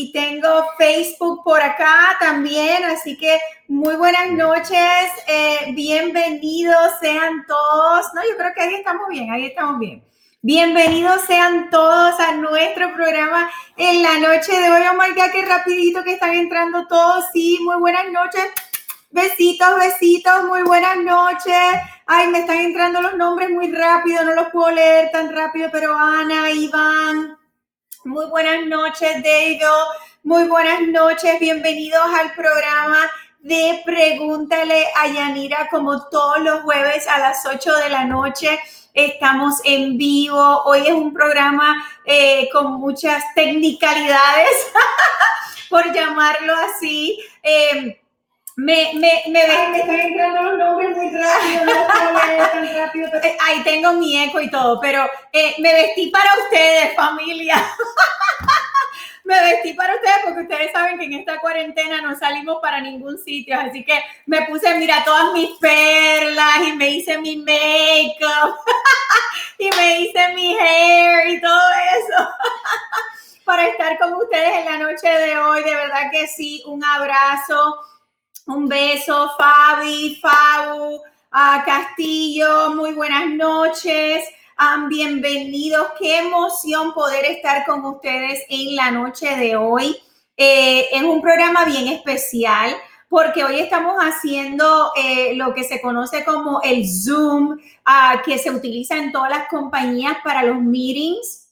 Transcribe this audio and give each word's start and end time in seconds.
Y 0.00 0.12
tengo 0.12 0.64
Facebook 0.78 1.42
por 1.42 1.60
acá 1.60 2.16
también, 2.20 2.84
así 2.84 3.18
que 3.18 3.36
muy 3.66 3.96
buenas 3.96 4.30
noches, 4.30 5.10
eh, 5.26 5.72
bienvenidos 5.72 6.92
sean 7.00 7.44
todos. 7.48 8.06
No, 8.14 8.22
yo 8.22 8.36
creo 8.36 8.54
que 8.54 8.62
ahí 8.62 8.74
estamos 8.76 9.08
bien, 9.08 9.28
ahí 9.32 9.46
estamos 9.46 9.80
bien. 9.80 10.04
Bienvenidos 10.40 11.22
sean 11.22 11.68
todos 11.70 12.14
a 12.20 12.36
nuestro 12.36 12.94
programa 12.94 13.50
en 13.76 14.04
la 14.04 14.20
noche 14.20 14.52
de 14.52 14.70
hoy. 14.70 14.82
Oh 14.88 14.94
my 14.94 15.12
God, 15.16 15.32
qué 15.32 15.44
rapidito 15.44 16.04
que 16.04 16.12
están 16.12 16.32
entrando 16.32 16.86
todos. 16.86 17.24
Sí, 17.32 17.58
muy 17.64 17.80
buenas 17.80 18.08
noches. 18.12 18.46
Besitos, 19.10 19.80
besitos, 19.80 20.44
muy 20.44 20.62
buenas 20.62 20.98
noches. 20.98 21.82
Ay, 22.06 22.28
me 22.28 22.38
están 22.38 22.58
entrando 22.58 23.00
los 23.02 23.16
nombres 23.16 23.50
muy 23.50 23.72
rápido, 23.72 24.22
no 24.22 24.36
los 24.36 24.50
puedo 24.50 24.70
leer 24.70 25.10
tan 25.10 25.34
rápido, 25.34 25.70
pero 25.72 25.92
Ana, 25.98 26.52
Iván, 26.52 27.37
muy 28.08 28.26
buenas 28.26 28.64
noches, 28.66 29.22
David. 29.22 29.60
Muy 30.22 30.44
buenas 30.44 30.80
noches, 30.88 31.38
bienvenidos 31.38 32.02
al 32.18 32.32
programa 32.32 33.08
de 33.40 33.82
Pregúntale 33.84 34.86
a 34.96 35.08
Yanira, 35.08 35.68
como 35.70 36.08
todos 36.08 36.40
los 36.40 36.62
jueves 36.62 37.06
a 37.06 37.18
las 37.18 37.44
8 37.44 37.76
de 37.76 37.88
la 37.90 38.04
noche. 38.06 38.58
Estamos 38.94 39.60
en 39.64 39.98
vivo. 39.98 40.62
Hoy 40.64 40.86
es 40.86 40.92
un 40.92 41.12
programa 41.12 41.86
eh, 42.06 42.48
con 42.50 42.80
muchas 42.80 43.22
technicalidades, 43.34 44.72
por 45.68 45.92
llamarlo 45.92 46.54
así. 46.56 47.20
Eh, 47.42 48.00
me, 48.58 48.90
me, 48.94 49.22
me, 49.28 49.46
me 49.46 49.78
están 49.78 50.00
entrando 50.00 50.42
los 50.42 50.58
nombres 50.58 50.96
muy 50.96 51.10
rápido, 51.10 51.64
no 51.64 51.86
tan 51.86 52.74
rápido. 52.74 53.08
Eh, 53.22 53.36
ahí 53.46 53.62
tengo 53.62 53.92
mi 53.92 54.20
eco 54.20 54.40
y 54.40 54.50
todo, 54.50 54.80
pero 54.80 55.08
eh, 55.32 55.54
me 55.58 55.72
vestí 55.72 56.10
para 56.10 56.28
ustedes, 56.42 56.96
familia. 56.96 57.54
me 59.24 59.40
vestí 59.42 59.74
para 59.74 59.94
ustedes 59.94 60.16
porque 60.24 60.40
ustedes 60.40 60.72
saben 60.72 60.98
que 60.98 61.04
en 61.04 61.12
esta 61.12 61.38
cuarentena 61.38 62.02
no 62.02 62.18
salimos 62.18 62.58
para 62.60 62.80
ningún 62.80 63.16
sitio, 63.16 63.56
así 63.60 63.84
que 63.84 63.96
me 64.26 64.42
puse, 64.46 64.74
mira, 64.74 65.04
todas 65.04 65.32
mis 65.34 65.50
perlas 65.58 66.58
y 66.66 66.72
me 66.72 66.90
hice 66.90 67.16
mi 67.18 67.36
make-up 67.36 68.56
y 69.58 69.70
me 69.70 70.00
hice 70.00 70.34
mi 70.34 70.58
hair 70.58 71.28
y 71.28 71.40
todo 71.40 71.70
eso 71.96 72.28
para 73.44 73.68
estar 73.68 73.96
con 74.00 74.14
ustedes 74.14 74.52
en 74.52 74.64
la 74.64 74.78
noche 74.78 75.08
de 75.08 75.38
hoy. 75.38 75.62
De 75.62 75.76
verdad 75.76 76.10
que 76.10 76.26
sí, 76.26 76.64
un 76.66 76.82
abrazo 76.82 77.84
un 78.48 78.66
beso, 78.66 79.30
Fabi, 79.36 80.18
Fabu, 80.22 81.02
a 81.30 81.62
Castillo, 81.66 82.74
muy 82.74 82.94
buenas 82.94 83.28
noches. 83.28 84.24
bienvenidos, 84.88 85.88
qué 85.98 86.20
emoción 86.20 86.94
poder 86.94 87.26
estar 87.26 87.66
con 87.66 87.84
ustedes 87.84 88.42
en 88.48 88.74
la 88.74 88.90
noche 88.90 89.36
de 89.36 89.54
hoy. 89.54 89.96
Eh, 90.38 90.86
es 90.90 91.02
un 91.02 91.20
programa 91.20 91.66
bien 91.66 91.88
especial 91.88 92.74
porque 93.10 93.44
hoy 93.44 93.60
estamos 93.60 93.96
haciendo 93.98 94.92
eh, 94.96 95.34
lo 95.34 95.52
que 95.52 95.64
se 95.64 95.82
conoce 95.82 96.24
como 96.24 96.62
el 96.62 96.88
Zoom, 96.88 97.58
ah, 97.84 98.22
que 98.24 98.38
se 98.38 98.50
utiliza 98.50 98.96
en 98.96 99.12
todas 99.12 99.28
las 99.30 99.48
compañías 99.48 100.16
para 100.24 100.42
los 100.42 100.58
meetings. 100.62 101.47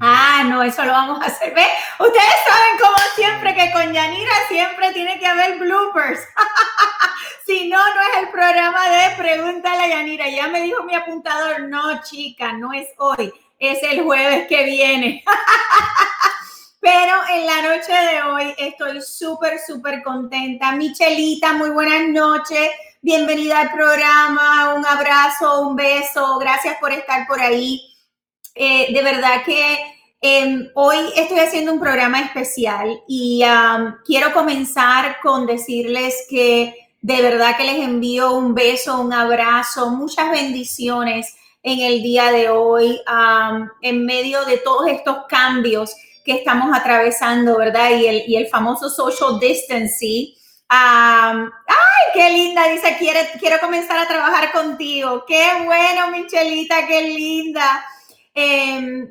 Ah, 0.00 0.42
no, 0.46 0.62
eso 0.62 0.84
lo 0.84 0.92
vamos 0.92 1.20
a 1.22 1.26
hacer. 1.26 1.50
Ustedes 1.50 2.34
saben 2.46 2.78
como 2.80 2.96
siempre 3.14 3.54
que 3.54 3.72
con 3.72 3.92
Yanira 3.92 4.32
siempre 4.48 4.92
tiene 4.92 5.18
que 5.18 5.26
haber 5.26 5.58
bloopers. 5.58 6.20
si 7.46 7.68
no, 7.68 7.78
no 7.78 8.00
es 8.00 8.22
el 8.22 8.28
programa 8.30 8.88
de 8.88 9.16
Pregúntale 9.16 9.84
a 9.84 9.88
Yanira. 9.88 10.28
Ya 10.28 10.48
me 10.48 10.62
dijo 10.62 10.82
mi 10.84 10.94
apuntador, 10.94 11.62
no, 11.68 12.02
chica, 12.02 12.52
no 12.52 12.72
es 12.72 12.88
hoy, 12.98 13.32
es 13.58 13.82
el 13.82 14.02
jueves 14.02 14.48
que 14.48 14.64
viene. 14.64 15.24
Pero 16.80 17.14
en 17.28 17.46
la 17.46 17.62
noche 17.62 17.92
de 17.92 18.22
hoy 18.22 18.54
estoy 18.58 19.02
súper, 19.02 19.60
súper 19.64 20.02
contenta. 20.02 20.72
Michelita, 20.72 21.52
muy 21.52 21.70
buenas 21.70 22.08
noches. 22.08 22.70
Bienvenida 23.02 23.60
al 23.60 23.70
programa. 23.70 24.74
Un 24.74 24.84
abrazo, 24.84 25.60
un 25.60 25.76
beso. 25.76 26.38
Gracias 26.38 26.78
por 26.80 26.90
estar 26.92 27.26
por 27.26 27.38
ahí. 27.38 27.89
Eh, 28.54 28.92
de 28.92 29.02
verdad 29.02 29.42
que 29.44 29.78
em, 30.20 30.68
hoy 30.74 30.96
estoy 31.16 31.38
haciendo 31.38 31.72
un 31.72 31.80
programa 31.80 32.20
especial 32.20 33.02
y 33.08 33.42
quiero 34.04 34.32
comenzar 34.32 35.18
con 35.22 35.46
decirles 35.46 36.26
que 36.28 36.74
de 37.02 37.22
verdad 37.22 37.56
que 37.56 37.64
les 37.64 37.78
envío 37.78 38.32
un 38.32 38.54
beso, 38.54 39.00
un 39.00 39.12
abrazo, 39.12 39.90
muchas 39.90 40.30
bendiciones 40.30 41.34
en 41.62 41.80
el 41.80 42.02
día 42.02 42.30
de 42.30 42.50
hoy, 42.50 43.00
en 43.82 44.04
medio 44.04 44.44
de 44.44 44.58
todos 44.58 44.88
estos 44.88 45.26
cambios 45.28 45.94
que 46.24 46.32
estamos 46.32 46.76
atravesando, 46.76 47.56
¿verdad? 47.56 47.90
Y 47.90 48.36
el, 48.36 48.48
famoso 48.48 48.90
social 48.90 49.38
distancing. 49.40 50.34
¡Ay, 50.68 51.50
qué 52.12 52.30
linda! 52.30 52.68
Dice, 52.68 52.96
quiero 52.98 53.58
comenzar 53.60 53.98
a 53.98 54.08
trabajar 54.08 54.52
contigo. 54.52 55.24
¡Qué 55.26 55.44
bueno, 55.64 56.10
Michelita! 56.10 56.86
¡Qué 56.86 57.02
linda! 57.02 57.84
Em, 58.34 59.08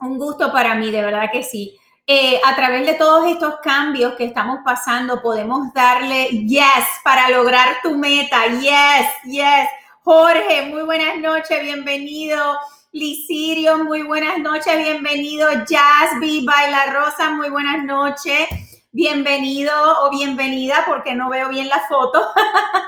un 0.00 0.18
gusto 0.18 0.52
para 0.52 0.74
mí, 0.74 0.90
de 0.90 1.02
verdad 1.02 1.30
que 1.32 1.42
sí. 1.42 1.78
Eh, 2.06 2.38
a 2.44 2.54
través 2.54 2.86
de 2.86 2.94
todos 2.94 3.26
estos 3.26 3.56
cambios 3.62 4.14
que 4.14 4.24
estamos 4.24 4.58
pasando, 4.62 5.22
podemos 5.22 5.72
darle 5.72 6.28
yes 6.46 6.86
para 7.02 7.30
lograr 7.30 7.76
tu 7.82 7.96
meta. 7.96 8.46
Yes, 8.46 9.08
yes. 9.24 9.68
Jorge, 10.02 10.66
muy 10.70 10.82
buenas 10.82 11.18
noches, 11.18 11.62
bienvenido. 11.62 12.58
Licirio, 12.92 13.82
muy 13.82 14.02
buenas 14.02 14.38
noches, 14.38 14.76
bienvenido. 14.76 15.48
Jasby, 15.48 16.44
Baila 16.44 16.92
Rosa, 16.92 17.30
muy 17.30 17.48
buenas 17.48 17.82
noches. 17.84 18.48
Bienvenido 18.92 19.72
o 20.02 20.10
bienvenida, 20.10 20.84
porque 20.86 21.14
no 21.14 21.30
veo 21.30 21.48
bien 21.48 21.68
la 21.68 21.80
foto. 21.88 22.22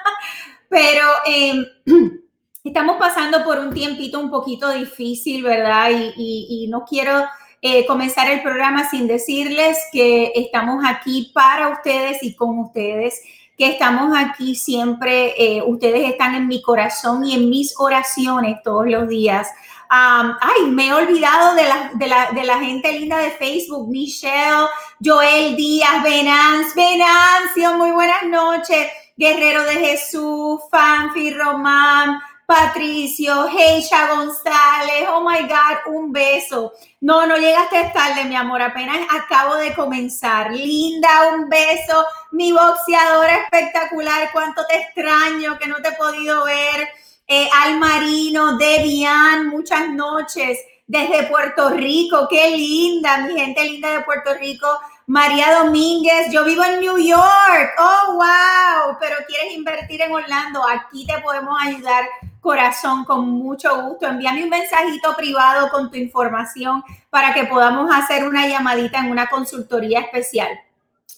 Pero 0.69 1.07
eh, 1.27 1.65
Estamos 2.67 2.97
pasando 2.97 3.45
por 3.45 3.61
un 3.61 3.73
tiempito 3.73 4.19
un 4.19 4.29
poquito 4.29 4.69
difícil, 4.71 5.45
¿verdad? 5.45 5.89
Y, 6.17 6.67
no 6.69 6.85
quiero 6.85 7.25
eh, 7.63 7.87
comenzar 7.87 8.29
el 8.29 8.43
programa 8.43 8.91
sin 8.91 9.07
decirles 9.07 9.79
que 9.93 10.33
estamos 10.35 10.85
aquí 10.85 11.31
para 11.33 11.69
ustedes 11.69 12.25
y 12.25 12.35
con 12.35 12.59
ustedes, 12.59 13.23
que 13.57 13.69
estamos 13.69 14.13
aquí 14.19 14.57
siempre, 14.57 15.35
eh, 15.39 15.63
ustedes 15.65 16.11
están 16.11 16.35
en 16.35 16.49
mi 16.49 16.61
corazón 16.61 17.25
y 17.25 17.35
en 17.35 17.49
mis 17.49 17.73
oraciones 17.79 18.61
todos 18.65 18.87
los 18.89 19.07
días. 19.09 19.49
ay, 19.89 20.67
me 20.67 20.89
he 20.89 20.93
olvidado 20.93 21.55
de 21.55 21.63
la, 21.63 21.91
de, 21.95 22.07
la, 22.09 22.33
de 22.33 22.43
la, 22.43 22.59
gente 22.59 22.93
linda 22.93 23.19
de 23.19 23.31
Facebook, 23.31 23.89
Michelle, 23.89 24.67
Joel 25.03 25.55
Díaz, 25.55 26.03
Venance, 26.03 26.73
Venancio, 26.75 27.79
muy 27.79 27.93
buenas 27.93 28.25
noches, 28.25 28.89
Guerrero 29.17 29.63
de 29.63 29.75
Jesús, 29.75 30.61
Fanfi 30.69 31.31
Román, 31.31 32.19
Patricio, 32.47 33.49
Heisha 33.49 34.15
González, 34.15 35.09
oh 35.11 35.21
my 35.21 35.43
God, 35.49 35.93
un 35.95 36.13
beso. 36.13 36.73
No, 37.01 37.27
no 37.27 37.37
llegaste 37.37 37.91
tarde, 37.93 38.25
mi 38.25 38.37
amor, 38.37 38.63
apenas 38.63 38.99
acabo 39.11 39.57
de 39.57 39.75
comenzar. 39.75 40.53
Linda, 40.53 41.29
un 41.35 41.49
beso. 41.49 42.07
Mi 42.31 42.53
boxeadora 42.53 43.39
espectacular, 43.39 44.31
cuánto 44.33 44.65
te 44.67 44.77
extraño 44.77 45.59
que 45.59 45.67
no 45.67 45.77
te 45.77 45.89
he 45.89 45.93
podido 45.93 46.45
ver. 46.45 46.89
Eh, 47.27 47.49
Al 47.65 47.79
Marino, 47.79 48.57
Debian, 48.57 49.49
muchas 49.49 49.89
noches 49.89 50.61
desde 50.87 51.25
Puerto 51.25 51.71
Rico, 51.71 52.29
qué 52.31 52.51
linda, 52.51 53.19
mi 53.19 53.39
gente 53.39 53.65
linda 53.65 53.91
de 53.91 54.03
Puerto 54.03 54.35
Rico. 54.35 54.69
María 55.09 55.63
Domínguez, 55.63 56.33
yo 56.33 56.45
vivo 56.45 56.65
en 56.65 56.81
New 56.81 56.99
York. 56.99 57.75
Oh, 57.79 58.15
wow, 58.15 58.97
pero 58.99 59.17
quieres 59.27 59.53
invertir 59.53 60.03
en 60.03 60.13
Orlando. 60.13 60.63
Aquí 60.69 61.07
te 61.07 61.19
podemos 61.21 61.57
ayudar, 61.61 62.09
corazón, 62.47 63.05
con 63.05 63.29
mucho 63.29 63.83
gusto. 63.83 64.07
Envíame 64.07 64.45
un 64.45 64.51
mensajito 64.51 65.17
privado 65.17 65.69
con 65.69 65.91
tu 65.91 65.97
información 65.97 66.85
para 67.11 67.35
que 67.35 67.45
podamos 67.45 67.91
hacer 67.93 68.25
una 68.25 68.47
llamadita 68.47 69.01
en 69.01 69.11
una 69.11 69.27
consultoría 69.27 70.01
especial. 70.01 70.49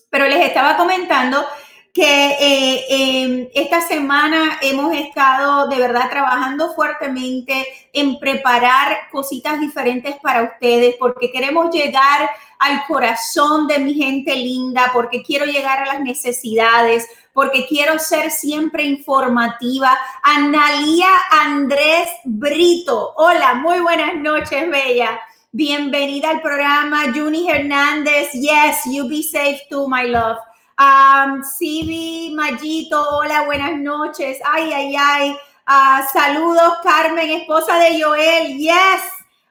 Pero 0.08 0.26
les 0.26 0.46
estaba 0.46 0.78
comentando 0.78 1.44
que 1.92 2.36
eh, 2.40 3.50
esta 3.54 3.82
semana 3.82 4.58
hemos 4.62 4.94
estado 4.94 5.68
de 5.68 5.76
verdad 5.76 6.08
trabajando 6.08 6.72
fuertemente 6.74 7.66
en 7.92 8.18
preparar 8.18 9.08
cositas 9.10 9.60
diferentes 9.60 10.16
para 10.22 10.44
ustedes 10.44 10.94
porque 10.98 11.30
queremos 11.30 11.74
llegar 11.74 12.30
al 12.58 12.86
corazón 12.86 13.66
de 13.66 13.78
mi 13.80 13.94
gente 13.94 14.34
linda, 14.34 14.90
porque 14.94 15.22
quiero 15.22 15.44
llegar 15.44 15.82
a 15.82 15.86
las 15.86 16.00
necesidades, 16.00 17.06
porque 17.38 17.68
quiero 17.68 18.00
ser 18.00 18.32
siempre 18.32 18.82
informativa. 18.82 19.96
Analía 20.24 21.06
Andrés 21.30 22.08
Brito. 22.24 23.14
Hola, 23.16 23.54
muy 23.54 23.78
buenas 23.78 24.16
noches, 24.16 24.68
Bella. 24.68 25.20
Bienvenida 25.52 26.30
al 26.30 26.42
programa. 26.42 27.12
Juni 27.14 27.48
Hernández. 27.48 28.32
Yes, 28.32 28.80
you 28.86 29.08
be 29.08 29.22
safe 29.22 29.60
too, 29.70 29.86
my 29.86 30.08
love. 30.08 30.38
Um, 30.80 31.44
Sibi 31.44 32.34
Mayito, 32.34 33.00
hola, 33.08 33.44
buenas 33.44 33.78
noches. 33.78 34.38
Ay, 34.44 34.72
ay, 34.72 34.96
ay. 34.96 35.36
Uh, 35.68 36.02
saludos, 36.12 36.78
Carmen, 36.82 37.30
esposa 37.30 37.78
de 37.78 38.02
Joel. 38.02 38.58
Yes, 38.58 39.02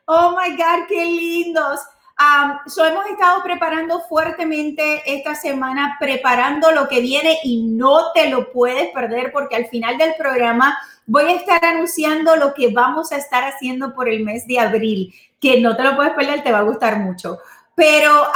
Oh 0.09 0.31
my 0.37 0.55
God, 0.55 0.87
qué 0.87 1.03
lindos. 1.03 1.81
So 2.65 2.85
hemos 2.85 3.05
estado 3.05 3.43
preparando 3.43 4.01
fuertemente 4.01 5.03
esta 5.05 5.35
semana, 5.35 5.97
preparando 5.99 6.71
lo 6.71 6.87
que 6.87 6.99
viene 6.99 7.37
y 7.43 7.63
no 7.63 8.11
te 8.13 8.29
lo 8.29 8.51
puedes 8.51 8.89
perder 8.91 9.31
porque 9.31 9.55
al 9.55 9.67
final 9.67 9.97
del 9.97 10.15
programa 10.17 10.77
voy 11.05 11.25
a 11.25 11.35
estar 11.35 11.63
anunciando 11.63 12.35
lo 12.35 12.53
que 12.53 12.69
vamos 12.69 13.11
a 13.11 13.17
estar 13.17 13.43
haciendo 13.43 13.93
por 13.93 14.09
el 14.09 14.23
mes 14.23 14.47
de 14.47 14.59
abril, 14.59 15.13
que 15.39 15.61
no 15.61 15.75
te 15.75 15.83
lo 15.83 15.95
puedes 15.95 16.13
perder, 16.13 16.43
te 16.43 16.51
va 16.51 16.59
a 16.59 16.63
gustar 16.63 16.99
mucho. 16.99 17.39
Pero 17.75 18.27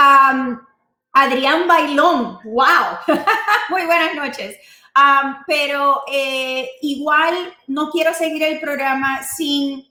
Adrián 1.13 1.67
Bailón, 1.67 2.39
wow, 2.43 2.97
muy 3.69 3.85
buenas 3.85 4.15
noches. 4.15 4.57
pero 5.47 6.03
eh, 6.11 6.69
igual 6.81 7.33
no 7.67 7.89
quiero 7.89 8.13
seguir 8.13 8.43
el 8.43 8.59
programa 8.59 9.23
sin 9.23 9.89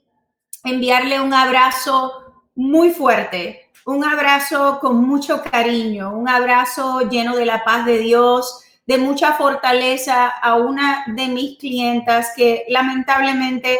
enviarle 0.63 1.19
un 1.19 1.33
abrazo 1.33 2.45
muy 2.55 2.91
fuerte, 2.91 3.60
un 3.85 4.03
abrazo 4.03 4.79
con 4.79 5.05
mucho 5.07 5.41
cariño, 5.41 6.15
un 6.15 6.29
abrazo 6.29 7.01
lleno 7.09 7.35
de 7.35 7.45
la 7.45 7.63
paz 7.63 7.85
de 7.85 7.97
Dios, 7.99 8.63
de 8.85 8.97
mucha 8.97 9.33
fortaleza 9.33 10.27
a 10.27 10.55
una 10.55 11.03
de 11.07 11.27
mis 11.27 11.57
clientas 11.57 12.31
que 12.35 12.65
lamentablemente 12.67 13.79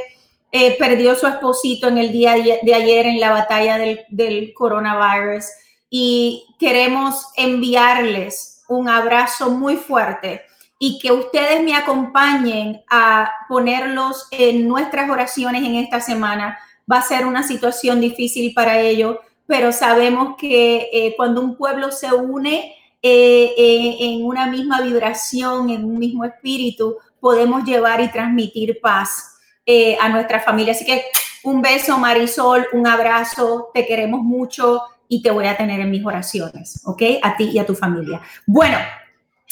eh, 0.52 0.78
perdió 0.78 1.16
su 1.16 1.28
esposito 1.28 1.88
en 1.88 1.98
el 1.98 2.12
día 2.12 2.34
de 2.34 2.74
ayer 2.74 3.06
en 3.06 3.20
la 3.20 3.32
batalla 3.32 3.78
del, 3.78 4.02
del 4.10 4.54
coronavirus 4.54 5.46
y 5.90 6.46
queremos 6.60 7.28
enviarles 7.36 8.64
un 8.68 8.90
abrazo 8.90 9.50
muy 9.50 9.76
fuerte 9.76 10.42
y 10.80 10.98
que 11.00 11.12
ustedes 11.12 11.62
me 11.64 11.76
acompañen 11.76 12.82
a 12.90 13.32
ponerlos 13.48 14.28
en 14.32 14.68
nuestras 14.68 15.10
oraciones 15.10 15.64
en 15.64 15.76
esta 15.76 16.00
semana. 16.00 16.58
Va 16.92 16.98
a 16.98 17.04
ser 17.04 17.26
una 17.26 17.44
situación 17.44 18.02
difícil 18.02 18.54
para 18.54 18.80
ellos, 18.80 19.18
pero 19.52 19.74
sabemos 19.74 20.38
que 20.38 20.90
eh, 20.94 21.14
cuando 21.18 21.42
un 21.42 21.58
pueblo 21.58 21.92
se 21.92 22.08
une 22.14 22.74
eh, 23.02 23.54
eh, 23.58 23.98
en 24.00 24.26
una 24.26 24.46
misma 24.46 24.80
vibración, 24.80 25.70
en 25.70 25.84
un 25.84 26.00
mismo 26.00 26.24
espíritu, 26.24 26.96
podemos 27.20 27.66
llevar 27.66 28.00
y 28.00 28.10
transmitir 28.10 28.80
paz 28.80 29.28
a 30.00 30.10
nuestra 30.10 30.40
familia. 30.40 30.72
Así 30.72 30.86
que 30.86 31.04
un 31.44 31.62
beso, 31.62 31.98
Marisol, 31.98 32.66
un 32.72 32.88
abrazo, 32.88 33.72
te 33.74 33.86
queremos 33.86 34.22
mucho 34.22 34.84
y 35.10 35.22
te 35.22 35.32
voy 35.32 35.48
a 35.48 35.58
tener 35.58 35.82
en 35.82 35.92
mis 35.92 36.06
oraciones, 36.06 36.82
¿ok? 36.86 37.02
A 37.22 37.36
ti 37.36 37.52
y 37.54 37.60
a 37.60 37.66
tu 37.66 37.76
familia. 37.76 38.22
Bueno, 38.46 38.78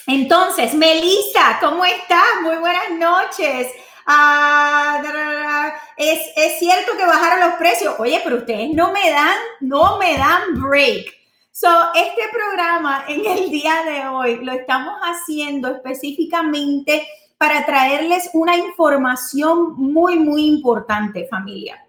entonces, 0.07 0.73
Melissa, 0.75 1.57
¿cómo 1.59 1.83
estás? 1.83 2.41
Muy 2.41 2.55
buenas 2.55 2.91
noches. 2.97 3.67
Ah, 4.05 5.73
es, 5.97 6.59
cierto 6.59 6.97
que 6.97 7.05
bajaron 7.05 7.49
los 7.49 7.57
precios. 7.57 7.95
Oye, 7.99 8.21
pero 8.23 8.37
ustedes 8.37 8.69
no 8.73 8.91
me 8.91 9.09
dan, 9.11 9.37
no 9.61 9.97
me 9.97 10.17
dan 10.17 10.61
break. 10.61 11.13
So, 11.51 11.67
este 11.93 12.21
programa 12.31 13.05
en 13.07 13.25
el 13.25 13.49
día 13.49 13.83
de 13.85 14.07
hoy 14.07 14.43
lo 14.43 14.53
estamos 14.53 14.93
haciendo 15.01 15.69
específicamente 15.69 17.05
para 17.37 17.65
traerles 17.65 18.29
una 18.33 18.57
información 18.57 19.73
muy, 19.75 20.17
muy 20.17 20.45
importante, 20.45 21.27
familia. 21.29 21.85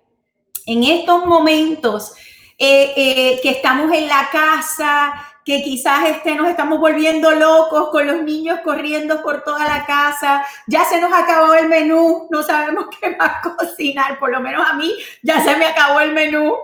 En 0.67 0.85
estos 0.85 1.25
momentos 1.27 2.15
eh, 2.59 2.93
eh, 2.97 3.41
que 3.43 3.51
estamos 3.51 3.93
en 3.93 4.07
la 4.07 4.29
casa, 4.31 5.12
que 5.44 5.62
quizás 5.62 6.08
este, 6.08 6.34
nos 6.34 6.48
estamos 6.48 6.78
volviendo 6.78 7.31
locos 7.32 7.90
con 7.90 8.06
los 8.06 8.22
niños 8.22 8.60
corriendo 8.62 9.22
por 9.22 9.42
toda 9.42 9.66
la 9.66 9.84
casa, 9.87 10.44
ya 10.66 10.84
se 10.84 11.00
nos 11.00 11.12
acabó 11.12 11.54
el 11.54 11.69
menú, 11.69 12.28
no 12.31 12.42
sabemos 12.42 12.87
qué 13.00 13.16
más 13.16 13.42
cocinar, 13.56 14.19
por 14.19 14.31
lo 14.31 14.40
menos 14.40 14.66
a 14.69 14.75
mí 14.75 14.94
ya 15.22 15.42
se 15.42 15.56
me 15.56 15.66
acabó 15.66 16.00
el 16.00 16.12
menú. 16.12 16.54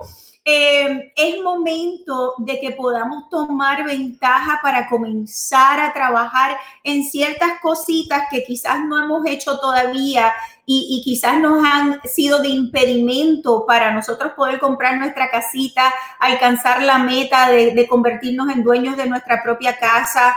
Eh, 0.49 1.13
es 1.17 1.43
momento 1.43 2.35
de 2.39 2.61
que 2.61 2.71
podamos 2.71 3.29
tomar 3.29 3.85
ventaja 3.85 4.61
para 4.63 4.89
comenzar 4.89 5.81
a 5.81 5.93
trabajar 5.93 6.57
en 6.85 7.03
ciertas 7.03 7.59
cositas 7.61 8.23
que 8.31 8.45
quizás 8.45 8.79
no 8.85 9.03
hemos 9.03 9.27
hecho 9.27 9.59
todavía 9.59 10.33
y, 10.65 11.03
quizás 11.05 11.41
nos 11.41 11.65
han 11.65 12.01
sido 12.05 12.41
de 12.41 12.49
impedimento 12.49 13.67
para 13.67 13.91
nosotros 13.91 14.35
poder 14.37 14.61
comprar 14.61 14.99
nuestra 14.99 15.31
casita, 15.31 15.93
alcanzar 16.21 16.81
la 16.85 16.99
meta 16.99 17.51
de, 17.51 17.73
de 17.73 17.89
convertirnos 17.89 18.49
en 18.49 18.63
dueños 18.63 18.97
de 18.97 19.07
nuestra 19.07 19.43
propia 19.43 19.77
casa. 19.77 20.37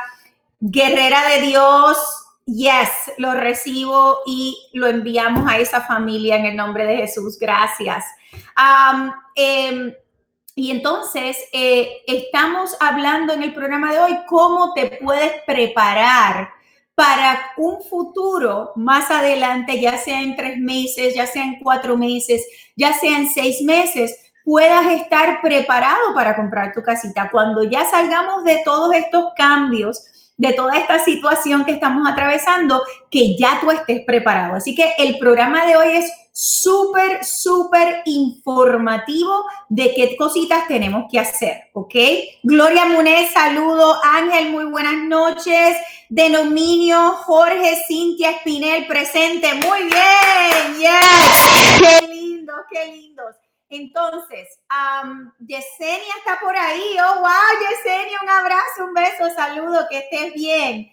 Guerrera 0.60 1.22
de 1.30 1.42
Dios, 1.42 1.98
yes, 2.48 2.90
lo 3.18 3.34
recibo 3.34 4.22
y 4.26 4.58
lo 4.74 4.88
enviamos 4.88 5.48
a 5.48 5.60
esa 5.60 5.82
familia 5.82 6.36
en 6.36 6.48
el 6.48 6.56
nombre 6.56 6.86
de 6.88 6.98
Jesús. 6.98 7.38
Gracias. 7.40 8.06
Em, 9.36 9.94
y 10.56 10.72
entonces 10.72 11.38
eh, 11.54 12.02
estamos 12.06 12.76
hablando 12.80 13.34
en 13.34 13.44
el 13.44 13.54
programa 13.54 13.94
de 13.94 14.00
hoy 14.00 14.20
cómo 14.28 14.74
te 14.74 15.00
puedes 15.02 15.42
preparar 15.46 16.50
para 16.96 17.52
un 17.56 17.82
futuro 17.82 18.74
más 18.76 19.10
adelante, 19.10 19.80
ya 19.80 19.98
sea 19.98 20.22
en 20.22 20.36
tres 20.36 20.58
meses, 20.58 21.16
ya 21.16 21.26
sea 21.26 21.44
en 21.46 21.60
cuatro 21.60 21.96
meses, 21.96 22.46
ya 22.76 22.92
sea 22.92 23.18
en 23.18 23.30
seis 23.30 23.62
meses, 23.62 24.20
puedas 24.44 24.86
estar 24.92 25.42
preparado 25.42 26.14
para 26.14 26.36
comprar 26.36 26.74
tu 26.74 26.82
casita. 26.82 27.30
Cuando 27.32 27.64
ya 27.64 27.86
salgamos 27.86 28.44
de 28.44 28.62
todos 28.66 28.94
estos 28.94 29.32
cambios, 29.38 30.04
de 30.40 30.54
toda 30.54 30.78
esta 30.78 30.98
situación 31.04 31.66
que 31.66 31.74
estamos 31.74 32.10
atravesando, 32.10 32.82
que 33.12 33.36
ya 33.38 33.60
tú 33.60 33.70
estés 33.70 34.04
preparado. 34.06 34.56
Así 34.56 34.74
que 34.74 34.94
el 34.98 35.20
programa 35.20 35.66
de 35.66 35.76
hoy 35.76 35.98
es 35.98 36.12
súper, 36.32 37.26
súper 37.26 38.02
informativo 38.06 39.44
de 39.68 39.94
qué 39.94 40.16
cositas 40.16 40.66
tenemos 40.70 41.12
que 41.12 41.20
hacer, 41.20 41.64
¿ok? 41.74 41.94
Gloria 42.44 42.86
Munez, 42.86 43.32
saludo. 43.34 44.00
Ángel, 44.02 44.50
muy 44.50 44.64
buenas 44.66 45.04
noches. 45.04 45.76
Denominio, 46.08 47.12
Jorge, 47.26 47.76
Cintia 47.86 48.32
Espinel, 48.32 48.88
presente. 48.88 49.54
Muy 49.56 49.84
bien, 49.84 50.78
yes. 50.80 52.00
Qué 52.00 52.08
lindo, 52.08 52.54
qué 52.72 52.86
lindos. 52.94 53.36
Entonces, 53.70 54.60
Yesenia 55.40 56.16
está 56.18 56.40
por 56.42 56.56
ahí. 56.56 56.98
Oh, 57.00 57.20
wow, 57.20 57.70
Yesenia, 57.70 58.20
un 58.22 58.30
abrazo, 58.30 58.86
un 58.86 58.94
beso, 58.94 59.30
saludo, 59.36 59.86
que 59.90 60.00
estés 60.00 60.34
bien. 60.34 60.92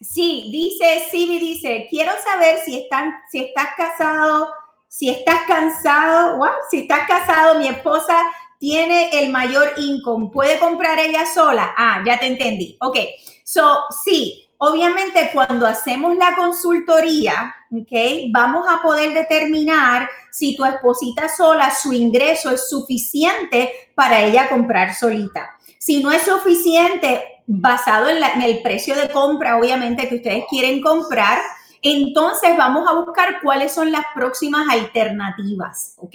Sí, 0.00 0.50
dice, 0.52 1.06
Sibi 1.10 1.38
dice, 1.38 1.86
quiero 1.88 2.12
saber 2.22 2.58
si, 2.64 2.78
están, 2.82 3.14
si 3.30 3.44
estás 3.44 3.68
casado, 3.76 4.52
si 4.86 5.08
estás 5.08 5.42
cansado, 5.46 6.38
si 6.70 6.80
estás 6.80 7.08
casado, 7.08 7.58
mi 7.58 7.68
esposa 7.68 8.20
tiene 8.58 9.08
el 9.18 9.30
mayor 9.30 9.72
income, 9.78 10.30
¿puede 10.30 10.58
comprar 10.58 10.98
ella 10.98 11.24
sola? 11.26 11.74
Ah, 11.76 12.02
ya 12.04 12.18
te 12.18 12.26
entendí. 12.26 12.76
Ok, 12.80 12.98
so, 13.44 13.84
sí, 14.04 14.43
obviamente 14.58 15.30
cuando 15.32 15.66
hacemos 15.66 16.16
la 16.16 16.34
consultoría, 16.36 17.54
ok, 17.70 18.30
vamos 18.30 18.66
a 18.68 18.80
poder 18.82 19.12
determinar 19.12 20.08
si 20.30 20.56
tu 20.56 20.64
esposita 20.64 21.28
sola, 21.28 21.74
su 21.74 21.92
ingreso 21.92 22.50
es 22.50 22.68
suficiente 22.68 23.72
para 23.94 24.20
ella 24.20 24.48
comprar 24.48 24.94
solita. 24.94 25.50
Si 25.78 26.02
no 26.02 26.10
es 26.10 26.22
suficiente, 26.22 27.22
basado 27.46 28.08
en, 28.08 28.42
el 28.42 28.62
precio 28.62 28.94
de 28.94 29.10
compra, 29.10 29.58
obviamente, 29.58 30.08
que 30.08 30.16
ustedes 30.16 30.44
quieren 30.48 30.80
comprar, 30.80 31.38
entonces 31.82 32.56
vamos 32.56 32.88
a 32.88 32.94
buscar 32.94 33.40
cuáles 33.42 33.72
son 33.72 33.92
las 33.92 34.04
próximas 34.14 34.66
alternativas, 34.70 35.94
¿ok? 35.98 36.14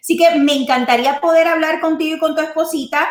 Así 0.00 0.16
que 0.16 0.38
me 0.38 0.52
encantaría 0.52 1.20
poder 1.20 1.48
hablar 1.48 1.80
contigo 1.80 2.16
y 2.16 2.20
con 2.20 2.34
tu 2.34 2.42
esposita. 2.42 3.08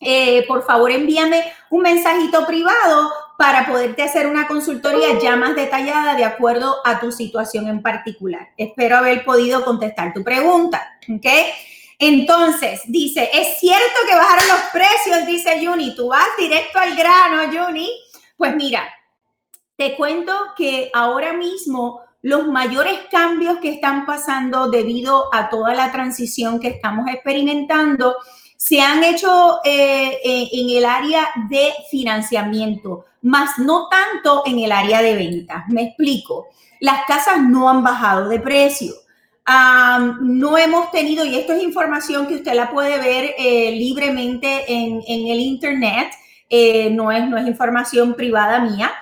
Eh, 0.00 0.44
por 0.48 0.64
favor, 0.64 0.90
envíame 0.90 1.52
un 1.70 1.82
mensajito 1.82 2.44
privado 2.46 3.10
para 3.38 3.68
poderte 3.68 4.02
hacer 4.02 4.26
una 4.26 4.48
consultoría 4.48 5.16
ya 5.20 5.36
más 5.36 5.54
detallada 5.54 6.16
de 6.16 6.24
acuerdo 6.24 6.78
a 6.84 6.98
tu 6.98 7.12
situación 7.12 7.68
en 7.68 7.82
particular. 7.82 8.48
Espero 8.56 8.96
haber 8.96 9.24
podido 9.24 9.64
contestar 9.64 10.12
tu 10.12 10.24
pregunta, 10.24 10.98
¿ok? 11.08 11.26
Entonces, 12.00 12.80
dice, 12.88 13.30
es 13.32 13.60
cierto 13.60 14.00
que 14.08 14.16
bajaron 14.16 14.48
los 14.48 14.60
precios, 14.72 15.24
dice 15.24 15.64
Juni, 15.64 15.94
tú 15.94 16.08
vas 16.08 16.26
directo 16.36 16.80
al 16.80 16.96
grano, 16.96 17.42
Juni. 17.52 17.88
Pues 18.36 18.56
mira, 18.56 18.92
te 19.76 19.94
cuento 19.94 20.34
que 20.56 20.90
ahora 20.92 21.32
mismo 21.32 22.00
los 22.22 22.48
mayores 22.48 22.98
cambios 23.08 23.58
que 23.58 23.70
están 23.70 24.04
pasando 24.04 24.68
debido 24.68 25.32
a 25.32 25.48
toda 25.48 25.74
la 25.74 25.92
transición 25.92 26.58
que 26.58 26.66
estamos 26.66 27.06
experimentando 27.06 28.16
se 28.58 28.80
han 28.80 29.04
hecho 29.04 29.60
eh, 29.64 30.18
en 30.24 30.76
el 30.76 30.84
área 30.84 31.28
de 31.48 31.72
financiamiento, 31.88 33.04
más 33.22 33.56
no 33.58 33.88
tanto 33.88 34.42
en 34.46 34.58
el 34.58 34.72
área 34.72 35.00
de 35.00 35.14
ventas. 35.14 35.62
Me 35.68 35.84
explico, 35.84 36.48
las 36.80 37.04
casas 37.06 37.40
no 37.40 37.70
han 37.70 37.84
bajado 37.84 38.28
de 38.28 38.40
precio 38.40 38.92
no 40.20 40.58
hemos 40.58 40.90
tenido, 40.90 41.24
y 41.24 41.36
esto 41.36 41.52
es 41.52 41.62
información 41.62 42.26
que 42.26 42.34
usted 42.34 42.52
la 42.54 42.70
puede 42.70 42.98
ver 42.98 43.34
eh, 43.38 43.72
libremente 43.72 44.64
en, 44.70 45.00
el 45.06 45.40
Internet, 45.40 46.12
eh, 46.50 46.90
no, 46.90 47.10
es, 47.10 47.26
no 47.26 47.38
es 47.38 47.46
información 47.46 48.14
privada 48.14 48.60
mía. 48.60 48.92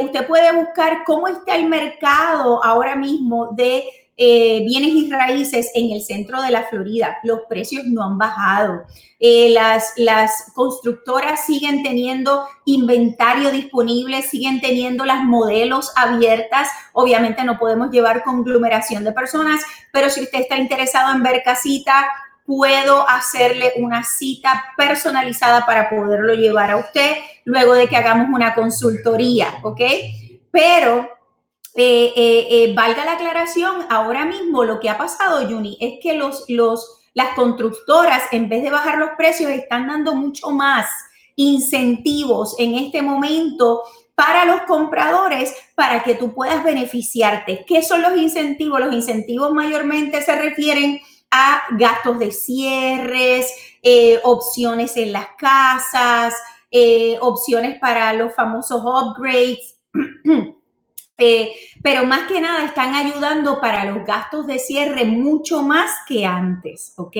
Usted 0.00 0.26
puede 0.26 0.52
buscar 0.52 1.04
cómo 1.04 1.28
está 1.28 1.54
el 1.54 1.68
mercado 1.68 2.64
ahora 2.64 2.96
mismo 2.96 3.50
de 3.52 3.84
eh, 4.16 4.62
bienes 4.64 4.94
y 4.94 5.10
raíces 5.10 5.70
en 5.74 5.92
el 5.92 6.02
centro 6.02 6.40
de 6.40 6.50
la 6.50 6.64
Florida. 6.64 7.18
Los 7.22 7.40
precios 7.48 7.84
no 7.84 8.02
han 8.02 8.16
bajado. 8.16 8.84
Eh, 9.18 9.50
las, 9.50 9.92
las 9.96 10.52
constructoras 10.54 11.44
siguen 11.44 11.82
teniendo 11.82 12.46
inventario 12.64 13.50
disponible, 13.50 14.22
siguen 14.22 14.60
teniendo 14.60 15.04
las 15.04 15.22
modelos 15.22 15.92
abiertas. 15.96 16.68
Obviamente 16.92 17.44
no 17.44 17.58
podemos 17.58 17.90
llevar 17.90 18.24
conglomeración 18.24 19.04
de 19.04 19.12
personas, 19.12 19.62
pero 19.92 20.08
si 20.08 20.22
usted 20.22 20.40
está 20.40 20.56
interesado 20.56 21.14
en 21.14 21.22
ver 21.22 21.42
casita, 21.44 22.06
puedo 22.46 23.06
hacerle 23.08 23.72
una 23.76 24.04
cita 24.04 24.64
personalizada 24.76 25.66
para 25.66 25.90
poderlo 25.90 26.34
llevar 26.34 26.70
a 26.70 26.76
usted 26.76 27.16
luego 27.44 27.74
de 27.74 27.88
que 27.88 27.96
hagamos 27.96 28.28
una 28.32 28.54
consultoría, 28.54 29.58
¿ok? 29.62 29.80
Pero 30.50 31.15
eh, 31.78 32.14
eh, 32.16 32.46
eh, 32.50 32.74
valga 32.74 33.04
la 33.04 33.12
aclaración, 33.12 33.84
ahora 33.90 34.24
mismo 34.24 34.64
lo 34.64 34.80
que 34.80 34.88
ha 34.88 34.96
pasado, 34.96 35.46
Juni, 35.46 35.76
es 35.78 36.00
que 36.02 36.14
los, 36.14 36.46
los, 36.48 37.02
las 37.12 37.34
constructoras, 37.34 38.22
en 38.32 38.48
vez 38.48 38.62
de 38.62 38.70
bajar 38.70 38.96
los 38.96 39.10
precios, 39.18 39.50
están 39.50 39.86
dando 39.86 40.14
mucho 40.14 40.50
más 40.50 40.88
incentivos 41.34 42.54
en 42.58 42.76
este 42.76 43.02
momento 43.02 43.82
para 44.14 44.46
los 44.46 44.62
compradores 44.62 45.54
para 45.74 46.02
que 46.02 46.14
tú 46.14 46.32
puedas 46.32 46.64
beneficiarte. 46.64 47.66
¿Qué 47.66 47.82
son 47.82 48.00
los 48.00 48.16
incentivos? 48.16 48.80
Los 48.80 48.94
incentivos 48.94 49.52
mayormente 49.52 50.22
se 50.22 50.34
refieren 50.34 50.98
a 51.30 51.60
gastos 51.72 52.18
de 52.18 52.30
cierres, 52.30 53.52
opciones 54.22 54.96
en 54.96 55.12
las 55.12 55.26
casas, 55.36 56.32
opciones 57.20 57.78
para 57.78 58.14
los 58.14 58.34
famosos 58.34 58.80
upgrades. 58.82 59.76
Eh, 61.18 61.54
pero 61.82 62.04
más 62.04 62.28
que 62.28 62.40
nada 62.40 62.64
están 62.64 62.94
ayudando 62.94 63.60
para 63.60 63.84
los 63.84 64.04
gastos 64.04 64.46
de 64.46 64.58
cierre 64.58 65.04
mucho 65.04 65.62
más 65.62 65.90
que 66.06 66.26
antes, 66.26 66.92
¿ok? 66.96 67.16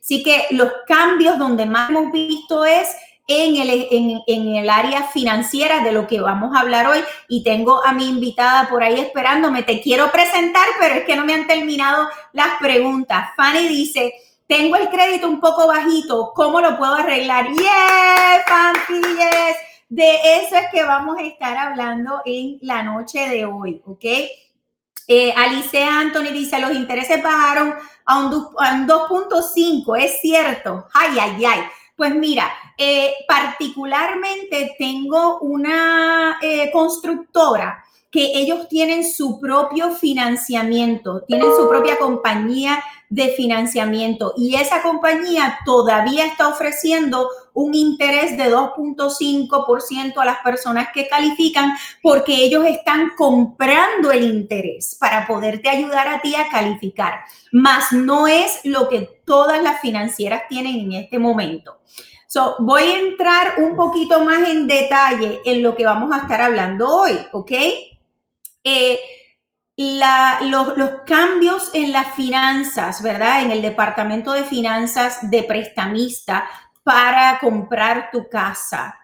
Así 0.00 0.22
que 0.22 0.46
los 0.50 0.70
cambios 0.86 1.38
donde 1.38 1.64
más 1.64 1.90
hemos 1.90 2.12
visto 2.12 2.64
es 2.64 2.88
en 3.26 3.56
el, 3.56 4.22
en, 4.26 4.56
el 4.56 4.68
área 4.68 5.04
financiera 5.04 5.84
de 5.84 5.92
lo 5.92 6.06
que 6.08 6.20
vamos 6.20 6.54
a 6.54 6.60
hablar 6.60 6.88
hoy 6.88 6.98
y 7.28 7.44
tengo 7.44 7.84
a 7.84 7.92
mi 7.92 8.08
invitada 8.08 8.68
por 8.68 8.82
ahí 8.82 8.98
esperándome. 8.98 9.62
Te 9.62 9.80
quiero 9.80 10.10
presentar, 10.10 10.66
pero 10.80 10.96
es 10.96 11.04
que 11.04 11.14
no 11.14 11.24
me 11.24 11.34
han 11.34 11.46
terminado 11.46 12.08
las 12.32 12.58
preguntas. 12.60 13.30
Fanny 13.36 13.68
dice, 13.68 14.14
tengo 14.48 14.74
el 14.74 14.88
crédito 14.88 15.28
un 15.28 15.40
poco 15.40 15.68
bajito, 15.68 16.32
¿cómo 16.34 16.60
lo 16.60 16.76
puedo 16.76 16.94
arreglar? 16.94 17.46
¡Yeah, 17.52 18.42
Fanny! 18.48 19.69
De 19.90 20.36
eso 20.36 20.54
es 20.54 20.66
que 20.72 20.84
vamos 20.84 21.18
a 21.18 21.22
estar 21.22 21.56
hablando 21.56 22.22
en 22.24 22.58
la 22.62 22.84
noche 22.84 23.28
de 23.28 23.44
hoy, 23.44 23.82
¿ok? 23.84 24.04
Eh, 25.08 25.34
Alice 25.36 25.82
Anthony 25.82 26.32
dice, 26.32 26.60
los 26.60 26.70
intereses 26.70 27.20
bajaron 27.20 27.74
a 28.04 28.18
un, 28.20 28.30
2.5, 28.30 29.98
es 29.98 30.20
cierto. 30.20 30.86
Ay, 30.94 31.18
ay, 31.20 31.44
ay. 31.44 31.60
Pues 31.96 32.14
mira, 32.14 32.52
eh, 32.78 33.14
particularmente 33.26 34.76
tengo 34.78 35.40
una 35.40 36.38
eh, 36.40 36.70
constructora 36.70 37.84
que 38.12 38.30
ellos 38.34 38.68
tienen 38.68 39.04
su 39.04 39.40
propio 39.40 39.90
financiamiento, 39.90 41.22
tienen 41.22 41.48
su 41.56 41.68
propia 41.68 41.98
compañía 41.98 42.80
de 43.08 43.30
financiamiento 43.30 44.34
y 44.36 44.54
esa 44.54 44.82
compañía 44.82 45.58
todavía 45.64 46.26
está 46.26 46.48
ofreciendo 46.48 47.28
un 47.54 47.74
interés 47.74 48.36
de 48.36 48.52
2.5% 48.52 50.16
a 50.16 50.24
las 50.24 50.38
personas 50.38 50.88
que 50.92 51.08
califican 51.08 51.72
porque 52.02 52.34
ellos 52.34 52.64
están 52.64 53.12
comprando 53.16 54.12
el 54.12 54.24
interés 54.24 54.96
para 54.98 55.26
poderte 55.26 55.68
ayudar 55.68 56.08
a 56.08 56.20
ti 56.20 56.34
a 56.34 56.48
calificar, 56.48 57.20
más 57.52 57.92
no 57.92 58.26
es 58.26 58.60
lo 58.64 58.88
que 58.88 59.22
todas 59.24 59.62
las 59.62 59.80
financieras 59.80 60.42
tienen 60.48 60.80
en 60.80 60.92
este 60.92 61.18
momento. 61.18 61.80
So, 62.26 62.54
voy 62.60 62.82
a 62.82 62.98
entrar 63.00 63.54
un 63.58 63.74
poquito 63.74 64.24
más 64.24 64.48
en 64.48 64.68
detalle 64.68 65.40
en 65.44 65.62
lo 65.62 65.74
que 65.74 65.84
vamos 65.84 66.12
a 66.12 66.22
estar 66.22 66.40
hablando 66.40 66.88
hoy, 66.88 67.18
¿ok? 67.32 67.50
Eh, 68.62 69.00
los, 69.76 70.76
los, 70.76 70.90
cambios 71.06 71.70
en 71.74 71.90
las 71.90 72.14
finanzas, 72.14 73.02
¿verdad? 73.02 73.42
En 73.42 73.50
el 73.50 73.62
departamento 73.62 74.32
de 74.32 74.44
finanzas 74.44 75.30
de 75.30 75.42
prestamista 75.42 76.48
para 76.82 77.38
comprar 77.40 78.10
tu 78.10 78.28
casa. 78.28 78.96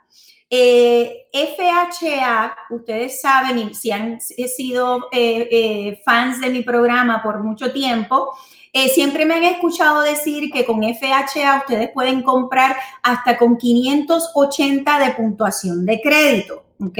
Eh, 0.49 1.26
FHA, 1.33 2.56
ustedes 2.71 3.21
saben, 3.21 3.75
si 3.75 3.90
han 3.90 4.21
sido 4.21 5.09
eh, 5.11 5.49
eh, 5.50 6.02
fans 6.04 6.40
de 6.40 6.50
mi 6.50 6.62
programa 6.62 7.23
por 7.23 7.42
mucho 7.42 7.73
tiempo, 7.73 8.33
siempre 8.92 9.25
me 9.25 9.37
han 9.37 9.45
escuchado 9.45 10.02
decir 10.02 10.50
que 10.52 10.66
con 10.66 10.83
FHA 10.83 11.61
ustedes 11.61 11.90
pueden 11.95 12.23
comprar 12.23 12.76
hasta 13.02 13.38
con 13.38 13.56
580 13.56 14.99
de 14.99 15.12
puntuación 15.14 15.87
de 15.87 16.00
crédito. 16.02 16.66
¿ok? 16.80 16.99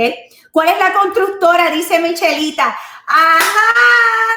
¿Cuál 0.51 0.69
es 0.69 0.79
la 0.79 0.93
constructora? 0.95 1.71
Dice 1.71 2.01
Michelita. 2.01 2.77
Ajá, 3.07 3.73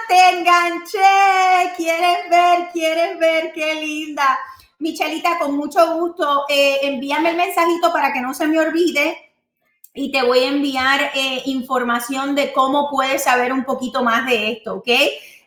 te 0.07 0.29
enganché. 0.29 1.73
¿Quieres 1.77 2.29
ver? 2.29 2.69
¿Quieres 2.73 3.19
ver? 3.19 3.53
Qué 3.53 3.75
linda. 3.75 4.37
Michelita, 4.79 5.37
con 5.37 5.57
mucho 5.57 5.97
gusto, 5.97 6.45
eh, 6.47 6.79
envíame 6.83 7.31
el 7.31 7.37
mensajito 7.37 7.91
para 7.91 8.13
que 8.13 8.21
no 8.21 8.33
se 8.33 8.47
me 8.47 8.59
olvide 8.59 9.17
y 9.93 10.09
te 10.11 10.23
voy 10.23 10.39
a 10.39 10.47
enviar 10.47 11.11
eh, 11.13 11.41
información 11.45 12.33
de 12.33 12.53
cómo 12.53 12.89
puedes 12.89 13.23
saber 13.23 13.51
un 13.51 13.65
poquito 13.65 14.03
más 14.03 14.25
de 14.25 14.53
esto, 14.53 14.75
¿ok? 14.75 14.87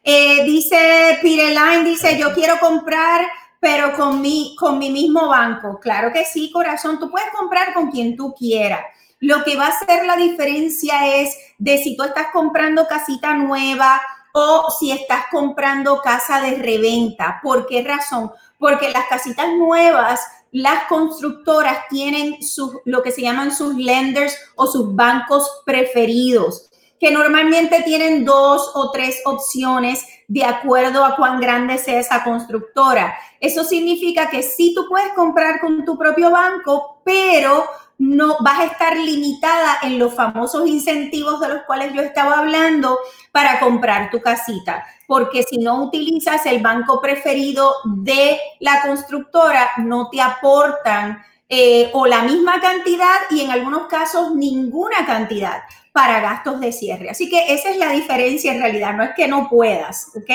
Eh, 0.04 0.44
dice 0.44 1.18
Pireline, 1.22 1.84
dice, 1.84 2.18
yo 2.18 2.34
quiero 2.34 2.58
comprar, 2.58 3.26
pero 3.58 3.94
con 3.96 4.20
mi, 4.20 4.54
con 4.58 4.78
mi 4.78 4.90
mismo 4.90 5.28
banco. 5.28 5.80
Claro 5.80 6.12
que 6.12 6.26
sí, 6.26 6.50
corazón, 6.52 6.98
tú 6.98 7.10
puedes 7.10 7.30
comprar 7.30 7.72
con 7.72 7.90
quien 7.90 8.16
tú 8.16 8.34
quieras. 8.34 8.84
Lo 9.20 9.44
que 9.44 9.56
va 9.56 9.66
a 9.66 9.68
hacer 9.68 10.04
la 10.04 10.16
diferencia 10.16 11.20
es 11.20 11.34
de 11.56 11.78
si 11.78 11.96
tú 11.96 12.02
estás 12.02 12.26
comprando 12.32 12.86
casita 12.86 13.32
nueva 13.34 14.02
o 14.32 14.70
si 14.78 14.90
estás 14.90 15.26
comprando 15.30 16.00
casa 16.00 16.40
de 16.40 16.56
reventa. 16.56 17.38
¿Por 17.42 17.66
qué 17.66 17.82
razón? 17.82 18.32
Porque 18.62 18.90
las 18.90 19.06
casitas 19.08 19.48
nuevas, 19.56 20.20
las 20.52 20.84
constructoras 20.84 21.88
tienen 21.90 22.40
sus, 22.44 22.76
lo 22.84 23.02
que 23.02 23.10
se 23.10 23.22
llaman 23.22 23.52
sus 23.52 23.74
lenders 23.74 24.38
o 24.54 24.68
sus 24.68 24.94
bancos 24.94 25.62
preferidos, 25.66 26.70
que 27.00 27.10
normalmente 27.10 27.82
tienen 27.82 28.24
dos 28.24 28.70
o 28.74 28.92
tres 28.92 29.20
opciones 29.24 30.06
de 30.28 30.44
acuerdo 30.44 31.04
a 31.04 31.16
cuán 31.16 31.40
grande 31.40 31.76
sea 31.76 31.98
esa 31.98 32.22
constructora. 32.22 33.14
Eso 33.40 33.64
significa 33.64 34.30
que 34.30 34.44
sí 34.44 34.72
tú 34.76 34.86
puedes 34.88 35.12
comprar 35.14 35.60
con 35.60 35.84
tu 35.84 35.98
propio 35.98 36.30
banco, 36.30 37.02
pero 37.04 37.66
no 38.02 38.36
vas 38.40 38.58
a 38.58 38.64
estar 38.64 38.96
limitada 38.96 39.78
en 39.82 39.96
los 39.96 40.12
famosos 40.12 40.66
incentivos 40.66 41.38
de 41.38 41.48
los 41.48 41.62
cuales 41.62 41.92
yo 41.94 42.02
estaba 42.02 42.40
hablando 42.40 42.98
para 43.30 43.60
comprar 43.60 44.10
tu 44.10 44.20
casita, 44.20 44.84
porque 45.06 45.44
si 45.44 45.58
no 45.58 45.84
utilizas 45.84 46.44
el 46.46 46.60
banco 46.60 47.00
preferido 47.00 47.72
de 47.84 48.40
la 48.58 48.82
constructora, 48.82 49.70
no 49.76 50.08
te 50.10 50.20
aportan 50.20 51.22
eh, 51.48 51.90
o 51.92 52.06
la 52.06 52.22
misma 52.22 52.60
cantidad 52.60 53.20
y 53.30 53.42
en 53.42 53.52
algunos 53.52 53.86
casos 53.86 54.34
ninguna 54.34 55.06
cantidad 55.06 55.62
para 55.92 56.18
gastos 56.18 56.58
de 56.58 56.72
cierre. 56.72 57.08
Así 57.08 57.30
que 57.30 57.54
esa 57.54 57.70
es 57.70 57.76
la 57.76 57.90
diferencia 57.90 58.52
en 58.52 58.62
realidad, 58.62 58.94
no 58.94 59.04
es 59.04 59.10
que 59.14 59.28
no 59.28 59.48
puedas, 59.48 60.08
¿ok? 60.16 60.30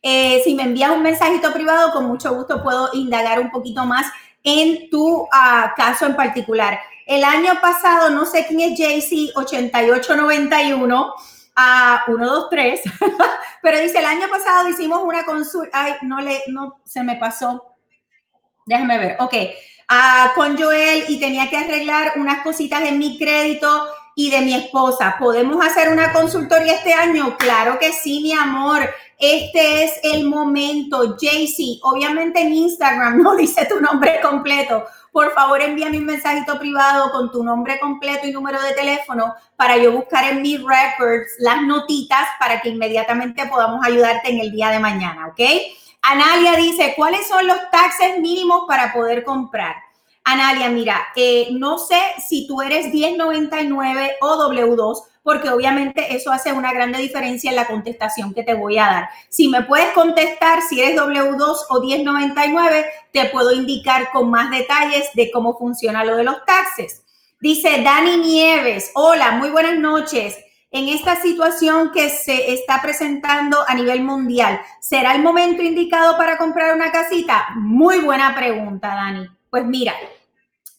Eh, 0.00 0.40
si 0.42 0.54
me 0.54 0.62
envías 0.62 0.92
un 0.92 1.02
mensajito 1.02 1.52
privado, 1.52 1.92
con 1.92 2.06
mucho 2.06 2.34
gusto 2.34 2.62
puedo 2.62 2.88
indagar 2.94 3.40
un 3.40 3.50
poquito 3.50 3.84
más 3.84 4.06
en 4.42 4.88
tu 4.88 5.28
ah, 5.32 5.74
caso 5.76 6.06
en 6.06 6.16
particular. 6.16 6.78
El 7.06 7.24
año 7.24 7.60
pasado, 7.60 8.10
no 8.10 8.24
sé 8.24 8.46
quién 8.46 8.60
es 8.60 8.78
JC 8.78 9.36
8891 9.36 11.14
a 11.56 12.02
123, 12.06 12.80
pero 13.62 13.78
dice, 13.78 13.98
el 13.98 14.06
año 14.06 14.28
pasado 14.28 14.68
hicimos 14.68 15.02
una 15.04 15.24
consulta, 15.24 15.70
ay, 15.72 15.94
no 16.02 16.20
le, 16.20 16.42
no, 16.48 16.80
se 16.84 17.02
me 17.02 17.16
pasó. 17.16 17.76
Déjame 18.66 18.98
ver, 18.98 19.16
ok, 19.20 19.34
ah, 19.88 20.32
con 20.34 20.56
Joel 20.56 21.04
y 21.08 21.20
tenía 21.20 21.50
que 21.50 21.58
arreglar 21.58 22.14
unas 22.16 22.42
cositas 22.42 22.82
en 22.82 22.98
mi 22.98 23.18
crédito 23.18 23.86
y 24.14 24.30
de 24.30 24.40
mi 24.40 24.54
esposa. 24.54 25.16
¿Podemos 25.18 25.64
hacer 25.64 25.90
una 25.90 26.12
consultoría 26.12 26.74
este 26.74 26.94
año? 26.94 27.36
Claro 27.36 27.78
que 27.78 27.92
sí, 27.92 28.20
mi 28.22 28.32
amor. 28.32 28.88
Este 29.18 29.84
es 29.84 29.92
el 30.02 30.24
momento. 30.24 31.16
JC, 31.16 31.78
obviamente 31.82 32.40
en 32.40 32.52
Instagram 32.52 33.18
no 33.22 33.36
dice 33.36 33.66
tu 33.66 33.80
nombre 33.80 34.20
completo. 34.20 34.84
Por 35.12 35.32
favor, 35.32 35.62
envíame 35.62 35.98
un 35.98 36.06
mensajito 36.06 36.58
privado 36.58 37.12
con 37.12 37.30
tu 37.30 37.44
nombre 37.44 37.78
completo 37.78 38.26
y 38.26 38.32
número 38.32 38.60
de 38.60 38.72
teléfono 38.72 39.34
para 39.56 39.76
yo 39.76 39.92
buscar 39.92 40.24
en 40.24 40.42
mis 40.42 40.60
records 40.60 41.30
las 41.38 41.62
notitas 41.62 42.26
para 42.40 42.60
que 42.60 42.70
inmediatamente 42.70 43.46
podamos 43.46 43.86
ayudarte 43.86 44.30
en 44.30 44.40
el 44.40 44.50
día 44.50 44.70
de 44.70 44.80
mañana, 44.80 45.28
¿ok? 45.28 45.40
Analia 46.02 46.56
dice, 46.56 46.94
¿cuáles 46.96 47.26
son 47.28 47.46
los 47.46 47.56
taxes 47.70 48.18
mínimos 48.18 48.64
para 48.66 48.92
poder 48.92 49.24
comprar? 49.24 49.76
Analia, 50.24 50.68
mira, 50.68 51.00
eh, 51.14 51.48
no 51.52 51.78
sé 51.78 52.00
si 52.26 52.46
tú 52.46 52.60
eres 52.60 52.92
1099 52.92 54.16
o 54.20 54.36
W2, 54.50 55.02
porque 55.24 55.48
obviamente 55.48 56.14
eso 56.14 56.30
hace 56.30 56.52
una 56.52 56.72
grande 56.72 56.98
diferencia 56.98 57.50
en 57.50 57.56
la 57.56 57.66
contestación 57.66 58.34
que 58.34 58.44
te 58.44 58.52
voy 58.52 58.78
a 58.78 58.84
dar. 58.84 59.08
Si 59.30 59.48
me 59.48 59.62
puedes 59.62 59.90
contestar 59.92 60.60
si 60.62 60.80
eres 60.80 61.00
W2 61.00 61.56
o 61.70 61.80
1099, 61.80 62.84
te 63.10 63.24
puedo 63.30 63.50
indicar 63.52 64.12
con 64.12 64.30
más 64.30 64.50
detalles 64.50 65.08
de 65.14 65.30
cómo 65.32 65.56
funciona 65.56 66.04
lo 66.04 66.16
de 66.16 66.24
los 66.24 66.44
taxes. 66.44 67.02
Dice 67.40 67.82
Dani 67.82 68.18
Nieves, 68.18 68.90
hola, 68.94 69.32
muy 69.32 69.48
buenas 69.48 69.78
noches. 69.78 70.36
En 70.70 70.88
esta 70.88 71.20
situación 71.22 71.90
que 71.92 72.10
se 72.10 72.52
está 72.52 72.82
presentando 72.82 73.58
a 73.66 73.74
nivel 73.74 74.02
mundial, 74.02 74.60
¿será 74.80 75.14
el 75.14 75.22
momento 75.22 75.62
indicado 75.62 76.18
para 76.18 76.36
comprar 76.36 76.74
una 76.74 76.92
casita? 76.92 77.46
Muy 77.56 78.00
buena 78.00 78.34
pregunta, 78.34 78.88
Dani. 78.88 79.26
Pues 79.48 79.64
mira, 79.64 79.94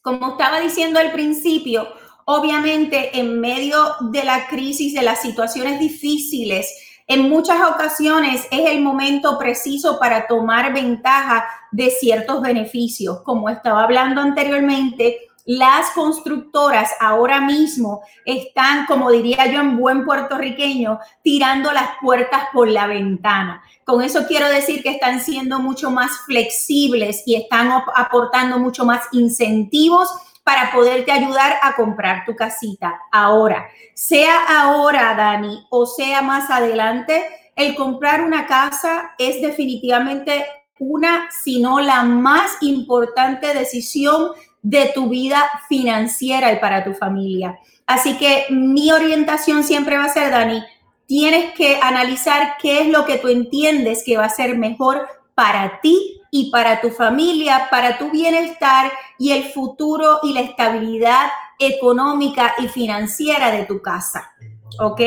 como 0.02 0.34
estaba 0.34 0.60
diciendo 0.60 1.00
al 1.00 1.14
principio, 1.14 1.88
obviamente 2.26 3.18
en 3.20 3.40
medio 3.40 3.78
de 4.12 4.24
la 4.24 4.48
crisis, 4.48 4.94
de 4.94 5.04
las 5.04 5.22
situaciones 5.22 5.80
difíciles, 5.80 6.70
en 7.08 7.30
muchas 7.30 7.62
ocasiones 7.70 8.48
es 8.50 8.72
el 8.72 8.82
momento 8.82 9.38
preciso 9.38 10.00
para 10.00 10.26
tomar 10.26 10.74
ventaja 10.74 11.48
de 11.72 11.92
ciertos 11.92 12.42
beneficios. 12.42 13.22
Como 13.22 13.48
estaba 13.48 13.84
hablando 13.84 14.22
anteriormente, 14.22 15.20
las 15.46 15.92
constructoras 15.92 16.90
ahora 17.00 17.40
mismo 17.42 18.02
están, 18.26 18.88
como 18.88 19.12
diría 19.12 19.46
yo 19.52 19.60
en 19.60 19.78
buen 19.78 20.04
puertorriqueño, 20.04 21.00
tirando 21.22 21.72
las 21.72 21.90
puertas 22.02 22.46
por 22.52 22.68
la 22.68 22.88
ventana. 22.88 23.62
Con 23.84 24.02
eso 24.02 24.26
quiero 24.28 24.50
decir 24.50 24.82
que 24.82 24.90
están 24.90 25.22
siendo 25.22 25.60
mucho 25.60 25.92
más 25.92 26.10
flexibles 26.26 27.22
y 27.28 27.36
están 27.36 27.70
aportando 27.96 28.58
mucho 28.58 28.84
más 28.84 29.04
incentivos 29.12 30.10
para 30.46 30.72
poderte 30.72 31.12
ayudar 31.12 31.58
a 31.64 31.76
comprar 31.76 32.24
tu 32.24 32.36
casita. 32.36 33.02
Ahora, 33.12 33.68
sea 33.96 34.62
ahora, 34.62 35.16
Dani, 35.16 35.66
o 35.72 35.88
sea 35.88 36.22
más 36.22 36.52
adelante, 36.52 37.26
el 37.56 37.76
comprar 37.76 38.22
una 38.22 38.46
casa 38.46 39.16
es 39.18 39.42
definitivamente 39.42 40.46
una, 40.78 41.30
si 41.44 41.60
no 41.60 41.80
la 41.80 42.04
más 42.04 42.58
importante 42.62 43.56
decisión 43.56 44.34
de 44.62 44.92
tu 44.94 45.10
vida 45.10 45.44
financiera 45.68 46.54
y 46.54 46.60
para 46.60 46.84
tu 46.84 46.94
familia. 46.94 47.58
Así 47.88 48.16
que 48.18 48.46
mi 48.52 48.92
orientación 48.92 49.64
siempre 49.64 49.98
va 49.98 50.06
a 50.06 50.14
ser, 50.14 50.30
Dani, 50.30 50.64
tienes 51.08 51.54
que 51.54 51.80
analizar 51.82 52.58
qué 52.62 52.82
es 52.82 52.88
lo 52.88 53.06
que 53.06 53.18
tú 53.18 53.30
entiendes 53.30 54.04
que 54.06 54.18
va 54.18 54.26
a 54.26 54.30
ser 54.30 54.56
mejor 54.58 55.08
para 55.34 55.80
ti 55.82 56.15
y 56.38 56.52
para 56.52 56.82
tu 56.82 56.90
familia, 56.90 57.68
para 57.72 57.98
tu 57.98 58.12
bienestar 58.12 58.92
y 59.18 59.32
el 59.32 59.46
futuro 59.54 60.20
y 60.22 60.34
la 60.34 60.42
estabilidad 60.42 61.30
económica 61.58 62.56
y 62.60 62.68
financiera 62.68 63.52
de 63.52 63.64
tu 63.64 63.82
casa. 63.82 64.34
¿Ok? 64.80 65.00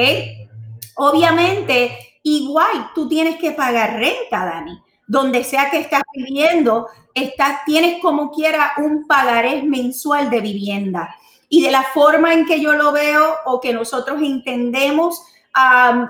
Obviamente, 0.96 2.18
igual 2.22 2.92
tú 2.94 3.06
tienes 3.06 3.36
que 3.36 3.52
pagar 3.52 3.98
renta, 3.98 4.46
Dani 4.46 4.82
donde 5.08 5.42
sea 5.42 5.70
que 5.70 5.78
estás 5.78 6.02
viviendo, 6.14 6.86
estás, 7.14 7.64
tienes 7.64 8.00
como 8.00 8.30
quiera 8.30 8.74
un 8.76 9.06
pagarés 9.06 9.64
mensual 9.64 10.28
de 10.28 10.40
vivienda. 10.42 11.16
Y 11.48 11.62
de 11.62 11.70
la 11.70 11.82
forma 11.82 12.34
en 12.34 12.44
que 12.44 12.60
yo 12.60 12.74
lo 12.74 12.92
veo 12.92 13.36
o 13.46 13.58
que 13.58 13.72
nosotros 13.72 14.20
entendemos, 14.22 15.22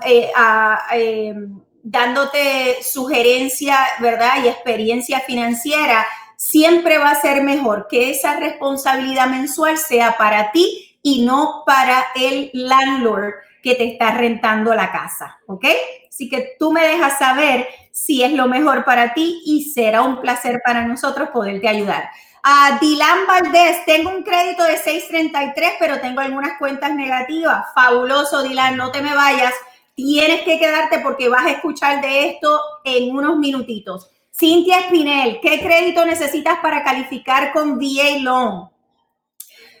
em, 0.03 1.61
dándote 1.89 2.83
sugerencia, 2.83 3.79
¿verdad? 3.99 4.43
Y 4.43 4.47
experiencia 4.47 5.21
financiera, 5.21 6.05
siempre 6.37 6.99
va 6.99 7.09
a 7.09 7.21
ser 7.21 7.41
mejor 7.43 7.87
que 7.89 8.11
esa 8.11 8.35
responsabilidad 8.35 9.27
mensual 9.27 9.77
sea 9.77 10.15
para 10.17 10.51
ti 10.51 10.97
y 11.01 11.25
no 11.25 11.63
para 11.65 12.05
el 12.15 12.51
landlord 12.53 13.33
que 13.63 13.73
te 13.73 13.91
está 13.91 14.11
rentando 14.11 14.75
la 14.75 14.91
casa, 14.91 15.39
¿ok? 15.47 15.65
Así 16.07 16.29
que 16.29 16.55
tú 16.59 16.71
me 16.71 16.85
dejas 16.85 17.17
saber 17.17 17.67
si 17.91 18.21
es 18.23 18.33
lo 18.33 18.47
mejor 18.47 18.85
para 18.85 19.15
ti 19.15 19.41
y 19.45 19.71
será 19.71 20.03
un 20.03 20.21
placer 20.21 20.61
para 20.63 20.85
nosotros 20.85 21.29
poderte 21.29 21.67
ayudar. 21.67 22.09
A 22.43 22.77
Dilan 22.79 23.25
Valdés, 23.27 23.83
tengo 23.85 24.11
un 24.11 24.21
crédito 24.21 24.63
de 24.63 24.77
633, 24.77 25.73
pero 25.79 25.99
tengo 25.99 26.21
algunas 26.21 26.57
cuentas 26.59 26.93
negativas. 26.93 27.65
Fabuloso, 27.73 28.43
Dilan, 28.43 28.77
no 28.77 28.91
te 28.91 29.01
me 29.01 29.15
vayas. 29.15 29.53
Tienes 30.01 30.43
que 30.43 30.57
quedarte 30.57 30.99
porque 30.99 31.27
vas 31.27 31.45
a 31.45 31.51
escuchar 31.51 31.99
de 32.01 32.29
esto 32.29 32.61
en 32.85 33.13
unos 33.13 33.37
minutitos. 33.37 34.09
Cintia 34.31 34.79
Espinel, 34.79 35.41
¿qué 35.41 35.59
crédito 35.59 36.05
necesitas 36.05 36.59
para 36.59 36.85
calificar 36.85 37.51
con 37.51 37.77
VA 37.77 38.17
Loan? 38.21 38.69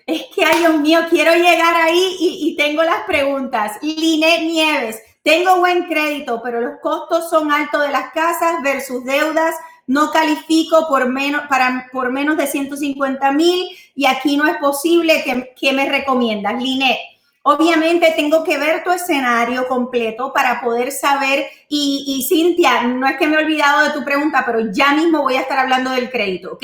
Es 0.05 0.23
que, 0.35 0.43
ay 0.43 0.59
Dios 0.59 0.81
mío, 0.81 0.99
quiero 1.09 1.33
llegar 1.35 1.73
ahí 1.73 2.17
y, 2.19 2.55
tengo 2.57 2.83
las 2.83 3.05
preguntas. 3.05 3.77
Linet 3.81 4.41
Nieves, 4.41 5.01
tengo 5.23 5.59
buen 5.59 5.83
crédito, 5.83 6.41
pero 6.43 6.59
los 6.59 6.81
costos 6.81 7.29
son 7.29 7.49
altos 7.49 7.81
de 7.83 7.91
las 7.91 8.11
casas 8.11 8.61
versus 8.61 9.05
deudas. 9.05 9.55
No 9.87 10.11
califico 10.11 10.85
por 10.89 11.07
menos, 11.07 11.43
para, 11.47 11.87
por 11.93 12.11
menos 12.11 12.35
de 12.35 12.45
150 12.45 13.31
mil 13.31 13.69
y 13.95 14.05
aquí 14.05 14.35
no 14.35 14.47
es 14.47 14.57
posible. 14.57 15.23
¿Qué, 15.57 15.71
me 15.71 15.87
recomiendas, 15.87 16.61
Linet? 16.61 16.97
Obviamente 17.41 18.13
tengo 18.15 18.43
que 18.43 18.57
ver 18.57 18.83
tu 18.83 18.91
escenario 18.91 19.67
completo 19.67 20.33
para 20.33 20.61
poder 20.61 20.91
saber, 20.91 21.47
y, 21.67 22.03
y 22.07 22.27
Cintia, 22.27 22.83
no 22.83 23.07
es 23.07 23.17
que 23.17 23.27
me 23.27 23.35
he 23.37 23.43
olvidado 23.43 23.83
de 23.83 23.91
tu 23.91 24.03
pregunta, 24.03 24.43
pero 24.45 24.71
ya 24.71 24.93
mismo 24.93 25.21
voy 25.21 25.35
a 25.35 25.41
estar 25.41 25.57
hablando 25.57 25.91
del 25.91 26.11
crédito, 26.11 26.53
¿ok? 26.53 26.63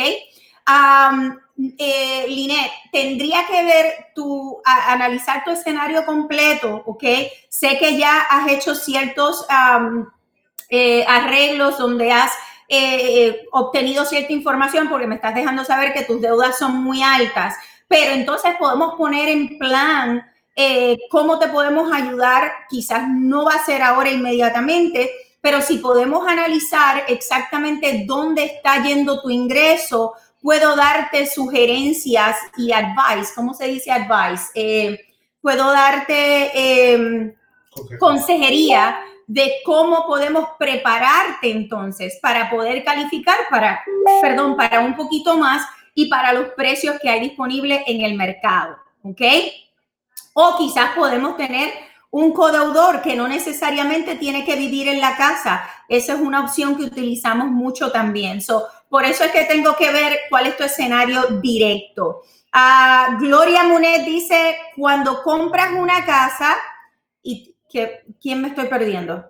eh, 1.77 2.25
Linet, 2.27 2.71
tendría 2.91 3.45
que 3.47 3.63
ver 3.63 3.93
tu, 4.13 4.61
analizar 4.65 5.43
tu 5.43 5.51
escenario 5.51 6.05
completo, 6.05 6.83
¿ok? 6.85 7.03
Sé 7.49 7.77
que 7.77 7.97
ya 7.97 8.21
has 8.23 8.51
hecho 8.51 8.75
ciertos 8.75 9.45
eh, 10.69 11.05
arreglos 11.07 11.77
donde 11.77 12.11
has 12.11 12.31
eh, 12.67 13.45
obtenido 13.51 14.05
cierta 14.05 14.33
información 14.33 14.89
porque 14.89 15.07
me 15.07 15.15
estás 15.15 15.35
dejando 15.35 15.63
saber 15.63 15.93
que 15.93 16.03
tus 16.03 16.19
deudas 16.21 16.57
son 16.57 16.83
muy 16.83 17.01
altas, 17.03 17.55
pero 17.87 18.13
entonces 18.13 18.55
podemos 18.57 18.95
poner 18.95 19.29
en 19.29 19.57
plan 19.57 20.25
cómo 21.09 21.37
te 21.39 21.47
podemos 21.47 21.91
ayudar, 21.91 22.51
quizás 22.69 23.07
no 23.09 23.45
va 23.45 23.55
a 23.55 23.65
ser 23.65 23.81
ahora 23.81 24.09
inmediatamente, 24.09 25.11
pero 25.41 25.61
si 25.61 25.77
podemos 25.77 26.27
analizar 26.27 27.03
exactamente 27.07 28.05
dónde 28.07 28.45
está 28.45 28.81
yendo 28.83 29.21
tu 29.21 29.29
ingreso, 29.29 30.13
puedo 30.41 30.75
darte 30.75 31.25
sugerencias 31.25 32.37
y 32.57 32.71
advice, 32.71 33.33
¿cómo 33.35 33.53
se 33.53 33.67
dice 33.67 33.91
advice? 33.91 34.45
Eh, 34.55 34.99
puedo 35.41 35.71
darte 35.71 36.93
em, 36.93 37.35
consejería 37.99 38.99
de 39.27 39.53
cómo 39.65 40.05
podemos 40.07 40.49
prepararte 40.57 41.51
entonces 41.51 42.17
para 42.21 42.49
poder 42.49 42.83
calificar 42.83 43.37
para, 43.49 43.83
perdón, 44.21 44.55
para 44.55 44.79
un 44.81 44.95
poquito 44.95 45.37
más 45.37 45.63
y 45.93 46.09
para 46.09 46.33
los 46.33 46.49
precios 46.49 46.97
que 47.01 47.09
hay 47.09 47.19
disponibles 47.19 47.81
en 47.87 48.01
el 48.01 48.15
mercado, 48.15 48.77
¿ok? 49.03 49.21
O 50.37 50.57
quizás 50.57 50.93
podemos 50.95 51.37
tener 51.37 51.73
un 52.11 52.33
codeudor 52.33 53.01
que 53.01 53.15
no 53.15 53.25
necesariamente 53.27 54.15
tiene 54.15 54.43
que 54.43 54.57
vivir 54.57 54.89
en 54.89 54.99
la 54.99 55.15
casa. 55.15 55.65
Esa 55.87 56.13
es 56.13 56.19
una 56.19 56.41
opción 56.41 56.75
que 56.75 56.83
utilizamos 56.83 57.47
mucho 57.47 57.89
también. 57.89 58.41
So, 58.41 58.67
por 58.89 59.05
eso 59.05 59.23
es 59.23 59.31
que 59.31 59.45
tengo 59.45 59.75
que 59.77 59.91
ver 59.91 60.19
cuál 60.29 60.47
es 60.47 60.57
tu 60.57 60.63
escenario 60.63 61.23
directo. 61.41 62.21
Uh, 62.53 63.17
Gloria 63.17 63.63
Munet 63.63 64.05
dice, 64.05 64.57
cuando 64.75 65.23
compras 65.23 65.71
una 65.71 66.05
casa, 66.05 66.55
y 67.21 67.55
que, 67.69 68.03
¿quién 68.21 68.41
me 68.41 68.49
estoy 68.49 68.67
perdiendo? 68.67 69.27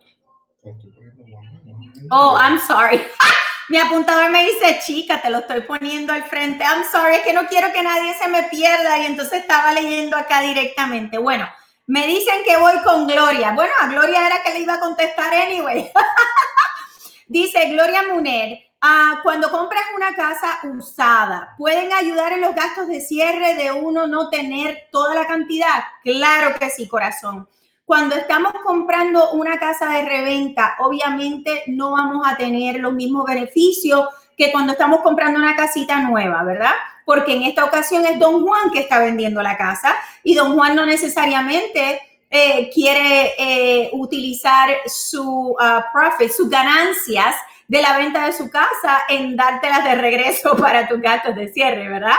Oh, 2.09 2.35
I'm 2.37 2.59
sorry. 2.59 3.01
Mi 3.67 3.77
apuntador 3.77 4.29
me 4.29 4.45
dice, 4.45 4.79
chica, 4.85 5.21
te 5.21 5.29
lo 5.29 5.39
estoy 5.39 5.61
poniendo 5.61 6.13
al 6.13 6.23
frente. 6.25 6.63
I'm 6.63 6.83
sorry, 6.91 7.15
es 7.15 7.21
que 7.21 7.33
no 7.33 7.47
quiero 7.47 7.71
que 7.73 7.81
nadie 7.81 8.13
se 8.13 8.27
me 8.27 8.43
pierda 8.43 8.99
y 8.99 9.05
entonces 9.05 9.41
estaba 9.41 9.73
leyendo 9.73 10.15
acá 10.15 10.41
directamente. 10.41 11.17
Bueno, 11.17 11.49
me 11.87 12.05
dicen 12.05 12.43
que 12.45 12.57
voy 12.57 12.77
con 12.83 13.07
Gloria. 13.07 13.53
Bueno, 13.53 13.73
a 13.81 13.87
Gloria 13.87 14.27
era 14.27 14.43
que 14.43 14.53
le 14.53 14.59
iba 14.59 14.75
a 14.75 14.79
contestar 14.79 15.33
anyway. 15.33 15.91
Dice 17.27 17.69
Gloria 17.69 18.03
Muner, 18.13 18.59
ah, 18.81 19.19
cuando 19.23 19.49
compras 19.49 19.83
una 19.95 20.15
casa 20.15 20.59
usada, 20.63 21.55
¿pueden 21.57 21.91
ayudar 21.91 22.33
en 22.33 22.41
los 22.41 22.53
gastos 22.53 22.87
de 22.87 23.01
cierre 23.01 23.55
de 23.55 23.71
uno 23.71 24.05
no 24.05 24.29
tener 24.29 24.89
toda 24.91 25.15
la 25.15 25.25
cantidad? 25.25 25.85
Claro 26.03 26.55
que 26.59 26.69
sí, 26.69 26.87
corazón. 26.87 27.49
Cuando 27.85 28.15
estamos 28.15 28.51
comprando 28.63 29.31
una 29.33 29.59
casa 29.59 29.87
de 29.89 30.05
reventa, 30.05 30.75
obviamente 30.79 31.63
no 31.67 31.91
vamos 31.91 32.25
a 32.27 32.35
tener 32.35 32.79
los 32.79 32.93
mismos 32.93 33.25
beneficios 33.25 34.07
que 34.35 34.51
cuando 34.51 34.73
estamos 34.73 35.01
comprando 35.01 35.39
una 35.39 35.55
casita 35.55 35.99
nueva, 35.99 36.43
¿verdad? 36.43 36.73
Porque 37.05 37.35
en 37.35 37.43
esta 37.43 37.63
ocasión 37.63 38.03
es 38.05 38.17
don 38.17 38.41
Juan 38.41 38.71
que 38.71 38.79
está 38.79 38.97
vendiendo 38.97 39.43
la 39.43 39.55
casa 39.55 39.93
y 40.23 40.33
don 40.33 40.55
Juan 40.55 40.75
no 40.75 40.83
necesariamente 40.87 42.01
eh, 42.31 42.71
quiere 42.73 43.33
eh, 43.37 43.91
utilizar 43.93 44.69
su 44.87 45.51
uh, 45.51 45.83
profit, 45.93 46.31
sus 46.31 46.49
ganancias 46.49 47.35
de 47.67 47.83
la 47.83 47.97
venta 47.97 48.25
de 48.25 48.33
su 48.33 48.49
casa 48.49 49.03
en 49.07 49.35
dártelas 49.35 49.83
de 49.83 49.93
regreso 49.93 50.57
para 50.57 50.87
tus 50.87 50.99
gastos 50.99 51.35
de 51.35 51.53
cierre, 51.53 51.87
¿verdad? 51.87 52.17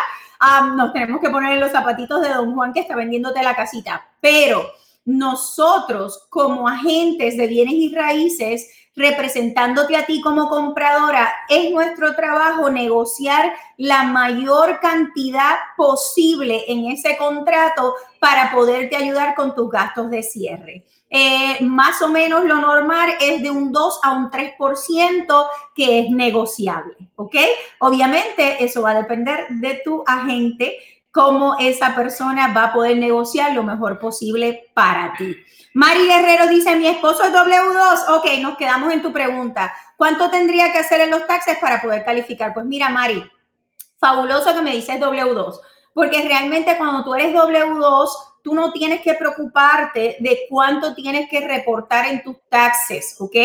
nos 0.77 0.93
tenemos 0.93 1.21
que 1.21 1.31
poner 1.31 1.55
en 1.55 1.61
los 1.61 1.73
zapatitos 1.73 2.21
de 2.21 2.29
don 2.29 2.55
Juan 2.55 2.73
que 2.73 2.81
está 2.81 2.95
vendiéndote 2.95 3.43
la 3.43 3.57
casita. 3.57 4.07
Pero 4.21 4.71
nosotros 5.07 6.27
como 6.29 6.69
agentes 6.69 7.37
de 7.37 7.47
bienes 7.47 7.75
y 7.75 7.95
raíces, 7.95 8.69
representándote 8.95 9.97
a 9.97 10.07
ti 10.07 10.21
como 10.21 10.49
compradora, 10.49 11.33
es 11.49 11.71
nuestro 11.71 12.15
trabajo 12.15 12.71
negociar 12.71 13.53
la 13.77 14.05
mayor 14.05 14.81
cantidad 14.81 15.55
posible 15.77 16.65
en 16.69 16.87
ese 16.87 17.17
contrato 17.17 17.95
para 18.19 18.53
poderte 18.53 18.97
ayudar 18.97 19.35
con 19.35 19.55
tus 19.55 19.71
gastos 19.71 20.11
de 20.11 20.23
cierre. 20.23 20.85
Eh, 21.09 21.59
más 21.63 22.03
o 22.03 22.09
menos 22.09 22.45
lo 22.45 22.57
normal 22.57 23.11
es 23.21 23.41
de 23.41 23.51
un 23.51 23.71
2 23.71 24.01
a 24.03 24.13
un 24.13 24.29
3% 24.29 25.47
que 25.75 26.01
es 26.01 26.11
negociable, 26.11 26.97
¿ok? 27.15 27.37
Obviamente 27.79 28.65
eso 28.65 28.83
va 28.83 28.91
a 28.91 29.03
depender 29.03 29.47
de 29.51 29.81
tu 29.85 30.03
agente, 30.05 30.77
cómo 31.17 31.57
esa 31.59 31.95
persona 31.95 32.53
va 32.53 32.65
a 32.65 32.73
poder 32.75 32.99
negociar 32.99 33.55
lo 33.55 33.63
mejor 33.63 33.99
posible 33.99 34.71
para 34.75 35.15
ti. 35.17 35.35
Mari 35.73 36.07
Guerrero 36.07 36.47
dice, 36.47 36.77
mi 36.77 36.87
esposo 36.87 37.25
es 37.25 37.33
W2. 37.33 38.19
Ok, 38.19 38.27
nos 38.43 38.59
quedamos 38.59 38.93
en 38.93 39.01
tu 39.01 39.15
pregunta. 39.15 39.73
¿Cuánto 39.97 40.29
tendría 40.29 40.71
que 40.73 40.79
hacer 40.79 41.01
en 41.01 41.11
los 41.11 41.27
taxes 41.27 41.57
para 41.59 41.81
poder 41.81 42.05
calificar? 42.05 42.53
Pues 42.53 42.67
mira, 42.67 42.91
Mari, 42.91 43.25
fabuloso 43.99 44.55
que 44.55 44.61
me 44.61 44.73
dices 44.73 45.01
W2, 45.01 45.59
porque 45.95 46.21
realmente 46.29 46.77
cuando 46.77 47.03
tú 47.03 47.15
eres 47.15 47.35
W2, 47.35 48.09
tú 48.43 48.55
no 48.55 48.71
tienes 48.73 49.01
que 49.01 49.15
preocuparte 49.15 50.19
de 50.21 50.41
cuánto 50.51 50.95
tienes 50.95 51.31
que 51.31 51.41
reportar 51.49 52.09
en 52.09 52.23
tus 52.23 52.37
taxes, 52.51 53.17
¿ok? 53.19 53.37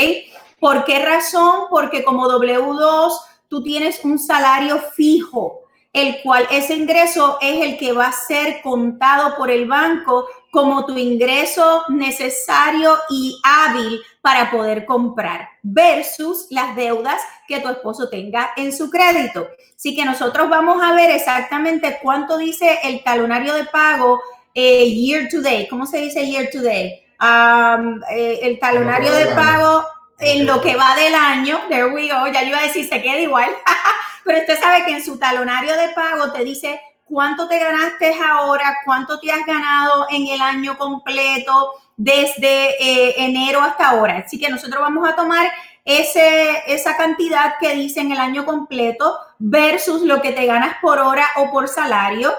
¿Por 0.60 0.84
qué 0.84 1.00
razón? 1.06 1.68
Porque 1.70 2.04
como 2.04 2.28
W2, 2.28 3.14
tú 3.48 3.64
tienes 3.64 4.04
un 4.04 4.20
salario 4.20 4.78
fijo 4.94 5.61
el 5.94 6.22
cual 6.22 6.48
ese 6.52 6.76
ingreso 6.76 7.38
es 7.42 7.66
el 7.66 7.78
que 7.78 7.92
va 7.92 8.08
a 8.08 8.12
ser 8.12 8.62
contado 8.62 9.36
por 9.36 9.52
el 9.52 9.68
banco 9.68 10.28
como 10.50 10.86
tu 10.86 10.98
ingreso 10.98 11.84
necesario 11.90 12.98
y 13.10 13.40
hábil 13.44 14.02
para 14.22 14.52
poder 14.52 14.86
comprar 14.86 15.50
versus 15.64 16.48
las 16.50 16.76
deudas 16.76 17.22
que 17.48 17.60
tu 17.60 17.70
esposo 17.70 18.10
tenga 18.10 18.52
en 18.56 18.76
su 18.76 18.90
crédito. 18.90 19.48
Así 19.76 19.96
que 19.96 20.06
nosotros 20.06 20.50
vamos 20.50 20.82
a 20.84 20.94
ver 20.94 21.10
exactamente 21.12 22.00
cuánto 22.02 22.38
dice 22.38 22.80
el 22.84 23.04
talonario 23.04 23.54
de 23.56 23.66
pago 23.66 24.20
eh, 24.54 24.90
year 24.94 25.28
to 25.30 25.42
day. 25.42 25.68
¿Cómo 25.68 25.86
se 25.86 26.00
dice 26.00 26.28
year 26.28 26.50
to 26.52 26.62
day? 26.62 27.04
Um, 27.20 28.02
eh, 28.12 28.40
el 28.44 28.60
talonario 28.60 29.12
de 29.12 29.28
pago 29.28 29.86
en 30.22 30.46
lo 30.46 30.62
que 30.62 30.76
va 30.76 30.96
del 30.96 31.14
año. 31.14 31.60
There 31.68 31.88
we 31.88 32.08
go. 32.08 32.28
Ya 32.28 32.44
yo 32.44 32.50
iba 32.50 32.60
a 32.60 32.64
decir, 32.64 32.88
se 32.88 33.02
queda 33.02 33.20
igual. 33.20 33.50
Pero 34.24 34.40
usted 34.40 34.60
sabe 34.60 34.86
que 34.86 34.92
en 34.92 35.04
su 35.04 35.18
talonario 35.18 35.76
de 35.76 35.90
pago 35.90 36.32
te 36.32 36.44
dice 36.44 36.80
cuánto 37.06 37.48
te 37.48 37.60
ganaste 37.60 38.16
ahora, 38.24 38.78
cuánto 38.86 39.20
te 39.20 39.32
has 39.32 39.46
ganado 39.46 40.08
en 40.10 40.28
el 40.28 40.42
año 40.42 40.78
completo 40.78 41.74
desde 41.98 42.72
eh, 42.80 43.16
enero 43.18 43.62
hasta 43.62 43.90
ahora. 43.90 44.24
Así 44.26 44.40
que 44.40 44.50
nosotros 44.50 44.82
vamos 44.82 45.08
a 45.10 45.16
tomar 45.16 45.52
ese, 45.84 46.64
esa 46.68 46.96
cantidad 46.96 47.56
que 47.60 47.76
dice 47.76 48.00
en 48.00 48.12
el 48.12 48.20
año 48.20 48.46
completo 48.46 49.18
versus 49.40 50.04
lo 50.04 50.22
que 50.22 50.32
te 50.32 50.46
ganas 50.46 50.78
por 50.82 51.00
hora 51.00 51.26
o 51.38 51.52
por 51.52 51.68
salario. 51.68 52.32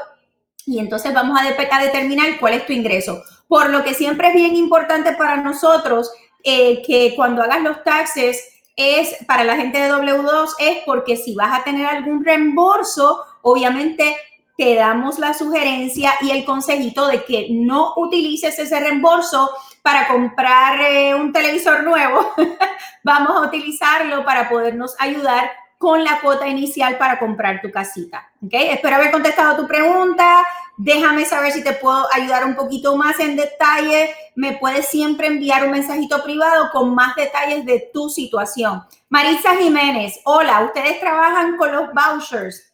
Y 0.65 0.79
entonces 0.79 1.13
vamos 1.13 1.39
a, 1.39 1.45
a 1.45 1.83
determinar 1.83 2.39
cuál 2.39 2.55
es 2.55 2.65
tu 2.65 2.73
ingreso. 2.73 3.23
Por 3.49 3.71
lo 3.71 3.83
que 3.83 3.95
siempre 3.95 4.29
es 4.29 4.35
bien 4.35 4.55
importante 4.55 5.13
para 5.13 5.37
nosotros 5.37 6.13
eh, 6.45 6.83
que 6.83 7.15
cuando 7.15 7.43
hagas 7.43 7.63
los 7.63 7.83
taxes 7.85 8.53
es 8.77 9.17
para 9.27 9.45
la 9.45 9.57
gente 9.57 9.79
de 9.79 9.93
W2 9.93 10.51
es 10.59 10.79
porque 10.85 11.17
si 11.17 11.35
vas 11.35 11.61
a 11.61 11.65
tener 11.65 11.87
algún 11.87 12.25
reembolso, 12.25 13.25
obviamente 13.43 14.17
te 14.57 14.75
damos 14.75 15.19
la 15.19 15.35
sugerencia 15.35 16.15
y 16.21 16.31
el 16.31 16.45
consejito 16.45 17.07
de 17.07 17.25
que 17.25 17.49
no 17.51 17.95
utilices 17.97 18.59
ese 18.59 18.81
reembolso 18.81 19.51
para 19.83 20.09
comprar 20.09 20.81
eh, 20.81 21.15
un 21.15 21.33
televisor 21.33 21.85
nuevo. 21.85 22.33
Vamos 23.03 23.37
a 23.37 23.47
utilizarlo 23.47 24.25
para 24.25 24.49
podernos 24.49 24.95
ayudar 24.99 25.51
con 25.83 26.05
la 26.05 26.21
cuota 26.21 26.47
inicial 26.47 26.97
para 26.97 27.19
comprar 27.19 27.61
tu 27.61 27.69
casita. 27.73 28.31
¿ok? 28.41 28.53
Espero 28.53 28.95
haber 28.95 29.11
contestado 29.11 29.57
tu 29.61 29.67
pregunta. 29.67 30.47
Déjame 30.77 31.25
saber 31.25 31.51
si 31.51 31.65
te 31.65 31.73
puedo 31.73 32.07
ayudar 32.15 32.45
un 32.45 32.55
poquito 32.55 32.97
más 32.97 33.19
en 33.19 33.35
detalle. 33.35 34.15
Me 34.37 34.53
puedes 34.59 34.87
siempre 34.87 35.27
enviar 35.27 35.65
un 35.65 35.73
mensajito 35.73 36.23
privado 36.23 36.71
con 36.71 36.95
más 36.95 37.17
detalles 37.17 37.67
de 37.67 37.91
tu 37.93 38.09
situación. 38.09 38.85
Marisa 39.09 39.57
Jiménez, 39.57 40.21
hola, 40.23 40.61
¿ustedes 40.61 41.01
trabajan 41.01 41.57
con 41.57 41.73
los 41.73 41.89
vouchers? 41.93 42.73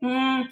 Mm, 0.00 0.42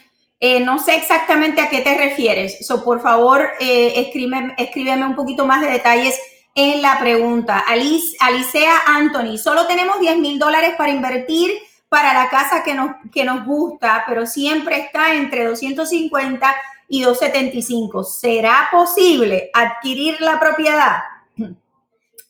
eh, 0.41 0.61
no 0.61 0.79
sé 0.79 0.97
exactamente 0.97 1.61
a 1.61 1.69
qué 1.69 1.83
te 1.83 1.99
refieres. 1.99 2.67
So, 2.67 2.83
por 2.83 3.03
favor, 3.03 3.47
eh, 3.61 3.93
escríbeme, 3.97 4.55
escríbeme 4.57 5.05
un 5.05 5.15
poquito 5.15 5.45
más 5.45 5.61
de 5.61 5.69
detalles 5.69 6.19
en 6.55 6.81
la 6.81 6.99
pregunta. 6.99 7.59
Alice, 7.59 8.17
Alicea 8.21 8.85
Anthony, 8.87 9.37
solo 9.37 9.67
tenemos 9.67 10.01
10 10.01 10.17
mil 10.17 10.39
dólares 10.39 10.77
para 10.79 10.91
invertir 10.91 11.53
para 11.95 12.13
la 12.13 12.29
casa 12.29 12.65
que 12.65 12.75
nos, 12.75 12.91
que 13.13 13.25
nos 13.25 13.47
gusta, 13.47 14.03
pero 14.09 14.27
siempre 14.27 14.81
está 14.81 15.15
entre 15.15 15.45
250 15.45 16.53
y 16.89 17.03
275. 17.03 18.03
¿Será 18.03 18.67
posible 18.73 19.49
adquirir 19.55 20.21
la 20.21 20.41
propiedad? 20.41 21.05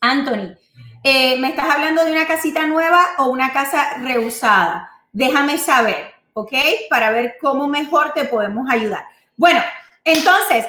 Anthony, 0.03 0.55
eh, 1.03 1.39
¿me 1.39 1.49
estás 1.49 1.71
hablando 1.71 2.05
de 2.05 2.13
una 2.13 2.27
casita 2.27 2.67
nueva 2.67 3.13
o 3.17 3.31
una 3.31 3.55
casa 3.55 3.95
reusada? 4.03 4.91
Déjame 5.13 5.57
saber, 5.57 6.13
¿ok? 6.35 6.53
Para 6.91 7.11
ver 7.11 7.37
cómo 7.41 7.67
mejor 7.67 8.13
te 8.13 8.27
podemos 8.27 8.71
ayudar. 8.71 9.07
Bueno, 9.35 9.63
entonces, 10.05 10.67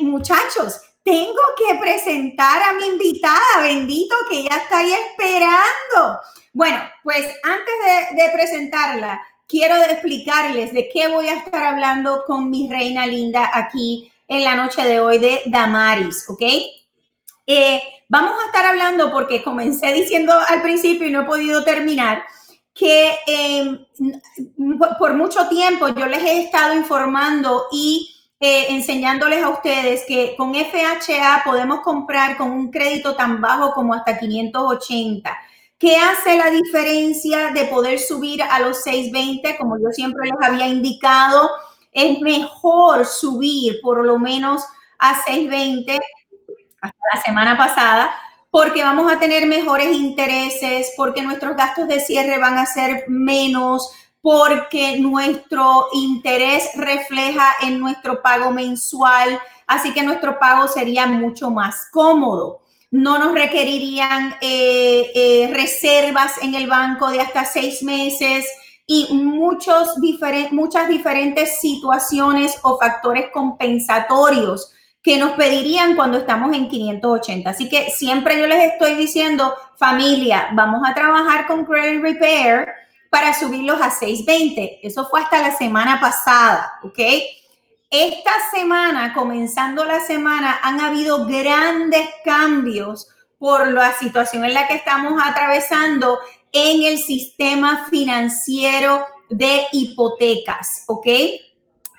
muchachos, 0.00 0.80
tengo 1.04 1.42
que 1.56 1.76
presentar 1.76 2.60
a 2.60 2.72
mi 2.72 2.86
invitada, 2.86 3.60
bendito, 3.60 4.16
que 4.28 4.42
ya 4.42 4.56
está 4.56 4.78
ahí 4.78 4.92
esperando. 4.92 6.18
Bueno, 6.54 6.78
pues 7.02 7.26
antes 7.44 8.14
de, 8.14 8.30
presentarla, 8.30 9.22
quiero 9.48 9.74
explicarles 9.76 10.72
de 10.74 10.90
qué 10.92 11.08
voy 11.08 11.28
a 11.28 11.38
estar 11.38 11.62
hablando 11.62 12.24
con 12.26 12.50
mi 12.50 12.68
reina 12.68 13.06
linda 13.06 13.50
aquí 13.54 14.12
en 14.28 14.44
la 14.44 14.54
noche 14.54 14.82
de 14.82 15.00
hoy 15.00 15.18
de 15.18 15.40
Damaris, 15.46 16.28
¿ok? 16.28 16.42
Eh, 17.46 17.82
vamos 18.08 18.34
a 18.38 18.46
estar 18.46 18.66
hablando 18.66 19.10
porque 19.10 19.42
comencé 19.42 19.94
diciendo 19.94 20.34
al 20.46 20.60
principio 20.60 21.08
y 21.08 21.10
no 21.10 21.22
he 21.22 21.26
podido 21.26 21.64
terminar 21.64 22.22
que 22.74 23.16
em, 23.26 23.86
por 24.98 25.14
mucho 25.14 25.48
tiempo 25.48 25.88
yo 25.88 26.06
les 26.06 26.22
he 26.22 26.42
estado 26.42 26.74
informando 26.74 27.66
y 27.72 28.14
eh, 28.40 28.66
enseñándoles 28.70 29.42
a 29.42 29.48
ustedes 29.48 30.04
que 30.06 30.34
con 30.36 30.54
FHA 30.54 31.42
podemos 31.44 31.80
comprar 31.80 32.36
con 32.36 32.50
un 32.50 32.70
crédito 32.70 33.14
tan 33.14 33.40
bajo 33.40 33.72
como 33.72 33.94
hasta 33.94 34.18
580 34.18 35.38
¿Qué 35.82 35.96
hace 35.96 36.36
la 36.36 36.48
diferencia 36.48 37.48
de 37.48 37.64
poder 37.64 37.98
subir 37.98 38.40
a 38.40 38.60
los 38.60 38.84
620? 38.84 39.56
Como 39.58 39.80
yo 39.80 39.90
siempre 39.90 40.30
les 40.30 40.48
había 40.48 40.68
indicado, 40.68 41.50
es 41.90 42.20
mejor 42.20 43.04
subir 43.04 43.80
por 43.82 44.06
lo 44.06 44.16
menos 44.16 44.62
a 45.00 45.20
620 45.24 45.98
hasta 46.80 46.98
la 47.12 47.20
semana 47.22 47.58
pasada, 47.58 48.14
porque 48.52 48.84
vamos 48.84 49.12
a 49.12 49.18
tener 49.18 49.48
mejores 49.48 49.88
intereses, 49.92 50.92
porque 50.96 51.22
nuestros 51.22 51.56
gastos 51.56 51.88
de 51.88 51.98
cierre 51.98 52.38
van 52.38 52.58
a 52.58 52.66
ser 52.66 53.06
menos, 53.08 53.90
porque 54.20 55.00
nuestro 55.00 55.88
interés 55.94 56.70
refleja 56.76 57.56
en 57.60 57.80
nuestro 57.80 58.22
pago 58.22 58.52
mensual, 58.52 59.36
así 59.66 59.92
que 59.92 60.04
nuestro 60.04 60.38
pago 60.38 60.68
sería 60.68 61.08
mucho 61.08 61.50
más 61.50 61.88
cómodo 61.90 62.61
no 62.92 63.18
nos 63.18 63.32
requerirían 63.34 64.36
eh, 64.42 65.10
eh, 65.14 65.50
reservas 65.52 66.34
en 66.42 66.54
el 66.54 66.66
banco 66.66 67.10
de 67.10 67.22
hasta 67.22 67.46
seis 67.46 67.82
meses 67.82 68.46
y 68.86 69.14
muchos 69.14 69.96
muchas 70.50 70.88
diferentes 70.88 71.58
situaciones 71.58 72.58
o 72.62 72.78
factores 72.78 73.30
compensatorios 73.32 74.72
que 75.02 75.16
nos 75.16 75.32
pedirían 75.32 75.96
cuando 75.96 76.18
estamos 76.18 76.54
en 76.54 76.68
580. 76.68 77.48
Así 77.48 77.70
que 77.70 77.90
siempre 77.90 78.38
yo 78.38 78.46
les 78.46 78.72
estoy 78.72 78.94
diciendo, 78.94 79.54
familia, 79.76 80.50
vamos 80.52 80.82
a 80.86 80.94
trabajar 80.94 81.46
con 81.46 81.64
Credit 81.64 82.02
Repair 82.02 82.68
para 83.08 83.32
subirlos 83.32 83.80
a 83.80 83.90
620. 83.90 84.86
Eso 84.86 85.08
fue 85.08 85.22
hasta 85.22 85.40
la 85.40 85.56
semana 85.56 85.98
pasada, 85.98 86.74
¿ok? 86.82 86.98
Esta 87.92 88.30
semana, 88.50 89.12
comenzando 89.12 89.84
la 89.84 90.00
semana, 90.00 90.60
han 90.62 90.80
habido 90.80 91.26
grandes 91.26 92.08
cambios 92.24 93.06
por 93.38 93.70
la 93.70 93.92
situación 93.92 94.46
en 94.46 94.54
la 94.54 94.66
que 94.66 94.76
estamos 94.76 95.20
atravesando 95.22 96.18
en 96.52 96.84
el 96.84 96.96
sistema 96.96 97.84
financiero 97.90 99.04
de 99.28 99.66
hipotecas, 99.72 100.84
¿ok? 100.86 101.06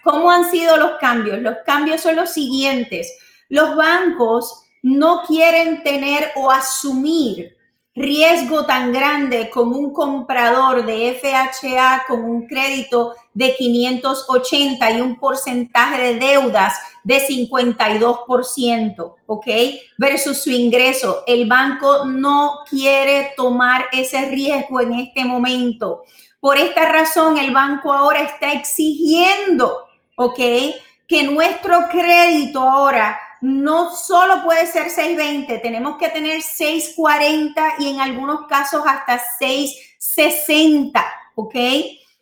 ¿Cómo 0.04 0.32
han 0.32 0.50
sido 0.50 0.78
los 0.78 0.94
cambios? 1.00 1.38
Los 1.38 1.58
cambios 1.64 2.02
son 2.02 2.16
los 2.16 2.32
siguientes. 2.32 3.16
Los 3.50 3.76
bancos 3.76 4.64
no 4.82 5.22
quieren 5.28 5.84
tener 5.84 6.32
o 6.38 6.50
asumir 6.50 7.56
riesgo 7.96 8.66
tan 8.66 8.92
grande 8.92 9.50
como 9.50 9.78
un 9.78 9.94
comprador 9.94 10.86
de 10.86 11.20
FHA 11.22 12.06
con 12.08 12.24
un 12.24 12.48
crédito 12.48 13.14
de 13.34 13.56
580 13.56 14.92
y 14.92 15.02
un 15.02 15.20
porcentaje 15.20 16.02
de 16.02 16.16
deudas 16.16 16.74
de 17.04 17.20
52%, 17.28 19.16
¿ok? 19.26 19.48
Versus 19.98 20.42
su 20.42 20.50
ingreso. 20.50 21.24
El 21.28 21.48
banco 21.48 22.06
no 22.06 22.60
quiere 22.70 23.34
tomar 23.36 23.86
ese 23.92 24.30
riesgo 24.30 24.80
en 24.82 24.94
este 24.94 25.26
momento. 25.26 26.04
Por 26.40 26.58
esta 26.58 26.92
razón, 26.92 27.38
el 27.38 27.52
banco 27.52 27.94
ahora 27.94 28.22
está 28.22 28.54
exigiendo, 28.54 29.86
¿ok? 30.16 30.40
Que 31.08 31.24
nuestro 31.24 31.88
crédito 31.92 32.60
ahora 32.62 33.20
no 33.44 33.94
solo 33.94 34.42
puede 34.46 34.66
ser 34.68 34.90
620, 34.90 35.58
tenemos 35.58 35.98
que 35.98 36.08
tener 36.08 36.42
640 36.42 37.74
y 37.80 37.90
en 37.90 38.00
algunos 38.00 38.48
casos 38.48 38.84
hasta 38.88 39.20
660, 39.38 41.06
¿ok? 41.36 41.56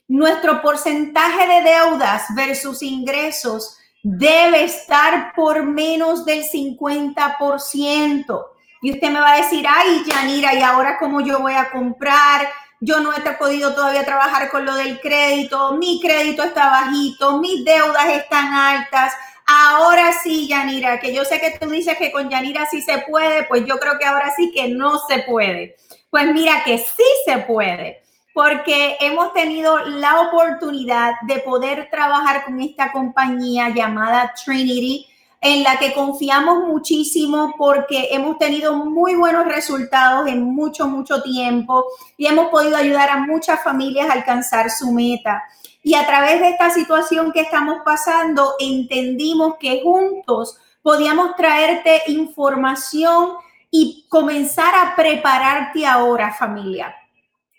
Nuestro 0.08 0.64
porcentaje 0.64 1.48
de 1.48 1.62
deudas 1.62 2.24
versus 2.36 2.82
ingresos 2.82 3.78
debe 4.02 4.64
estar 4.64 5.34
por 5.36 5.64
menos 5.64 6.26
del 6.26 6.44
50%. 6.44 8.46
Y 8.82 8.94
usted 8.94 9.12
me 9.12 9.20
va 9.20 9.34
a 9.34 9.42
decir, 9.42 9.64
ay, 9.70 10.04
Yanira, 10.04 10.56
¿y 10.56 10.64
ahora 10.64 10.98
cómo 10.98 11.22
yo 11.22 11.40
voy 11.40 11.54
a 11.54 11.70
comprar? 11.70 12.50
Yo 12.80 13.00
no 13.00 13.14
he 13.14 13.22
podido 13.34 13.76
todavía 13.76 14.04
trabajar 14.04 14.50
con 14.50 14.66
lo 14.66 14.74
del 14.74 15.00
crédito, 15.00 15.74
mi 15.74 16.02
crédito 16.02 16.42
está 16.42 16.72
bajito, 16.72 17.38
mis 17.38 17.64
deudas 17.64 18.08
están 18.08 18.56
altas 18.56 19.14
Ahora 19.54 20.14
sí, 20.24 20.48
Yanira, 20.48 21.02
que 21.02 21.14
yo 21.14 21.26
sé 21.26 21.42
que 21.42 21.58
tú 21.60 21.70
dices 21.70 21.98
que 21.98 22.10
con 22.10 22.30
Yanira 22.30 22.66
sí 22.72 22.82
se 22.82 23.00
puede, 23.00 23.44
pues 23.44 23.66
yo 23.66 23.80
creo 23.80 24.00
que 24.00 24.06
ahora 24.06 24.32
sí 24.34 24.50
que 24.54 24.70
no 24.70 24.98
se 25.10 25.24
puede. 25.24 25.76
Pues 26.10 26.34
mira 26.34 26.64
que 26.64 26.78
sí 26.78 27.04
se 27.26 27.40
puede, 27.40 28.02
porque 28.34 28.96
hemos 29.02 29.34
tenido 29.34 29.78
la 29.80 30.22
oportunidad 30.22 31.16
de 31.24 31.40
poder 31.40 31.90
trabajar 31.92 32.46
con 32.46 32.62
esta 32.62 32.94
compañía 32.94 33.68
llamada 33.76 34.34
Trinity, 34.42 35.06
en 35.42 35.64
la 35.64 35.78
que 35.78 35.92
confiamos 35.92 36.64
muchísimo 36.66 37.54
porque 37.58 38.08
hemos 38.12 38.38
tenido 38.38 38.74
muy 38.74 39.16
buenos 39.16 39.46
resultados 39.46 40.28
en 40.28 40.44
mucho, 40.44 40.88
mucho 40.88 41.22
tiempo 41.24 41.84
y 42.16 42.28
hemos 42.28 42.50
podido 42.52 42.78
ayudar 42.78 43.10
a 43.10 43.18
muchas 43.18 43.62
familias 43.62 44.10
a 44.10 44.14
alcanzar 44.14 44.70
su 44.70 44.94
meta. 44.94 45.44
Y 45.84 45.96
a 45.96 46.06
través 46.06 46.40
de 46.40 46.50
esta 46.50 46.70
situación 46.70 47.32
que 47.32 47.42
estamos 47.42 47.80
pasando, 47.84 48.56
entendimos 48.60 49.56
que 49.60 49.82
juntos 49.82 50.58
podíamos 50.82 51.36
traerte 51.36 52.04
información 52.08 53.34
y 53.70 54.06
comenzar 54.10 54.74
a 54.76 54.96
prepararte 54.96 55.86
ahora, 55.86 56.34
familia. 56.34 56.96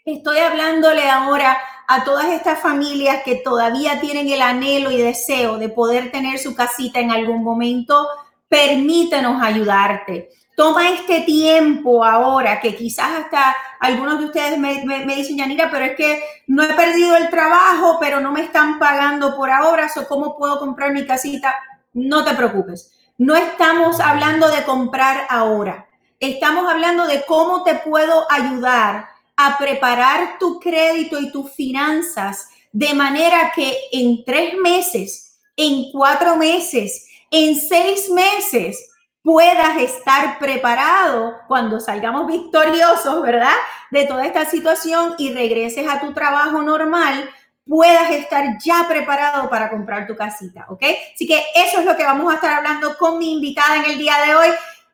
Estoy 0.04 0.38
hablándole 0.38 1.08
ahora 1.08 1.58
a 1.88 2.04
todas 2.04 2.26
estas 2.26 2.60
familias 2.60 3.22
que 3.24 3.36
todavía 3.36 4.00
tienen 4.00 4.28
el 4.28 4.42
anhelo 4.42 4.90
y 4.90 4.98
deseo 4.98 5.58
de 5.58 5.68
poder 5.68 6.10
tener 6.10 6.38
su 6.38 6.54
casita 6.54 7.00
en 7.00 7.10
algún 7.10 7.42
momento. 7.42 8.08
Permítenos 8.48 9.42
ayudarte. 9.42 10.30
Toma 10.54 10.90
este 10.90 11.22
tiempo 11.22 12.04
ahora, 12.04 12.60
que 12.60 12.76
quizás 12.76 13.20
hasta 13.20 13.56
algunos 13.80 14.18
de 14.18 14.26
ustedes 14.26 14.58
me, 14.58 15.14
dicen, 15.14 15.38
Yanira, 15.38 15.70
pero 15.70 15.84
es 15.86 15.96
que 15.96 16.22
no 16.46 16.62
he 16.62 16.74
perdido 16.74 17.16
el 17.16 17.30
trabajo, 17.30 17.96
pero 17.98 18.20
no 18.20 18.32
me 18.32 18.42
están 18.42 18.78
pagando 18.78 19.34
por 19.34 19.50
ahora, 19.50 19.90
o 19.96 20.06
¿cómo 20.06 20.36
puedo 20.36 20.58
comprar 20.58 20.92
mi 20.92 21.06
casita? 21.06 21.54
No 21.94 22.24
te 22.24 22.34
preocupes. 22.34 22.92
No 23.16 23.34
estamos 23.34 23.98
hablando 24.00 24.48
de 24.48 24.62
comprar 24.64 25.26
ahora. 25.30 25.86
Estamos 26.20 26.70
hablando 26.70 27.06
de 27.06 27.24
cómo 27.24 27.64
te 27.64 27.76
puedo 27.76 28.26
ayudar 28.30 29.08
a 29.36 29.58
preparar 29.58 30.38
tu 30.38 30.60
crédito 30.60 31.18
y 31.18 31.32
tus 31.32 31.50
finanzas 31.52 32.48
de 32.72 32.94
manera 32.94 33.52
que 33.54 33.76
en 33.92 34.24
tres 34.24 34.54
meses, 34.56 35.38
en 35.56 35.90
cuatro 35.92 36.36
meses, 36.36 37.06
en 37.30 37.56
seis 37.56 38.08
meses, 38.10 38.91
puedas 39.22 39.78
estar 39.78 40.38
preparado 40.38 41.40
cuando 41.46 41.80
salgamos 41.80 42.26
victoriosos, 42.26 43.22
¿verdad? 43.22 43.54
De 43.90 44.04
toda 44.06 44.26
esta 44.26 44.44
situación 44.44 45.14
y 45.18 45.32
regreses 45.32 45.88
a 45.88 46.00
tu 46.00 46.12
trabajo 46.12 46.60
normal, 46.62 47.30
puedas 47.66 48.10
estar 48.10 48.58
ya 48.58 48.86
preparado 48.88 49.48
para 49.48 49.70
comprar 49.70 50.06
tu 50.06 50.16
casita, 50.16 50.66
¿ok? 50.68 50.82
Así 51.14 51.26
que 51.26 51.44
eso 51.54 51.78
es 51.78 51.86
lo 51.86 51.96
que 51.96 52.04
vamos 52.04 52.30
a 52.32 52.36
estar 52.36 52.54
hablando 52.54 52.96
con 52.98 53.18
mi 53.18 53.34
invitada 53.34 53.76
en 53.76 53.84
el 53.84 53.98
día 53.98 54.16
de 54.26 54.34
hoy. 54.34 54.48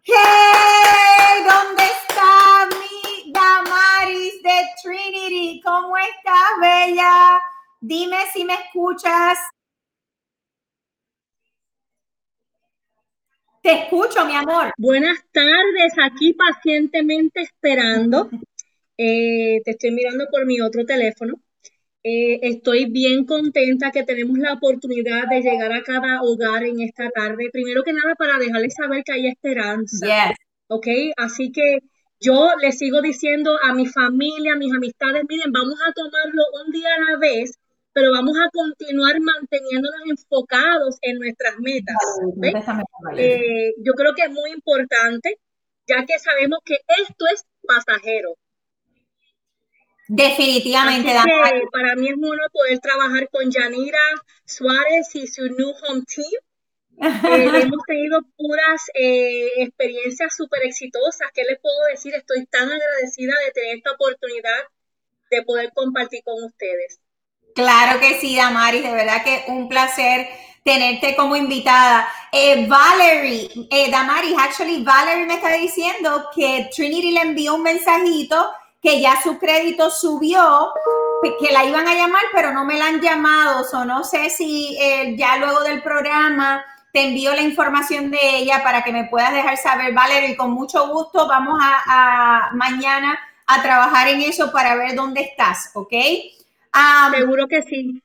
¡Hey! 0.05 1.45
¿Dónde 1.49 1.85
está 1.85 2.69
mi 2.79 3.33
Damaris 3.33 4.43
de 4.43 4.67
Trinity? 4.83 5.61
¿Cómo 5.64 5.97
estás, 5.97 6.61
Bella? 6.61 7.41
Dime 7.81 8.19
si 8.33 8.45
me 8.45 8.55
escuchas. 8.55 9.38
Te 13.68 13.74
escucho, 13.74 14.24
mi 14.24 14.33
amor. 14.35 14.72
Buenas 14.78 15.18
tardes, 15.31 15.92
aquí 16.02 16.33
pacientemente 16.33 17.42
esperando. 17.42 18.31
Eh, 18.96 19.61
te 19.62 19.72
estoy 19.72 19.90
mirando 19.90 20.24
por 20.31 20.46
mi 20.46 20.59
otro 20.62 20.87
teléfono. 20.87 21.35
Eh, 22.02 22.38
estoy 22.40 22.87
bien 22.87 23.26
contenta 23.26 23.90
que 23.90 24.04
tenemos 24.04 24.38
la 24.38 24.54
oportunidad 24.54 25.28
de 25.28 25.42
llegar 25.42 25.70
a 25.74 25.83
cada 25.83 26.22
hogar 26.22 26.64
en 26.64 26.81
esta 26.81 27.11
tarde. 27.11 27.50
Primero 27.52 27.83
que 27.83 27.92
nada, 27.92 28.14
para 28.14 28.38
dejarles 28.38 28.72
saber 28.72 29.04
que 29.04 29.12
hay 29.12 29.26
esperanza. 29.26 30.07
Yes. 30.07 30.38
¿Ok? 30.68 30.87
Así 31.18 31.52
que 31.52 31.81
yo 32.20 32.52
les 32.62 32.78
sigo 32.78 33.02
diciendo 33.02 33.59
a 33.62 33.74
mi 33.74 33.85
familia, 33.85 34.54
a 34.54 34.57
mis 34.57 34.72
amistades, 34.72 35.24
miren, 35.28 35.52
vamos 35.52 35.78
a 35.87 35.92
tomarlo 35.92 36.42
un 36.64 36.72
día 36.72 36.88
a 36.88 37.12
la 37.12 37.18
vez 37.18 37.59
pero 37.92 38.12
vamos 38.12 38.37
a 38.38 38.51
continuar 38.51 39.20
manteniéndonos 39.20 40.01
enfocados 40.07 40.98
en 41.03 41.18
nuestras 41.18 41.59
metas. 41.59 41.96
Eh, 43.16 43.72
yo 43.79 43.92
creo 43.94 44.14
que 44.14 44.22
es 44.22 44.31
muy 44.31 44.51
importante, 44.51 45.38
ya 45.87 46.05
que 46.05 46.18
sabemos 46.18 46.61
que 46.64 46.77
esto 47.03 47.24
es 47.33 47.44
pasajero. 47.66 48.37
Definitivamente. 50.09 51.12
para 51.70 51.94
mí 51.96 52.09
es 52.09 52.16
bueno 52.16 52.42
poder 52.53 52.79
trabajar 52.79 53.29
con 53.31 53.51
Yanira 53.51 53.98
Suárez 54.46 55.14
y 55.14 55.27
su 55.27 55.42
New 55.42 55.70
Home 55.70 56.03
Team. 56.07 56.42
Eh, 57.01 57.62
hemos 57.62 57.85
tenido 57.87 58.22
puras 58.37 58.83
eh, 58.92 59.62
experiencias 59.62 60.35
súper 60.37 60.64
exitosas. 60.64 61.31
¿Qué 61.33 61.44
les 61.44 61.61
puedo 61.61 61.77
decir? 61.92 62.12
Estoy 62.12 62.44
tan 62.46 62.68
agradecida 62.68 63.35
de 63.46 63.53
tener 63.53 63.77
esta 63.77 63.92
oportunidad 63.92 64.59
de 65.31 65.42
poder 65.44 65.70
compartir 65.72 66.24
con 66.24 66.42
ustedes. 66.42 66.98
Claro 67.59 67.99
que 67.99 68.21
sí, 68.21 68.37
Damaris, 68.37 68.85
de 68.85 68.92
verdad 68.92 69.25
que 69.25 69.42
un 69.49 69.68
placer 69.68 70.29
tenerte 70.62 71.16
como 71.16 71.35
invitada. 71.35 72.09
Eh, 72.31 72.68
Valerie, 72.68 73.51
eh, 73.68 73.90
Damaris, 73.90 74.37
actually 74.38 74.85
Valerie 74.85 75.27
me 75.27 75.35
está 75.35 75.49
diciendo 75.55 76.29
que 76.33 76.71
Trinity 76.73 77.11
le 77.11 77.23
envió 77.23 77.57
un 77.57 77.64
mensajito 77.64 78.53
que 78.81 79.01
ya 79.01 79.21
su 79.21 79.40
crédito 79.40 79.90
subió, 79.90 80.73
que 81.40 81.53
la 81.53 81.64
iban 81.64 81.88
a 81.88 81.94
llamar, 81.94 82.23
pero 82.33 82.53
no 82.53 82.64
me 82.64 82.79
la 82.79 82.87
han 82.87 83.01
llamado, 83.01 83.66
o 83.73 83.85
no 83.85 84.05
sé 84.05 84.31
si 84.31 84.79
eh, 84.81 85.16
ya 85.18 85.38
luego 85.38 85.64
del 85.64 85.83
programa 85.83 86.64
te 86.92 87.09
envío 87.09 87.35
la 87.35 87.42
información 87.42 88.12
de 88.12 88.21
ella 88.23 88.62
para 88.62 88.85
que 88.85 88.92
me 88.92 89.07
puedas 89.07 89.33
dejar 89.33 89.57
saber, 89.57 89.92
Valerie, 89.94 90.37
con 90.37 90.53
mucho 90.53 90.87
gusto 90.90 91.27
vamos 91.27 91.59
a 91.61 92.51
mañana 92.53 93.18
a 93.49 93.62
trabajar 93.62 94.07
en 94.07 94.23
eso 94.23 94.53
para 94.53 94.77
ver 94.77 94.94
dónde 94.94 95.23
estás, 95.23 95.73
¿ok? 95.75 95.94
Seguro 97.14 97.46
que 97.48 97.62
sí. 97.62 98.02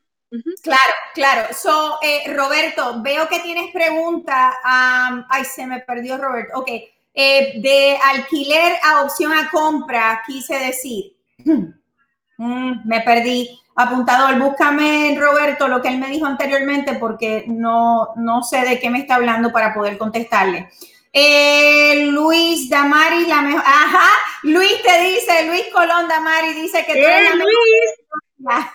Claro, 0.64 0.94
claro. 1.14 1.54
So, 1.54 2.00
eh, 2.02 2.34
Roberto, 2.36 3.02
veo 3.02 3.28
que 3.28 3.40
tienes 3.40 3.72
pregunta. 3.72 4.54
ay, 4.64 5.46
se 5.46 5.66
me 5.68 5.80
perdió 5.82 6.18
Roberto. 6.18 6.60
Ok. 6.60 6.70
Eh, 7.16 7.62
de 7.62 7.98
alquiler 8.12 8.74
a 8.84 9.04
opción 9.04 9.32
a 9.34 9.50
compra, 9.52 10.24
quise 10.26 10.58
decir. 10.58 11.14
Mm, 12.36 12.88
me 12.88 13.02
perdí. 13.02 13.48
Apuntador, 13.76 14.38
búscame, 14.40 15.16
Roberto, 15.20 15.68
lo 15.68 15.82
que 15.82 15.90
él 15.90 16.00
me 16.00 16.10
dijo 16.10 16.26
anteriormente, 16.26 16.96
porque 16.96 17.46
no, 17.48 18.10
no 18.16 18.42
sé 18.44 18.62
de 18.62 18.80
qué 18.80 18.90
me 18.90 19.00
está 19.00 19.16
hablando 19.16 19.52
para 19.52 19.72
poder 19.74 20.00
contestarle. 20.00 20.68
Eh, 21.12 22.08
Luis 22.08 22.70
Damari, 22.70 23.28
la 23.28 23.42
mejor. 23.44 23.62
Ajá, 23.64 24.10
Luis 24.42 24.82
te 24.82 25.04
dice, 25.04 25.46
Luis 25.48 25.64
Colón 25.72 26.08
Damari 26.08 26.54
dice 26.54 26.84
que 26.86 26.94
tú 26.94 27.00
eres 27.00 27.30
la 27.30 27.36
Luis. 27.36 27.54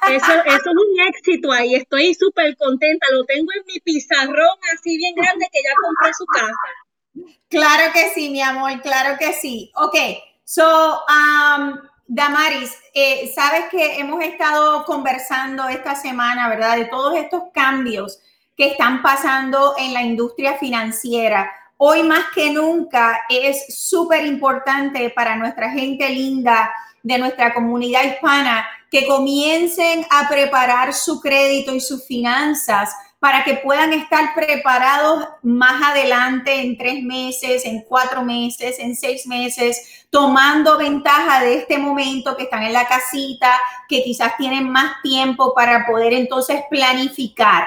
Eso, 0.09 0.33
eso 0.47 0.57
es 0.57 0.67
un 0.67 1.09
éxito 1.09 1.53
ahí, 1.53 1.75
estoy 1.75 2.15
súper 2.15 2.57
contenta, 2.57 3.07
lo 3.13 3.25
tengo 3.25 3.49
en 3.57 3.65
mi 3.67 3.81
pizarrón 3.81 4.59
así 4.75 4.97
bien 4.97 5.15
grande 5.15 5.47
que 5.53 5.61
ya 5.63 5.71
compré 5.83 6.13
su 6.15 6.27
casa. 6.27 7.35
Claro 7.49 7.93
que 7.93 8.11
sí, 8.11 8.31
mi 8.31 8.41
amor, 8.41 8.81
claro 8.81 9.17
que 9.19 9.33
sí. 9.33 9.71
Ok, 9.77 9.97
so, 10.45 11.01
um, 11.09 11.79
Damaris, 12.07 12.77
eh, 12.95 13.31
sabes 13.35 13.67
que 13.71 13.99
hemos 13.99 14.23
estado 14.23 14.85
conversando 14.85 15.69
esta 15.69 15.95
semana, 15.95 16.49
¿verdad? 16.49 16.77
De 16.77 16.87
todos 16.87 17.17
estos 17.17 17.45
cambios 17.53 18.21
que 18.57 18.69
están 18.69 19.03
pasando 19.03 19.75
en 19.79 19.93
la 19.93 20.03
industria 20.03 20.57
financiera 20.59 21.53
hoy 21.79 22.03
más 22.03 22.27
que 22.35 22.51
nunca 22.51 23.21
es 23.31 23.79
súper 23.79 24.27
importante 24.27 25.11
para 25.11 25.37
nuestra 25.37 25.71
gente 25.71 26.09
linda 26.11 26.71
de 27.03 27.19
nuestra 27.19 27.55
comunidad 27.55 28.03
hispana 28.05 28.67
que 28.91 29.07
comiencen 29.07 30.07
a 30.11 30.29
preparar 30.29 30.95
su 30.95 31.21
crédito 31.21 31.75
y 31.75 31.81
sus 31.81 32.07
finanzas 32.07 32.91
para 33.19 33.43
que 33.43 33.55
puedan 33.55 33.93
estar 33.93 34.35
preparados 34.35 35.27
más 35.43 35.83
adelante 35.83 36.61
en 36.61 36.79
tres 36.79 37.03
meses, 37.03 37.65
en 37.65 37.83
cuatro 37.83 38.25
meses, 38.25 38.79
en 38.79 38.95
seis 38.95 39.27
meses, 39.27 40.07
tomando 40.11 40.79
ventaja 40.79 41.43
de 41.43 41.55
este 41.59 41.79
momento 41.79 42.37
que 42.37 42.45
están 42.45 42.63
en 42.63 42.73
la 42.73 42.87
casita, 42.87 43.59
que 43.89 44.05
quizás 44.05 44.37
tienen 44.37 44.71
más 44.71 45.03
tiempo 45.03 45.53
para 45.53 45.85
poder 45.87 46.13
entonces 46.13 46.63
planificar. 46.71 47.67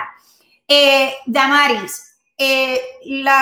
Eh, 0.68 1.16
Damaris, 1.26 2.16
eh, 2.38 2.82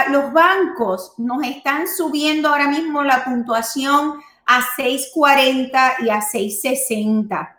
los 0.10 0.34
bancos 0.34 1.14
nos 1.18 1.44
están 1.44 1.88
subiendo 1.88 2.50
ahora 2.50 2.68
mismo 2.68 3.04
la 3.04 3.24
puntuación 3.24 4.20
a 4.48 4.62
640 4.76 5.98
y 6.00 6.10
a 6.10 6.22
660. 6.22 7.59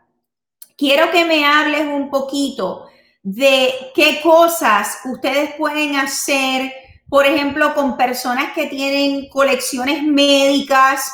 Quiero 0.80 1.10
que 1.10 1.26
me 1.26 1.44
hables 1.44 1.82
un 1.82 2.08
poquito 2.08 2.88
de 3.22 3.92
qué 3.94 4.22
cosas 4.22 5.00
ustedes 5.04 5.52
pueden 5.58 5.96
hacer, 5.96 6.72
por 7.06 7.26
ejemplo, 7.26 7.74
con 7.74 7.98
personas 7.98 8.54
que 8.54 8.64
tienen 8.64 9.28
colecciones 9.28 10.02
médicas, 10.02 11.12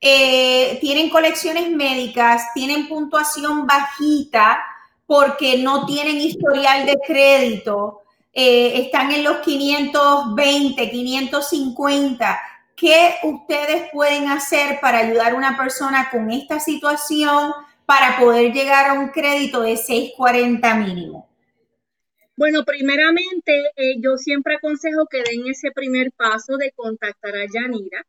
eh, 0.00 0.78
tienen 0.80 1.10
colecciones 1.10 1.68
médicas, 1.68 2.40
tienen 2.54 2.88
puntuación 2.88 3.66
bajita 3.66 4.64
porque 5.04 5.58
no 5.58 5.84
tienen 5.84 6.16
historial 6.16 6.86
de 6.86 6.98
crédito, 7.06 8.04
eh, 8.32 8.80
están 8.80 9.12
en 9.12 9.24
los 9.24 9.40
520, 9.40 10.90
550. 10.90 12.40
¿Qué 12.74 13.16
ustedes 13.24 13.90
pueden 13.92 14.30
hacer 14.30 14.80
para 14.80 15.00
ayudar 15.00 15.32
a 15.32 15.36
una 15.36 15.54
persona 15.54 16.08
con 16.10 16.30
esta 16.30 16.58
situación 16.60 17.52
para 17.86 18.18
poder 18.18 18.52
llegar 18.52 18.90
a 18.90 19.00
un 19.00 19.08
crédito 19.08 19.62
de 19.62 19.76
640 19.76 20.74
mínimo? 20.76 21.28
Bueno, 22.36 22.64
primeramente, 22.64 23.52
eh, 23.76 23.96
yo 24.00 24.16
siempre 24.16 24.56
aconsejo 24.56 25.06
que 25.06 25.22
den 25.22 25.46
ese 25.46 25.70
primer 25.70 26.12
paso 26.12 26.56
de 26.56 26.72
contactar 26.72 27.36
a 27.36 27.46
Yanira 27.46 28.06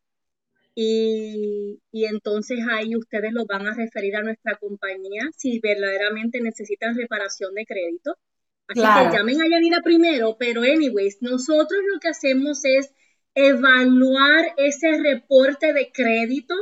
y, 0.75 1.79
entonces 1.91 2.59
ahí 2.71 2.95
ustedes 2.95 3.31
los 3.31 3.45
van 3.45 3.67
a 3.67 3.75
referir 3.75 4.15
a 4.15 4.23
nuestra 4.23 4.55
compañía 4.55 5.29
si 5.37 5.59
verdaderamente 5.59 6.41
necesitan 6.41 6.97
reparación 6.97 7.53
de 7.53 7.65
crédito. 7.65 8.17
Así 8.67 8.79
que 8.79 9.15
llamen 9.17 9.41
a 9.41 9.47
Yanira 9.49 9.81
primero, 9.83 10.37
pero 10.39 10.61
anyways, 10.61 11.21
nosotros 11.21 11.81
lo 11.93 11.99
que 11.99 12.07
hacemos 12.07 12.63
es 12.65 12.91
evaluar 13.35 14.53
ese 14.57 14.97
reporte 14.99 15.73
de 15.73 15.91
crédito. 15.91 16.55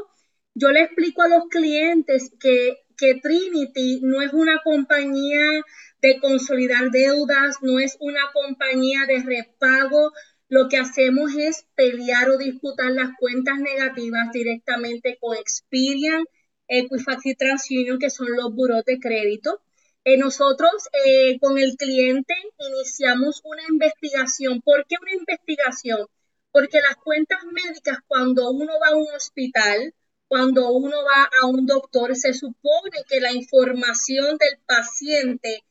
Yo 0.56 0.72
le 0.72 0.82
explico 0.82 1.22
a 1.22 1.30
los 1.30 1.46
clientes 1.50 2.34
que, 2.40 2.80
que 3.02 3.16
Trinity 3.16 4.00
no 4.04 4.22
es 4.22 4.32
una 4.32 4.62
compañía 4.64 5.64
de 6.04 6.20
consolidar 6.20 6.92
deudas, 6.92 7.56
no 7.64 7.80
es 7.80 7.98
una 8.00 8.22
compañía 8.32 9.08
de 9.08 9.24
repago. 9.24 10.12
Lo 10.50 10.70
que 10.70 10.78
hacemos 10.78 11.34
es 11.36 11.66
pelear 11.74 12.30
o 12.30 12.38
disputar 12.38 12.92
las 12.92 13.10
cuentas 13.18 13.58
negativas 13.58 14.32
directamente 14.32 15.18
con 15.20 15.36
Experian, 15.36 16.24
Equifax 16.68 17.26
y 17.26 17.34
TransUnion, 17.36 17.98
que 17.98 18.12
son 18.12 18.28
los 18.36 18.54
buros 18.54 18.86
de 18.86 19.00
crédito. 19.00 19.62
Eh, 20.04 20.18
nosotros 20.18 20.72
eh, 21.06 21.40
con 21.40 21.58
el 21.58 21.78
cliente 21.78 22.36
iniciamos 22.60 23.42
una 23.44 23.64
investigación. 23.68 24.62
¿Por 24.62 24.86
qué 24.88 24.98
una 25.02 25.14
investigación? 25.14 26.06
Porque 26.52 26.82
las 26.82 26.98
cuentas 26.98 27.40
médicas, 27.46 27.98
cuando 28.08 28.52
uno 28.52 28.74
va 28.80 28.90
a 28.90 28.96
un 28.96 29.08
hospital, 29.16 29.96
cuando 30.32 30.72
uno 30.72 30.96
va 31.04 31.30
a 31.42 31.46
un 31.46 31.66
doctor, 31.66 32.16
se 32.16 32.34
supone 32.34 33.04
que 33.06 33.20
la 33.20 33.34
información 33.34 34.38
del 34.38 34.60
paciente 34.66 35.66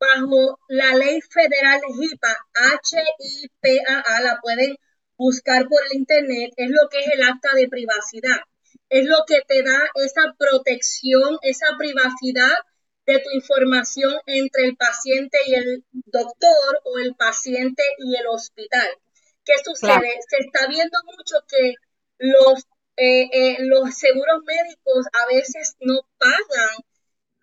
bajo 0.00 0.58
la 0.68 0.94
ley 0.94 1.20
federal 1.20 1.82
HIPAA, 2.00 2.34
H-I-P-A-A, 2.54 4.20
la 4.22 4.40
pueden 4.40 4.74
buscar 5.18 5.68
por 5.68 5.82
el 5.84 5.98
internet, 5.98 6.50
es 6.56 6.70
lo 6.70 6.88
que 6.88 7.00
es 7.00 7.08
el 7.12 7.24
acta 7.24 7.50
de 7.54 7.68
privacidad. 7.68 8.38
Es 8.88 9.04
lo 9.04 9.18
que 9.26 9.42
te 9.46 9.62
da 9.62 9.82
esa 9.96 10.34
protección, 10.38 11.36
esa 11.42 11.76
privacidad 11.76 12.56
de 13.04 13.18
tu 13.18 13.28
información 13.34 14.14
entre 14.24 14.64
el 14.64 14.78
paciente 14.78 15.36
y 15.46 15.56
el 15.56 15.84
doctor 16.06 16.80
o 16.84 16.98
el 17.00 17.14
paciente 17.16 17.82
y 17.98 18.16
el 18.16 18.26
hospital. 18.28 18.88
¿Qué 19.44 19.52
sucede? 19.62 20.08
Se 20.26 20.38
está 20.38 20.68
viendo 20.68 20.96
mucho 21.04 21.36
que 21.46 21.74
los, 22.18 22.64
eh, 22.96 23.28
eh, 23.32 23.56
los 23.60 23.94
seguros 23.94 24.42
médicos 24.44 25.06
a 25.12 25.26
veces 25.26 25.76
no 25.80 26.00
pagan 26.18 26.76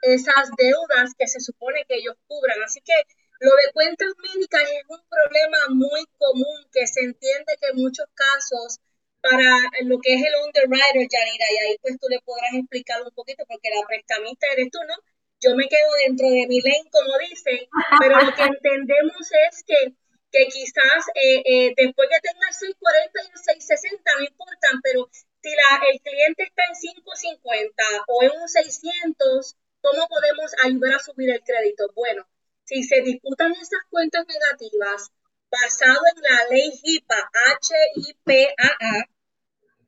esas 0.01 0.49
deudas 0.57 1.13
que 1.17 1.27
se 1.27 1.39
supone 1.39 1.85
que 1.87 1.95
ellos 1.95 2.15
cubran. 2.27 2.61
Así 2.63 2.81
que 2.81 2.93
lo 3.39 3.51
de 3.55 3.71
cuentas 3.73 4.13
médicas 4.17 4.63
es 4.63 4.83
un 4.87 5.01
problema 5.09 5.57
muy 5.69 6.05
común 6.17 6.67
que 6.71 6.87
se 6.87 7.01
entiende 7.01 7.57
que 7.59 7.69
en 7.69 7.81
muchos 7.81 8.07
casos 8.13 8.79
para 9.23 9.71
lo 9.83 9.99
que 10.03 10.15
es 10.15 10.21
el 10.21 10.35
underwriter, 10.43 11.07
Yanira, 11.07 11.47
y 11.47 11.57
ahí 11.63 11.77
pues 11.81 11.97
tú 11.97 12.07
le 12.09 12.19
podrás 12.21 12.55
explicar 12.55 13.01
un 13.01 13.11
poquito 13.11 13.45
porque 13.47 13.69
la 13.71 13.87
prestamista 13.87 14.47
eres 14.51 14.69
tú, 14.69 14.79
¿no? 14.85 14.95
Yo 15.39 15.55
me 15.55 15.67
quedo 15.67 15.87
dentro 16.05 16.27
de 16.27 16.45
mi 16.47 16.59
lane, 16.59 16.89
como 16.91 17.17
dicen, 17.19 17.59
pero 17.99 18.19
lo 18.19 18.35
que 18.35 18.43
entendemos 18.43 19.27
es 19.47 19.63
que, 19.63 19.95
que 20.31 20.47
quizás 20.47 21.07
eh, 21.15 21.41
eh, 21.45 21.73
después 21.75 22.09
que 22.11 22.19
tenga 22.19 22.47
el 22.47 22.53
640 22.53 23.19
y 23.23 23.31
el 23.31 23.43
660 23.43 24.11
no 24.19 24.23
importan, 24.23 24.75
pero 24.83 25.09
si 25.43 25.49
la, 25.49 25.81
el 25.91 25.99
cliente 26.01 26.43
está 26.43 26.63
en 26.63 26.73
550 26.79 27.83
o 28.07 28.23
en 28.23 28.31
un 28.31 28.47
600, 28.47 29.57
¿Cómo 29.83 30.07
podemos 30.07 30.49
ayudar 30.63 30.93
a 30.93 30.99
subir 30.99 31.29
el 31.29 31.43
crédito? 31.43 31.91
Bueno, 31.93 32.25
si 32.63 32.83
se 32.83 33.01
disputan 33.01 33.51
esas 33.51 33.83
cuentas 33.89 34.25
negativas 34.25 35.11
basado 35.51 35.99
en 36.15 36.21
la 36.21 36.45
ley 36.49 36.71
HIPAA, 36.81 37.29
H-I-P-A-A, 37.59 39.09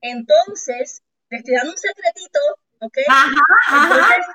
entonces, 0.01 1.01
les 1.29 1.39
estoy 1.39 1.55
dando 1.55 1.71
un 1.71 1.77
secretito, 1.77 2.39
¿ok? 2.81 2.97
Entonces, 3.07 4.25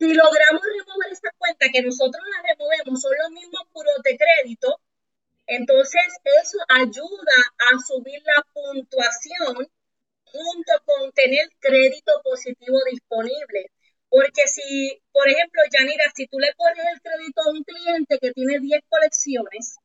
si 0.00 0.12
logramos 0.12 0.62
remover 0.62 1.12
esa 1.12 1.30
cuenta, 1.38 1.68
que 1.72 1.82
nosotros 1.82 2.22
la 2.28 2.48
removemos, 2.48 3.00
son 3.00 3.12
los 3.16 3.30
mismos 3.30 3.62
puros 3.72 4.02
de 4.02 4.18
crédito, 4.18 4.80
entonces 5.46 6.02
eso 6.42 6.58
ayuda 6.68 7.38
a 7.58 7.78
subir 7.78 8.20
la 8.24 8.44
puntuación 8.52 9.70
junto 10.32 10.72
con 10.84 11.12
tener 11.12 11.48
crédito 11.60 12.12
positivo 12.22 12.78
disponible. 12.90 13.70
Porque 14.08 14.46
si, 14.46 15.00
por 15.12 15.28
ejemplo, 15.28 15.62
Yanira, 15.72 16.04
si 16.14 16.26
tú 16.26 16.38
le 16.38 16.52
pones 16.56 16.84
el 16.94 17.00
crédito 17.00 17.42
a 17.42 17.50
un 17.50 17.64
cliente 17.64 18.18
que 18.18 18.32
tiene 18.32 18.60
10 18.60 18.80
colecciones 18.88 19.76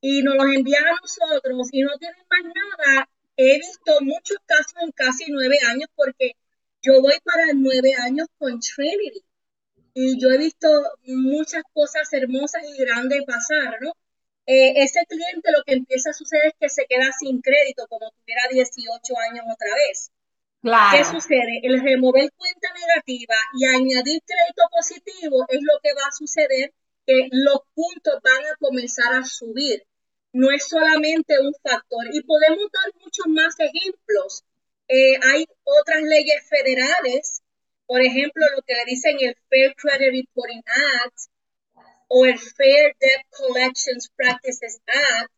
y 0.00 0.22
nos 0.22 0.36
los 0.36 0.46
envían 0.54 0.86
a 0.86 0.96
nosotros 1.00 1.68
y 1.72 1.82
no 1.82 1.98
tienen 1.98 2.24
más 2.30 2.42
nada, 2.44 3.08
he 3.36 3.58
visto 3.58 4.00
muchos 4.02 4.38
casos 4.46 4.74
en 4.82 4.92
casi 4.92 5.24
nueve 5.30 5.58
años 5.66 5.88
porque 5.94 6.32
yo 6.82 7.00
voy 7.00 7.14
para 7.24 7.46
nueve 7.54 7.94
años 7.94 8.28
con 8.38 8.60
Trinity 8.60 9.22
y 9.94 10.20
yo 10.20 10.30
he 10.30 10.38
visto 10.38 10.68
muchas 11.04 11.62
cosas 11.72 12.12
hermosas 12.12 12.62
y 12.64 12.78
grandes 12.78 13.22
pasar, 13.26 13.78
¿no? 13.80 13.92
Eh, 14.46 14.82
ese 14.82 15.04
cliente 15.06 15.52
lo 15.52 15.62
que 15.64 15.74
empieza 15.74 16.10
a 16.10 16.14
suceder 16.14 16.48
es 16.48 16.54
que 16.58 16.68
se 16.68 16.86
queda 16.86 17.10
sin 17.18 17.40
crédito 17.40 17.86
como 17.88 18.10
tuviera 18.10 18.42
18 18.50 19.14
años 19.30 19.44
otra 19.52 19.74
vez. 19.74 20.10
¿Qué 20.62 21.04
sucede? 21.04 21.60
El 21.62 21.80
remover 21.80 22.30
cuenta 22.36 22.68
negativa 22.74 23.34
y 23.54 23.64
añadir 23.64 24.20
crédito 24.26 24.62
positivo 24.70 25.46
es 25.48 25.60
lo 25.62 25.80
que 25.82 25.94
va 25.94 26.06
a 26.06 26.12
suceder 26.12 26.74
que 27.06 27.28
los 27.32 27.60
puntos 27.74 28.20
van 28.22 28.44
a 28.44 28.56
comenzar 28.58 29.14
a 29.14 29.24
subir. 29.24 29.82
No 30.32 30.50
es 30.50 30.68
solamente 30.68 31.40
un 31.40 31.54
factor. 31.62 32.06
Y 32.12 32.22
podemos 32.22 32.70
dar 32.72 32.92
muchos 33.02 33.26
más 33.28 33.54
ejemplos. 33.58 34.44
Eh, 34.88 35.18
hay 35.32 35.46
otras 35.64 36.02
leyes 36.02 36.46
federales, 36.48 37.42
por 37.86 38.02
ejemplo, 38.02 38.44
lo 38.54 38.62
que 38.62 38.74
le 38.74 38.84
dicen 38.84 39.16
el 39.20 39.36
Fair 39.48 39.74
Credit 39.76 40.26
Reporting 40.26 40.62
Act 41.04 41.18
o 42.12 42.26
el 42.26 42.38
Fair 42.38 42.94
Debt 42.98 43.22
Collections 43.30 44.10
Practices 44.16 44.80
Act, 44.86 45.30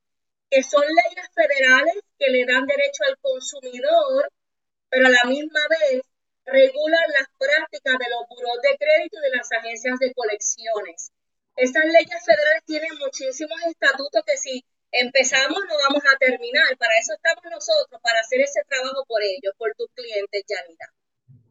que 0.50 0.62
son 0.62 0.82
leyes 0.82 1.28
federales 1.34 2.00
que 2.18 2.30
le 2.30 2.46
dan 2.46 2.66
derecho 2.66 3.04
al 3.04 3.18
consumidor 3.18 4.32
pero 4.92 5.06
a 5.06 5.10
la 5.10 5.24
misma 5.24 5.60
vez 5.72 6.04
regulan 6.44 7.08
las 7.16 7.26
prácticas 7.40 7.96
de 7.96 8.10
los 8.12 8.28
buros 8.28 8.60
de 8.60 8.76
crédito 8.76 9.16
y 9.16 9.24
de 9.24 9.36
las 9.36 9.50
agencias 9.50 9.98
de 9.98 10.12
colecciones. 10.12 11.10
Estas 11.56 11.86
leyes 11.86 12.20
federales 12.20 12.62
tienen 12.66 12.92
muchísimos 13.00 13.56
estatutos 13.64 14.22
que 14.26 14.36
si 14.36 14.62
empezamos 14.92 15.64
no 15.64 15.74
vamos 15.88 16.04
a 16.04 16.18
terminar. 16.18 16.76
Para 16.76 16.92
eso 17.00 17.14
estamos 17.16 17.42
nosotros, 17.50 17.98
para 18.02 18.20
hacer 18.20 18.42
ese 18.42 18.60
trabajo 18.68 19.02
por 19.08 19.22
ellos, 19.22 19.54
por 19.56 19.72
tus 19.76 19.88
clientes, 19.94 20.44
Yanira. 20.44 20.92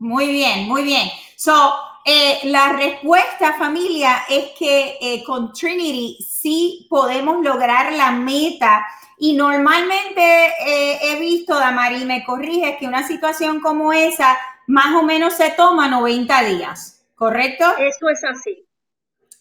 Muy 0.02 0.32
bien, 0.32 0.68
muy 0.68 0.82
bien. 0.82 1.12
So, 1.36 1.76
eh, 2.04 2.40
la 2.46 2.74
respuesta, 2.74 3.54
familia, 3.54 4.24
es 4.28 4.50
que 4.58 4.98
eh, 5.00 5.24
con 5.24 5.54
Trinity 5.54 6.18
sí 6.28 6.88
podemos 6.90 7.44
lograr 7.46 7.94
la 7.94 8.10
meta 8.12 8.84
Y 9.20 9.34
normalmente 9.34 10.48
eh, 10.66 10.98
he 11.04 11.20
visto, 11.20 11.54
Damari, 11.54 12.04
me 12.06 12.24
corrige, 12.24 12.78
que 12.80 12.88
una 12.88 13.08
situación 13.08 13.60
como 13.60 13.94
esa 13.94 14.36
más 14.66 14.96
o 14.96 15.04
menos 15.04 15.36
se 15.36 15.52
toma 15.52 15.88
90 15.88 16.44
días, 16.46 17.06
¿correcto? 17.14 17.66
Eso 17.78 18.10
es 18.10 18.24
así. 18.24 18.66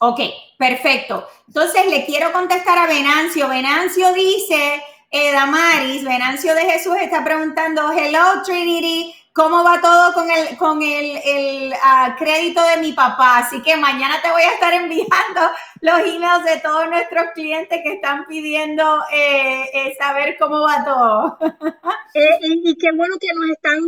Ok, 0.01 0.21
perfecto. 0.59 1.27
Entonces 1.49 1.87
le 1.87 2.05
quiero 2.05 2.31
contestar 2.33 2.77
a 2.77 2.87
Venancio. 2.87 3.49
Venancio 3.49 4.13
dice, 4.13 4.83
eh, 5.11 5.33
Damaris, 5.33 6.05
Venancio 6.05 6.55
de 6.55 6.71
Jesús 6.71 6.97
está 7.01 7.25
preguntando, 7.25 7.91
hello 7.91 8.43
Trinity, 8.45 9.15
cómo 9.33 9.63
va 9.63 9.81
todo 9.81 10.13
con 10.13 10.31
el, 10.31 10.57
con 10.57 10.83
el, 10.83 11.73
ah, 11.83 12.17
crédito 12.19 12.63
de 12.65 12.81
mi 12.81 12.93
papá. 12.93 13.39
Así 13.39 13.63
que 13.63 13.77
mañana 13.77 14.21
te 14.23 14.31
voy 14.31 14.43
a 14.43 14.55
estar 14.55 14.73
enviando 14.73 15.41
los 15.81 16.01
emails 16.01 16.45
de 16.45 16.61
todos 16.61 16.89
nuestros 16.89 17.27
clientes 17.35 17.81
que 17.83 17.95
están 17.95 18.27
pidiendo 18.27 18.83
eh, 19.13 19.65
eh, 19.73 19.95
saber 19.99 20.37
cómo 20.39 20.61
va 20.61 20.85
todo. 20.85 21.39
Eh, 22.13 22.39
y 22.43 22.75
qué 22.75 22.89
bueno 22.97 23.15
que 23.21 23.33
nos 23.33 23.49
están 23.51 23.79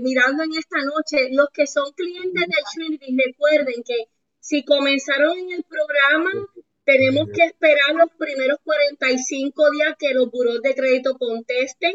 mirando 0.00 0.44
en 0.44 0.52
esta 0.52 0.78
noche. 0.84 1.26
Los 1.32 1.48
que 1.52 1.66
son 1.66 1.90
clientes 1.92 2.40
de 2.46 2.54
Trinity, 2.72 3.16
recuerden 3.26 3.82
que 3.84 4.04
si 4.38 4.64
comenzaron 4.64 5.36
en 5.36 5.50
el 5.50 5.64
programa, 5.64 6.30
tenemos 6.84 7.30
que 7.34 7.46
esperar 7.46 7.96
los 7.96 8.10
primeros 8.16 8.58
45 8.62 9.70
días 9.72 9.96
que 9.98 10.14
los 10.14 10.30
buros 10.30 10.62
de 10.62 10.76
crédito 10.76 11.18
contesten 11.18 11.94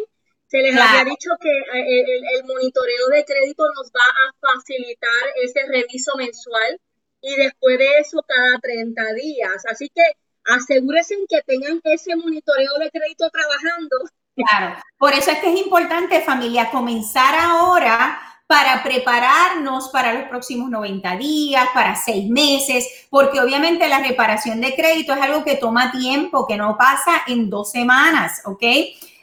se 0.54 0.60
les 0.60 0.80
había 0.80 1.04
dicho 1.04 1.32
que 1.41 1.49
eh, 1.49 2.06
el, 2.36 2.43
monitoreo 2.45 3.08
de 3.12 3.26
crédito 3.26 3.64
nos 3.76 3.88
va 3.88 4.06
a 4.06 4.54
facilitar 4.54 5.24
ese 5.41 5.66
reviso 5.68 6.16
mensual 6.16 6.80
y 7.22 7.36
después 7.38 7.80
de 7.80 7.97
eso 7.97 8.24
cada 8.28 8.60
30 8.60 9.14
días. 9.14 9.64
Así 9.68 9.89
que 9.89 10.04
asegúrense 10.45 11.16
que 11.28 11.41
tengan 11.41 11.82
ese 11.86 12.16
monitoreo 12.16 12.78
de 12.78 12.91
crédito 12.91 13.32
trabajando. 13.32 13.97
Claro, 14.36 14.80
por 14.99 15.14
eso 15.14 15.32
es 15.32 15.39
que 15.39 15.51
es 15.51 15.60
importante 15.60 16.22
familia 16.22 16.70
comenzar 16.70 17.34
ahora 17.36 18.20
para 18.45 18.84
prepararnos 18.84 19.89
para 19.89 20.14
los 20.14 20.30
próximos 20.30 20.70
90 20.70 21.18
días, 21.18 21.68
para 21.74 21.95
seis 21.95 22.30
meses, 22.30 23.08
porque 23.10 23.39
obviamente 23.39 23.88
la 23.88 24.04
reparación 24.04 24.62
de 24.62 24.76
crédito 24.76 25.14
es 25.14 25.22
algo 25.22 25.43
que 25.43 25.56
toma 25.56 25.91
tiempo, 25.91 26.45
que 26.45 26.58
no 26.58 26.78
pasa 26.78 27.24
en 27.26 27.49
dos 27.49 27.72
semanas, 27.72 28.43
¿ok? 28.45 28.64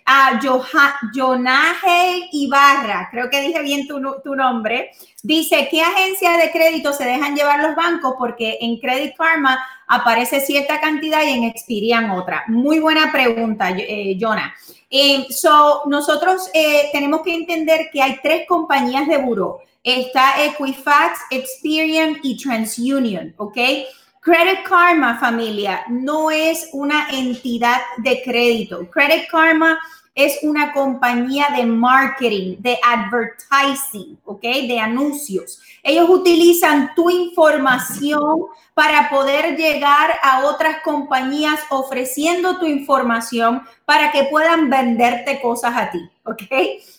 A 0.07 0.41
Jonaje 1.15 2.29
Ibarra, 2.33 3.09
creo 3.11 3.31
que 3.31 3.41
dije 3.41 3.63
bien 3.63 3.87
tu, 3.87 4.01
tu, 4.23 4.35
nombre, 4.35 4.91
dice, 5.23 5.69
¿qué 5.71 5.83
agencia 5.83 6.37
de 6.37 6.51
crédito 6.51 6.93
se 6.93 7.05
dejan 7.05 7.37
llevar 7.37 7.63
los 7.63 7.77
bancos? 7.77 8.15
Porque 8.19 8.59
en 8.61 8.79
Credit 8.79 9.17
Karma 9.17 9.59
aparece 9.87 10.41
cierta 10.41 10.81
cantidad 10.81 11.23
y 11.25 11.31
en 11.31 11.45
Experian 11.45 12.11
otra. 12.11 12.45
Muy 12.49 12.79
buena 12.79 13.11
pregunta, 13.13 13.71
eh, 13.77 14.17
Jonah. 14.21 14.55
Eh, 14.89 15.27
so, 15.31 15.83
nosotros 15.87 16.51
eh, 16.55 16.89
tenemos 16.93 17.23
que 17.23 17.35
entender 17.35 17.91
que 17.93 18.03
hay 18.03 18.19
tres 18.23 18.47
compañías 18.49 19.07
de 19.07 19.19
buro. 19.19 19.61
Está 19.83 20.45
Equifax, 20.45 21.21
Experian 21.31 22.19
y 22.23 22.37
TransUnion, 22.37 23.35
¿ok? 23.37 23.57
Credit 24.23 24.63
Karma, 24.69 25.19
familia, 25.19 25.83
no 25.89 26.31
es 26.31 26.69
una 26.75 27.09
entidad 27.11 27.81
de 27.99 28.23
crédito. 28.23 28.87
Credit 28.91 29.27
Karma 29.31 29.79
es 30.15 30.41
una 30.43 30.75
compañía 30.75 31.47
de 31.57 31.65
marketing, 31.65 32.57
de 32.59 32.79
advertising, 32.85 34.19
¿ok? 34.27 34.43
De 34.43 34.79
anuncios. 34.79 35.63
Ellos 35.83 36.11
utilizan 36.11 36.95
tu 36.95 37.09
información 37.09 38.43
para 38.75 39.09
poder 39.09 39.57
llegar 39.57 40.11
a 40.23 40.45
otras 40.45 40.83
compañías 40.83 41.59
ofreciendo 41.71 42.59
tu 42.59 42.67
información 42.67 43.63
para 43.87 44.13
que 44.13 44.25
puedan 44.25 44.69
venderte 44.69 45.41
cosas 45.41 45.75
a 45.75 45.91
ti, 45.91 46.11
¿ok? 46.25 46.43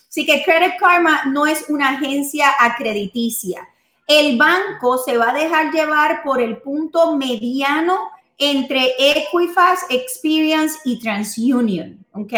Así 0.08 0.26
que 0.26 0.42
Credit 0.42 0.72
Karma 0.80 1.22
no 1.26 1.46
es 1.46 1.66
una 1.68 1.90
agencia 1.90 2.48
acrediticia. 2.58 3.68
El 4.14 4.36
banco 4.36 4.98
se 4.98 5.16
va 5.16 5.30
a 5.30 5.32
dejar 5.32 5.72
llevar 5.72 6.22
por 6.22 6.38
el 6.38 6.58
punto 6.58 7.16
mediano 7.16 8.10
entre 8.36 8.94
Equifax, 8.98 9.86
Experience 9.88 10.78
y 10.84 10.98
TransUnion, 10.98 12.04
¿ok? 12.12 12.32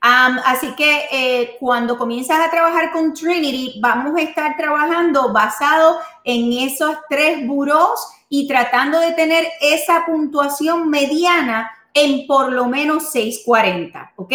así 0.00 0.74
que 0.76 1.08
eh, 1.10 1.56
cuando 1.58 1.96
comienzas 1.96 2.38
a 2.40 2.50
trabajar 2.50 2.92
con 2.92 3.14
Trinity, 3.14 3.80
vamos 3.80 4.16
a 4.18 4.22
estar 4.22 4.54
trabajando 4.58 5.32
basado 5.32 5.98
en 6.24 6.52
esos 6.52 6.94
tres 7.08 7.46
buros 7.46 8.06
y 8.28 8.46
tratando 8.46 9.00
de 9.00 9.12
tener 9.12 9.48
esa 9.62 10.04
puntuación 10.04 10.90
mediana 10.90 11.70
en 11.94 12.26
por 12.26 12.52
lo 12.52 12.66
menos 12.66 13.10
640, 13.12 14.12
¿ok? 14.16 14.34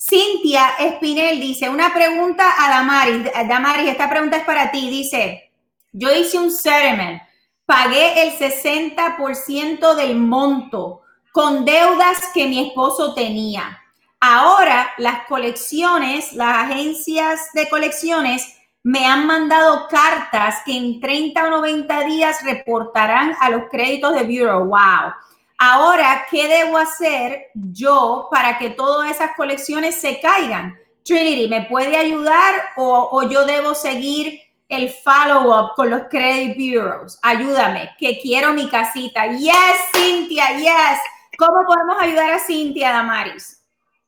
Cintia 0.00 0.70
Espinel 0.80 1.40
dice, 1.40 1.68
una 1.68 1.94
pregunta 1.94 2.44
a 2.58 2.70
Damaris. 2.70 3.30
Damaris, 3.48 3.90
esta 3.90 4.10
pregunta 4.10 4.36
es 4.36 4.44
para 4.44 4.70
ti. 4.70 4.90
Dice, 4.90 5.47
yo 5.92 6.14
hice 6.14 6.38
un 6.38 6.50
settlement, 6.50 7.22
pagué 7.66 8.22
el 8.22 8.32
60% 8.32 9.94
del 9.94 10.16
monto 10.16 11.02
con 11.32 11.64
deudas 11.64 12.18
que 12.32 12.46
mi 12.46 12.68
esposo 12.68 13.14
tenía 13.14 13.78
Ahora 14.20 14.90
las 14.98 15.26
colecciones, 15.28 16.32
las 16.32 16.64
agencias 16.64 17.50
de 17.54 17.68
colecciones 17.68 18.56
me 18.82 19.06
han 19.06 19.26
mandado 19.26 19.86
cartas 19.88 20.56
que 20.64 20.76
en 20.76 21.00
30 21.00 21.44
o 21.44 21.50
90 21.50 22.04
días 22.04 22.38
reportarán 22.42 23.36
a 23.40 23.50
los 23.50 23.64
créditos 23.70 24.14
de 24.14 24.24
Bureau. 24.24 24.64
Wow. 24.64 25.12
Ahora, 25.58 26.26
¿qué 26.30 26.48
debo 26.48 26.78
hacer 26.78 27.46
yo 27.54 28.28
para 28.30 28.58
que 28.58 28.70
todas 28.70 29.10
esas 29.10 29.36
colecciones 29.36 29.94
se 29.94 30.20
caigan? 30.20 30.76
Trinity, 31.04 31.48
¿me 31.48 31.62
puede 31.62 31.96
ayudar 31.96 32.54
o, 32.76 33.08
o 33.12 33.28
yo 33.28 33.44
debo 33.44 33.74
seguir 33.74 34.40
el 34.68 34.90
follow-up 34.90 35.74
con 35.74 35.90
los 35.90 36.02
credit 36.08 36.56
bureaus? 36.56 37.18
Ayúdame, 37.22 37.90
que 37.98 38.18
quiero 38.20 38.52
mi 38.52 38.68
casita. 38.68 39.26
Yes, 39.32 39.54
Cintia, 39.94 40.56
yes. 40.58 41.00
¿Cómo 41.38 41.64
podemos 41.66 41.96
ayudar 42.00 42.30
a 42.32 42.38
Cintia, 42.38 42.90
Damaris? 42.90 43.58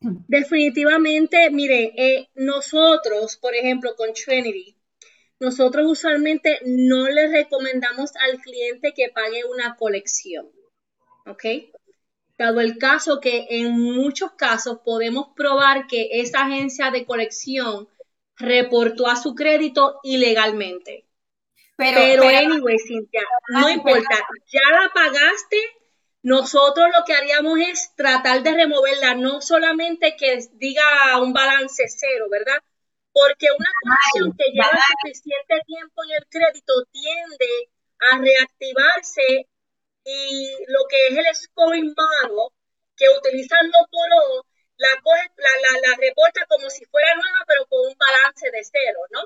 Definitivamente, 0.00 1.50
mire, 1.50 1.92
eh, 1.96 2.28
nosotros, 2.34 3.36
por 3.36 3.54
ejemplo, 3.54 3.94
con 3.96 4.12
Trinity, 4.14 4.76
nosotros 5.38 5.86
usualmente 5.90 6.58
no 6.64 7.08
le 7.08 7.28
recomendamos 7.28 8.10
al 8.16 8.40
cliente 8.40 8.92
que 8.94 9.10
pague 9.10 9.44
una 9.44 9.76
colección, 9.76 10.50
¿ok? 11.26 11.44
Dado 12.38 12.60
el 12.60 12.78
caso 12.78 13.20
que 13.20 13.46
en 13.50 13.78
muchos 13.78 14.32
casos 14.32 14.80
podemos 14.84 15.28
probar 15.36 15.86
que 15.86 16.08
esa 16.12 16.46
agencia 16.46 16.90
de 16.90 17.04
colección 17.04 17.88
reportó 18.40 19.06
a 19.06 19.16
su 19.16 19.34
crédito 19.34 20.00
ilegalmente. 20.02 21.06
Pero, 21.76 21.98
pero, 21.98 22.24
anyway, 22.24 22.78
Cintia, 22.78 23.22
no 23.48 23.70
importa, 23.70 24.26
ya 24.52 24.60
la 24.70 24.90
pagaste, 24.92 25.56
nosotros 26.22 26.88
lo 26.94 27.04
que 27.06 27.14
haríamos 27.14 27.58
es 27.58 27.94
tratar 27.96 28.42
de 28.42 28.52
removerla, 28.52 29.14
no 29.14 29.40
solamente 29.40 30.14
que 30.16 30.38
diga 30.52 30.84
un 31.22 31.32
balance 31.32 31.84
cero, 31.88 32.26
¿verdad? 32.30 32.58
Porque 33.12 33.46
una 33.58 33.70
colección 33.82 34.36
que 34.36 34.52
lleva 34.52 34.78
suficiente 35.02 35.54
tiempo 35.66 36.02
en 36.04 36.16
el 36.18 36.26
crédito 36.28 36.72
tiende 36.92 37.70
a 38.12 38.18
reactivarse 38.18 39.48
y 40.04 40.50
lo 40.68 40.80
que 40.88 41.08
es 41.08 41.16
el 41.16 41.34
scoring 41.34 41.94
model 41.96 42.50
que 42.96 43.06
utilizan 43.18 43.66
los 43.66 43.86
la, 44.80 44.96
la, 44.96 45.88
la 45.88 45.96
reporta 45.96 46.46
como 46.46 46.70
si 46.70 46.84
fuera 46.86 47.14
nueva, 47.14 47.44
pero 47.46 47.66
con 47.66 47.86
un 47.86 47.94
balance 47.96 48.50
de 48.50 48.64
cero, 48.64 49.00
¿no? 49.10 49.24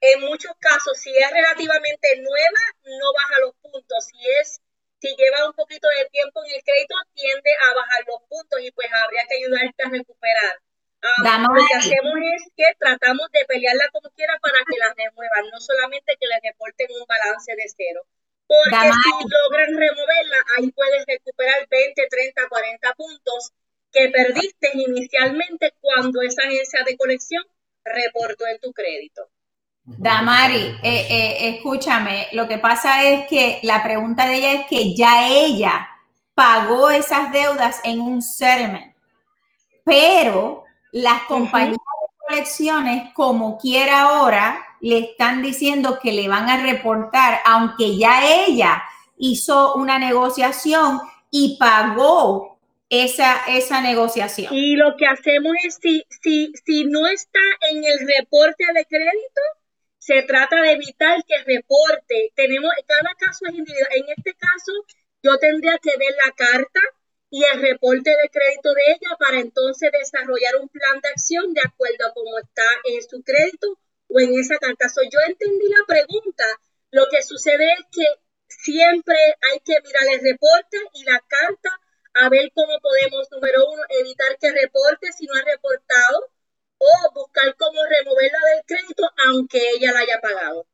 En 0.00 0.20
muchos 0.22 0.52
casos, 0.58 0.98
si 0.98 1.10
es 1.16 1.30
relativamente 1.30 2.08
nueva, 2.18 2.62
no 2.84 3.12
baja 3.12 3.40
los 3.40 3.54
puntos. 3.62 4.04
Si 4.06 4.18
es 4.40 4.60
si 5.00 5.08
lleva 5.16 5.48
un 5.48 5.54
poquito 5.54 5.88
de 5.96 6.08
tiempo 6.10 6.44
en 6.44 6.52
el 6.56 6.62
crédito, 6.62 6.94
tiende 7.14 7.50
a 7.56 7.74
bajar 7.74 8.00
los 8.06 8.20
puntos 8.28 8.60
y 8.60 8.70
pues 8.72 8.88
habría 8.92 9.24
que 9.28 9.36
ayudarte 9.36 9.82
a 9.82 9.88
recuperar. 9.88 10.54
Ah, 11.00 11.40
lo 11.40 11.56
que 11.56 11.74
hacemos 11.74 12.12
es 12.36 12.52
que 12.54 12.68
tratamos 12.78 13.24
de 13.32 13.44
pelearla 13.46 13.88
como 13.92 14.10
quiera 14.12 14.36
para 14.40 14.60
que 14.68 14.76
la 14.76 14.92
remuevan, 14.92 15.48
no 15.48 15.58
solamente 15.60 16.16
que 16.20 16.26
le 16.28 16.36
reporten 16.44 16.88
un 16.92 17.06
balance 17.08 17.56
de 17.56 17.64
cero. 17.72 18.04
Porque 18.46 18.92
si 18.92 19.10
logran 19.24 19.72
removerla, 19.78 20.38
ahí 20.58 20.70
puedes 20.72 21.06
recuperar 21.06 21.66
20, 21.70 22.06
30, 22.10 22.48
40 22.48 22.94
puntos 22.94 23.52
que 23.92 24.08
perdiste 24.08 24.70
inicialmente 24.74 25.74
cuando 25.80 26.22
esa 26.22 26.42
agencia 26.42 26.80
de 26.86 26.96
colección 26.96 27.42
reportó 27.84 28.46
en 28.46 28.60
tu 28.60 28.72
crédito. 28.72 29.22
Damari, 29.84 30.78
eh, 30.82 31.06
eh, 31.10 31.48
escúchame, 31.56 32.28
lo 32.32 32.46
que 32.46 32.58
pasa 32.58 33.02
es 33.04 33.26
que 33.26 33.58
la 33.62 33.82
pregunta 33.82 34.26
de 34.26 34.36
ella 34.36 34.52
es 34.52 34.66
que 34.66 34.94
ya 34.94 35.28
ella 35.28 35.88
pagó 36.34 36.90
esas 36.90 37.32
deudas 37.32 37.80
en 37.82 38.00
un 38.00 38.22
settlement, 38.22 38.94
pero 39.84 40.64
las 40.92 41.22
compañías 41.22 41.76
de 41.76 42.26
colecciones, 42.28 43.12
como 43.14 43.58
quiera 43.58 44.02
ahora, 44.02 44.64
le 44.80 44.98
están 44.98 45.42
diciendo 45.42 45.98
que 46.00 46.12
le 46.12 46.28
van 46.28 46.48
a 46.48 46.62
reportar, 46.62 47.40
aunque 47.44 47.96
ya 47.96 48.24
ella 48.46 48.82
hizo 49.18 49.74
una 49.74 49.98
negociación 49.98 51.00
y 51.30 51.56
pagó 51.58 52.49
esa, 52.90 53.44
esa 53.48 53.80
negociación. 53.80 54.52
Y 54.52 54.76
lo 54.76 54.96
que 54.96 55.06
hacemos 55.06 55.54
es, 55.64 55.78
si, 55.80 56.04
si, 56.22 56.52
si 56.66 56.84
no 56.84 57.06
está 57.06 57.40
en 57.70 57.84
el 57.84 58.06
reporte 58.06 58.64
de 58.74 58.84
crédito, 58.84 59.40
se 59.98 60.22
trata 60.22 60.60
de 60.60 60.72
evitar 60.72 61.24
que 61.24 61.38
reporte. 61.44 62.32
Tenemos, 62.34 62.72
cada 62.86 63.14
caso 63.14 63.46
es 63.48 63.54
individual. 63.54 63.92
En 63.94 64.04
este 64.16 64.34
caso, 64.34 64.72
yo 65.22 65.38
tendría 65.38 65.78
que 65.78 65.96
ver 65.96 66.14
la 66.26 66.32
carta 66.32 66.80
y 67.30 67.44
el 67.44 67.62
reporte 67.62 68.10
de 68.10 68.28
crédito 68.28 68.74
de 68.74 68.82
ella 68.88 69.16
para 69.18 69.38
entonces 69.38 69.92
desarrollar 69.92 70.56
un 70.60 70.68
plan 70.68 71.00
de 71.00 71.10
acción 71.10 71.54
de 71.54 71.60
acuerdo 71.64 72.08
a 72.08 72.12
cómo 72.12 72.36
está 72.38 72.66
en 72.84 73.00
su 73.08 73.22
crédito 73.22 73.78
o 74.08 74.18
en 74.18 74.34
esa 74.34 74.56
carta. 74.56 74.88
So, 74.88 75.02
yo 75.02 75.20
entendí 75.28 75.68
la 75.68 75.84
pregunta. 75.86 76.44
Lo 76.90 77.04
que 77.08 77.22
sucede 77.22 77.72
es 77.74 77.84
que 77.92 78.04
siempre 78.48 79.16
hay 79.52 79.60
que 79.60 79.74
mirar 79.80 80.08
el 80.12 80.22
reporte 80.22 80.76
y 80.94 81.04
la 81.04 81.20
carta 81.28 81.79
a 82.14 82.28
ver 82.28 82.50
cómo 82.54 82.72
podemos, 82.80 83.28
número 83.30 83.58
uno, 83.72 83.82
evitar 84.00 84.36
que 84.40 84.50
reporte 84.52 85.12
si 85.12 85.26
no 85.26 85.34
ha 85.34 85.44
reportado 85.44 86.30
o 86.78 87.14
buscar 87.14 87.54
cómo 87.56 87.80
removerla 87.82 88.38
del 88.54 88.64
crédito 88.66 89.02
aunque 89.28 89.60
ella 89.76 89.92
la 89.92 90.00
haya 90.00 90.20
pagado. 90.20 90.66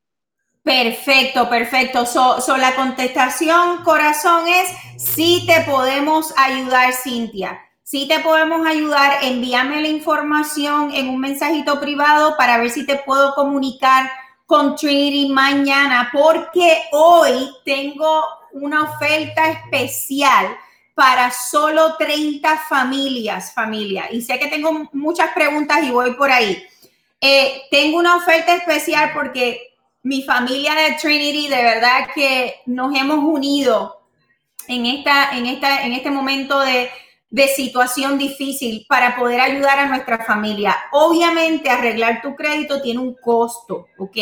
Perfecto, 0.62 1.48
perfecto. 1.48 2.06
So, 2.06 2.56
la 2.56 2.74
contestación, 2.74 3.84
corazón, 3.84 4.48
es 4.48 4.68
sí 4.96 5.44
te 5.46 5.60
podemos 5.60 6.34
ayudar, 6.36 6.92
Cintia. 6.92 7.62
Sí 7.84 8.08
te 8.08 8.18
podemos 8.18 8.66
ayudar. 8.66 9.18
Envíame 9.22 9.80
la 9.80 9.88
información 9.88 10.92
en 10.92 11.08
un 11.08 11.20
mensajito 11.20 11.78
privado 11.78 12.36
para 12.36 12.58
ver 12.58 12.70
si 12.70 12.84
te 12.84 12.96
puedo 12.96 13.32
comunicar 13.34 14.10
con 14.44 14.74
Trinity 14.74 15.32
mañana, 15.32 16.10
porque 16.12 16.82
hoy 16.90 17.48
tengo 17.64 18.24
una 18.52 18.82
oferta 18.84 19.50
especial 19.50 20.56
para 20.96 21.30
solo 21.30 21.94
30 21.98 22.56
familias, 22.70 23.52
familia. 23.52 24.08
Y 24.10 24.22
sé 24.22 24.38
que 24.38 24.48
tengo 24.48 24.88
muchas 24.94 25.30
preguntas 25.34 25.84
y 25.84 25.90
voy 25.90 26.14
por 26.14 26.30
ahí. 26.30 26.66
Eh, 27.20 27.64
tengo 27.70 27.98
una 27.98 28.16
oferta 28.16 28.54
especial 28.54 29.10
porque 29.12 29.74
mi 30.02 30.22
familia 30.22 30.74
de 30.74 30.92
Trinity, 30.92 31.48
de 31.48 31.62
verdad 31.62 32.08
que 32.14 32.62
nos 32.64 32.96
hemos 32.96 33.18
unido 33.18 34.06
en, 34.68 34.86
esta, 34.86 35.36
en, 35.36 35.44
esta, 35.44 35.84
en 35.84 35.92
este 35.92 36.10
momento 36.10 36.60
de, 36.60 36.88
de 37.28 37.48
situación 37.48 38.16
difícil 38.16 38.86
para 38.88 39.16
poder 39.16 39.42
ayudar 39.42 39.78
a 39.78 39.88
nuestra 39.88 40.24
familia. 40.24 40.74
Obviamente, 40.92 41.68
arreglar 41.68 42.22
tu 42.22 42.34
crédito 42.34 42.80
tiene 42.80 43.00
un 43.00 43.14
costo, 43.16 43.88
¿ok? 43.98 44.16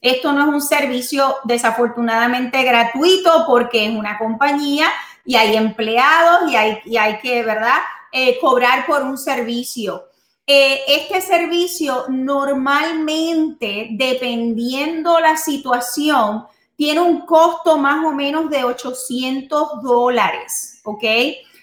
Esto 0.00 0.32
no 0.32 0.42
es 0.42 0.48
un 0.48 0.62
servicio 0.62 1.36
desafortunadamente 1.44 2.60
gratuito 2.64 3.44
porque 3.46 3.86
es 3.86 3.90
una 3.94 4.18
compañía 4.18 4.88
y 5.28 5.36
hay 5.36 5.56
empleados 5.56 6.50
y 6.50 6.56
hay, 6.56 6.78
y 6.86 6.96
hay 6.96 7.18
que, 7.18 7.42
¿verdad?, 7.42 7.76
eh, 8.10 8.38
cobrar 8.40 8.86
por 8.86 9.02
un 9.02 9.18
servicio. 9.18 10.06
Eh, 10.46 10.80
este 10.88 11.20
servicio 11.20 12.06
normalmente, 12.08 13.88
dependiendo 13.90 15.20
la 15.20 15.36
situación, 15.36 16.46
tiene 16.76 17.00
un 17.02 17.26
costo 17.26 17.76
más 17.76 18.02
o 18.06 18.12
menos 18.12 18.48
de 18.48 18.64
800 18.64 19.82
dólares, 19.82 20.80
¿ok? 20.84 21.04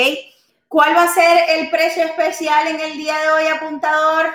¿Cuál 0.68 0.98
va 0.98 1.04
a 1.04 1.14
ser 1.14 1.50
el 1.58 1.70
precio 1.70 2.04
especial 2.04 2.68
en 2.68 2.82
el 2.82 2.98
día 2.98 3.18
de 3.20 3.32
hoy, 3.32 3.48
apuntador? 3.48 4.26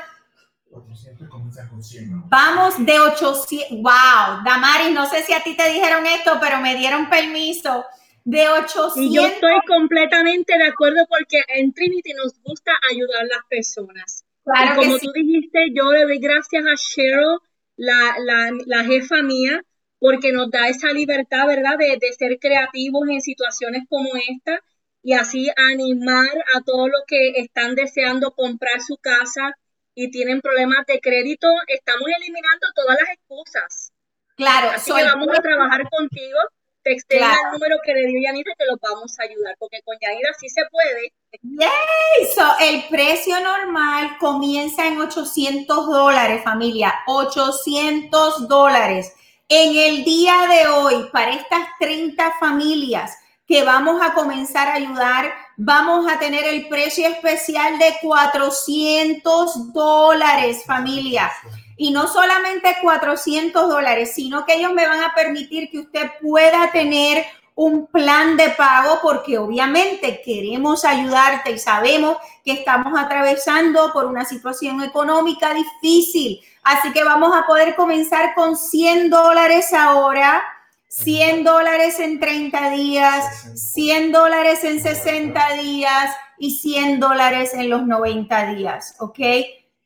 Vamos 2.28 2.84
de 2.84 2.98
800. 2.98 3.78
Wow, 3.82 4.44
Damari, 4.44 4.92
no 4.92 5.06
sé 5.06 5.22
si 5.22 5.32
a 5.32 5.42
ti 5.42 5.56
te 5.56 5.68
dijeron 5.70 6.06
esto, 6.06 6.38
pero 6.40 6.60
me 6.60 6.74
dieron 6.76 7.08
permiso 7.10 7.84
de 8.24 8.48
800. 8.48 8.96
Y 8.96 9.14
yo 9.14 9.22
estoy 9.26 9.54
completamente 9.66 10.56
de 10.56 10.64
acuerdo 10.64 11.06
porque 11.08 11.42
en 11.48 11.72
Trinity 11.72 12.12
nos 12.14 12.40
gusta 12.42 12.72
ayudar 12.90 13.22
a 13.22 13.26
las 13.26 13.44
personas. 13.48 14.24
Claro 14.44 14.72
y 14.72 14.84
como 14.84 14.98
tú 14.98 15.12
dijiste, 15.14 15.58
yo 15.74 15.92
le 15.92 16.02
doy 16.02 16.18
gracias 16.18 16.64
a 16.64 16.74
Cheryl, 16.76 17.38
la, 17.76 18.16
la, 18.18 18.50
la, 18.66 18.84
jefa 18.84 19.22
mía, 19.22 19.62
porque 19.98 20.32
nos 20.32 20.50
da 20.50 20.68
esa 20.68 20.92
libertad, 20.92 21.46
¿verdad?, 21.46 21.78
de, 21.78 21.96
de 22.00 22.12
ser 22.12 22.38
creativos 22.40 23.08
en 23.08 23.20
situaciones 23.20 23.84
como 23.88 24.10
esta 24.16 24.60
y 25.02 25.14
así 25.14 25.48
animar 25.56 26.28
a 26.54 26.60
todos 26.62 26.88
los 26.88 27.02
que 27.06 27.30
están 27.36 27.74
deseando 27.74 28.32
comprar 28.32 28.80
su 28.80 28.96
casa 28.96 29.56
y 29.94 30.10
tienen 30.10 30.40
problemas 30.40 30.86
de 30.86 31.00
crédito, 31.00 31.48
estamos 31.66 32.08
eliminando 32.18 32.66
todas 32.74 32.96
las 33.00 33.10
excusas. 33.10 33.92
Claro, 34.36 34.70
así 34.70 34.92
que 34.92 35.02
vamos 35.02 35.28
a 35.36 35.42
trabajar 35.42 35.88
contigo. 35.90 36.38
Texté 36.82 37.18
el 37.18 37.52
número 37.52 37.76
que 37.84 37.94
le 37.94 38.06
dio 38.08 38.20
Yanira 38.24 38.52
que 38.58 38.64
lo 38.64 38.76
vamos 38.82 39.16
a 39.20 39.22
ayudar, 39.22 39.54
porque 39.58 39.80
con 39.84 39.96
Yanira 40.00 40.30
sí 40.38 40.48
se 40.48 40.62
puede. 40.68 41.12
Yay! 41.42 42.26
So, 42.34 42.42
el 42.60 42.88
precio 42.88 43.38
normal 43.40 44.16
comienza 44.18 44.86
en 44.88 45.00
800 45.00 45.86
dólares, 45.86 46.42
familia. 46.42 46.92
800 47.06 48.48
dólares. 48.48 49.14
En 49.48 49.76
el 49.76 50.02
día 50.02 50.48
de 50.50 50.66
hoy, 50.68 51.08
para 51.12 51.32
estas 51.34 51.68
30 51.78 52.32
familias 52.40 53.16
que 53.46 53.62
vamos 53.62 54.00
a 54.02 54.14
comenzar 54.14 54.66
a 54.66 54.74
ayudar, 54.74 55.32
vamos 55.56 56.10
a 56.10 56.18
tener 56.18 56.44
el 56.44 56.68
precio 56.68 57.06
especial 57.08 57.78
de 57.78 57.96
400 58.00 59.72
dólares, 59.72 60.62
familia. 60.66 61.32
Y 61.76 61.90
no 61.90 62.06
solamente 62.06 62.76
400 62.80 63.68
dólares, 63.68 64.12
sino 64.14 64.44
que 64.44 64.54
ellos 64.54 64.72
me 64.72 64.86
van 64.86 65.02
a 65.02 65.14
permitir 65.14 65.70
que 65.70 65.80
usted 65.80 66.10
pueda 66.20 66.70
tener 66.70 67.24
un 67.54 67.86
plan 67.86 68.36
de 68.36 68.50
pago 68.50 68.98
porque 69.02 69.38
obviamente 69.38 70.22
queremos 70.24 70.84
ayudarte 70.84 71.52
y 71.52 71.58
sabemos 71.58 72.16
que 72.44 72.52
estamos 72.52 72.98
atravesando 72.98 73.92
por 73.92 74.06
una 74.06 74.24
situación 74.24 74.82
económica 74.82 75.52
difícil. 75.52 76.40
Así 76.62 76.92
que 76.92 77.04
vamos 77.04 77.36
a 77.36 77.46
poder 77.46 77.74
comenzar 77.74 78.34
con 78.34 78.56
100 78.56 79.10
dólares 79.10 79.72
ahora, 79.74 80.42
100 80.92 81.44
dólares 81.44 81.98
en 82.00 82.20
30 82.20 82.70
días, 82.70 83.24
100 83.54 84.12
dólares 84.12 84.62
en 84.62 84.82
60 84.82 85.54
días 85.54 86.10
y 86.38 86.50
100 86.56 87.00
dólares 87.00 87.54
en 87.54 87.70
los 87.70 87.86
90 87.86 88.54
días, 88.54 88.94
¿ok? 88.98 89.18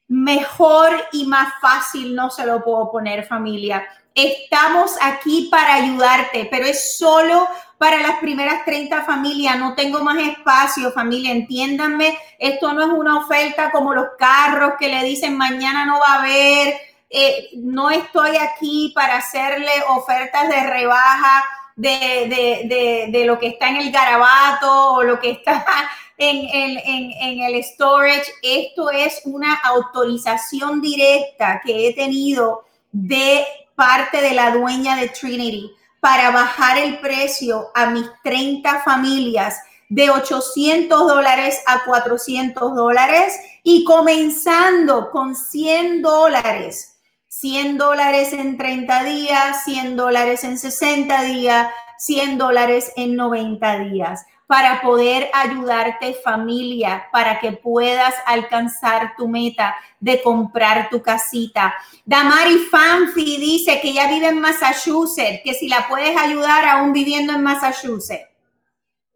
Mejor 0.09 0.91
y 1.13 1.27
más 1.27 1.53
fácil 1.61 2.17
no 2.17 2.29
se 2.29 2.45
lo 2.45 2.65
puedo 2.65 2.91
poner 2.91 3.25
familia. 3.25 3.87
Estamos 4.17 4.97
aquí 5.01 5.47
para 5.49 5.75
ayudarte, 5.75 6.49
pero 6.51 6.67
es 6.67 6.99
solo 6.99 7.47
para 7.79 8.01
las 8.01 8.19
primeras 8.19 8.65
30 8.65 9.05
familias. 9.05 9.59
No 9.61 9.77
tengo 9.77 10.03
más 10.03 10.19
espacio, 10.19 10.91
familia. 10.91 11.31
Entiéndanme, 11.31 12.19
esto 12.41 12.73
no 12.73 12.83
es 12.83 12.89
una 12.89 13.19
oferta 13.19 13.71
como 13.71 13.95
los 13.95 14.09
carros 14.19 14.73
que 14.77 14.89
le 14.89 15.05
dicen 15.05 15.37
mañana 15.37 15.87
no 15.87 16.01
va 16.01 16.15
a 16.15 16.19
haber. 16.21 16.86
Eh, 17.09 17.51
no 17.57 17.91
estoy 17.91 18.37
aquí 18.37 18.93
para 18.95 19.19
hacerle 19.19 19.71
ofertas 19.89 20.49
de 20.49 20.61
rebaja 20.67 21.45
de, 21.77 23.09
de, 23.13 23.25
lo 23.25 23.39
que 23.39 23.49
está 23.49 23.69
en 23.69 23.77
el 23.77 23.93
garabato 23.93 24.95
o 24.95 25.03
lo 25.03 25.21
que 25.21 25.33
está 25.33 25.65
en, 26.17 26.37
en, 26.49 27.13
en, 27.13 27.41
el 27.43 27.63
storage. 27.63 28.33
Esto 28.43 28.91
es 28.91 29.21
una 29.25 29.55
autorización 29.55 30.81
directa 30.81 31.61
que 31.65 31.89
he 31.89 31.95
tenido 31.95 32.65
de 32.91 33.47
parte 33.75 34.21
de 34.21 34.33
la 34.33 34.53
dueña 34.53 34.97
de 34.97 35.09
Trinity 35.09 35.71
para 36.01 36.31
bajar 36.31 36.79
el 36.79 36.99
precio 36.99 37.69
a 37.75 37.87
mis 37.87 38.07
30 38.25 38.83
familias 38.83 39.61
de 39.89 40.11
800 40.11 41.07
dólares 41.07 41.63
a 41.67 41.85
400 41.85 42.75
dólares 42.75 43.39
y 43.63 43.85
comenzando 43.85 45.11
con 45.11 45.37
100 45.37 46.03
dólares. 46.03 46.96
100 47.39 47.77
dólares 47.77 48.33
en 48.33 48.57
30 48.57 49.05
días, 49.05 49.65
100 49.65 49.95
dólares 49.95 50.43
en 50.43 50.57
60 50.57 51.23
días, 51.25 51.69
100 51.99 52.39
dólares 52.39 52.93
en 52.97 53.15
90 53.15 53.79
días 53.81 54.25
para 54.47 54.81
poder 54.81 55.29
ayudarte 55.35 56.15
familia, 56.15 57.09
para 57.13 57.39
que 57.41 57.53
puedas 57.53 58.15
alcanzar 58.25 59.15
tu 59.19 59.29
meta 59.29 59.75
de 60.01 60.23
comprar 60.23 60.89
tu 60.89 61.03
casita. 61.03 61.75
Damari 62.07 62.57
Fanfi 62.71 63.37
dice 63.39 63.81
que 63.83 63.91
ella 63.91 64.09
vive 64.09 64.29
en 64.29 64.41
Massachusetts, 64.41 65.41
que 65.45 65.53
si 65.53 65.69
la 65.69 65.87
puedes 65.89 66.17
ayudar 66.17 66.65
aún 66.65 66.95
viviendo 66.95 67.35
en 67.35 67.43
Massachusetts. 67.43 68.31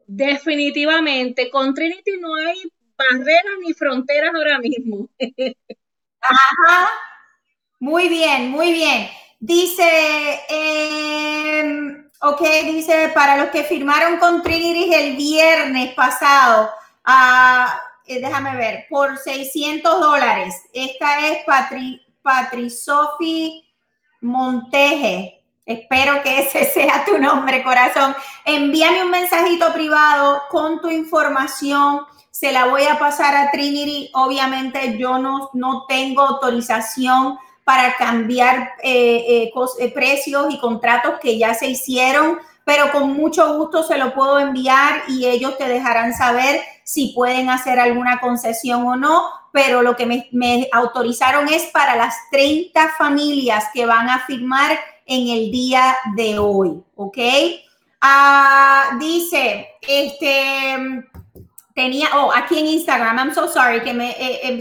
Definitivamente, 0.06 1.48
con 1.48 1.72
Trinity 1.72 2.18
no 2.20 2.34
hay 2.34 2.60
barreras 2.98 3.54
ni 3.64 3.72
fronteras 3.72 4.34
ahora 4.34 4.58
mismo. 4.58 5.08
Ajá. 6.20 6.90
Muy 7.80 8.08
bien, 8.08 8.50
muy 8.50 8.72
bien. 8.72 9.08
Dice, 9.40 10.40
eh, 10.48 12.00
Ok, 12.22 12.42
dice, 12.66 13.10
para 13.14 13.38
los 13.38 13.48
que 13.48 13.64
firmaron 13.64 14.18
con 14.18 14.42
Trinity 14.42 14.92
el 14.92 15.16
viernes 15.16 15.94
pasado, 15.94 16.68
eh, 18.06 18.20
déjame 18.20 18.56
ver, 18.56 18.84
por 18.90 19.16
600 19.16 19.98
dólares. 19.98 20.54
Esta 20.74 21.26
es 21.26 21.38
Patri, 21.46 21.98
Patrisofi 22.20 23.66
Monteje. 24.20 25.42
Espero 25.64 26.22
que 26.22 26.40
ese 26.40 26.64
sea 26.74 27.06
tu 27.06 27.16
nombre, 27.16 27.62
corazón. 27.62 28.14
Envíame 28.44 29.02
un 29.02 29.10
mensajito 29.10 29.72
privado 29.72 30.42
con 30.50 30.82
tu 30.82 30.90
información. 30.90 32.02
Se 32.30 32.52
la 32.52 32.66
voy 32.66 32.82
a 32.82 32.98
pasar 32.98 33.34
a 33.34 33.50
Trinity. 33.50 34.10
Obviamente 34.12 34.98
yo 34.98 35.16
no, 35.18 35.48
no 35.54 35.86
tengo 35.88 36.20
autorización 36.20 37.38
para 37.70 37.94
cambiar 37.96 38.72
eh, 38.82 39.44
eh, 39.44 39.52
eh, 39.78 39.92
precios 39.92 40.52
y 40.52 40.58
contratos 40.58 41.20
que 41.22 41.38
ya 41.38 41.54
se 41.54 41.68
hicieron, 41.68 42.40
pero 42.64 42.90
con 42.90 43.12
mucho 43.12 43.56
gusto 43.58 43.84
se 43.84 43.96
lo 43.96 44.12
puedo 44.12 44.40
enviar 44.40 45.04
y 45.06 45.26
ellos 45.26 45.56
te 45.56 45.68
dejarán 45.68 46.12
saber 46.12 46.60
si 46.82 47.12
pueden 47.14 47.48
hacer 47.48 47.78
alguna 47.78 48.18
concesión 48.18 48.84
o 48.88 48.96
no, 48.96 49.22
pero 49.52 49.82
lo 49.82 49.94
que 49.94 50.28
me, 50.32 50.68
autorizaron 50.72 51.46
es 51.46 51.66
para 51.66 51.94
las 51.94 52.16
30 52.32 52.88
familias 52.98 53.66
que 53.72 53.86
van 53.86 54.08
a 54.08 54.26
firmar 54.26 54.76
en 55.06 55.28
el 55.28 55.52
día 55.52 55.96
de 56.16 56.40
hoy, 56.40 56.82
¿ok? 56.96 57.18
Ah, 58.00 58.96
dice, 58.98 59.68
este, 59.82 61.04
tenía, 61.80 62.08
oh, 62.14 62.30
aquí 62.30 62.58
en 62.58 62.66
Instagram, 62.66 63.16
I'm 63.16 63.34
so 63.34 63.48
sorry, 63.48 63.80
que 63.80 63.94
me, 63.94 64.14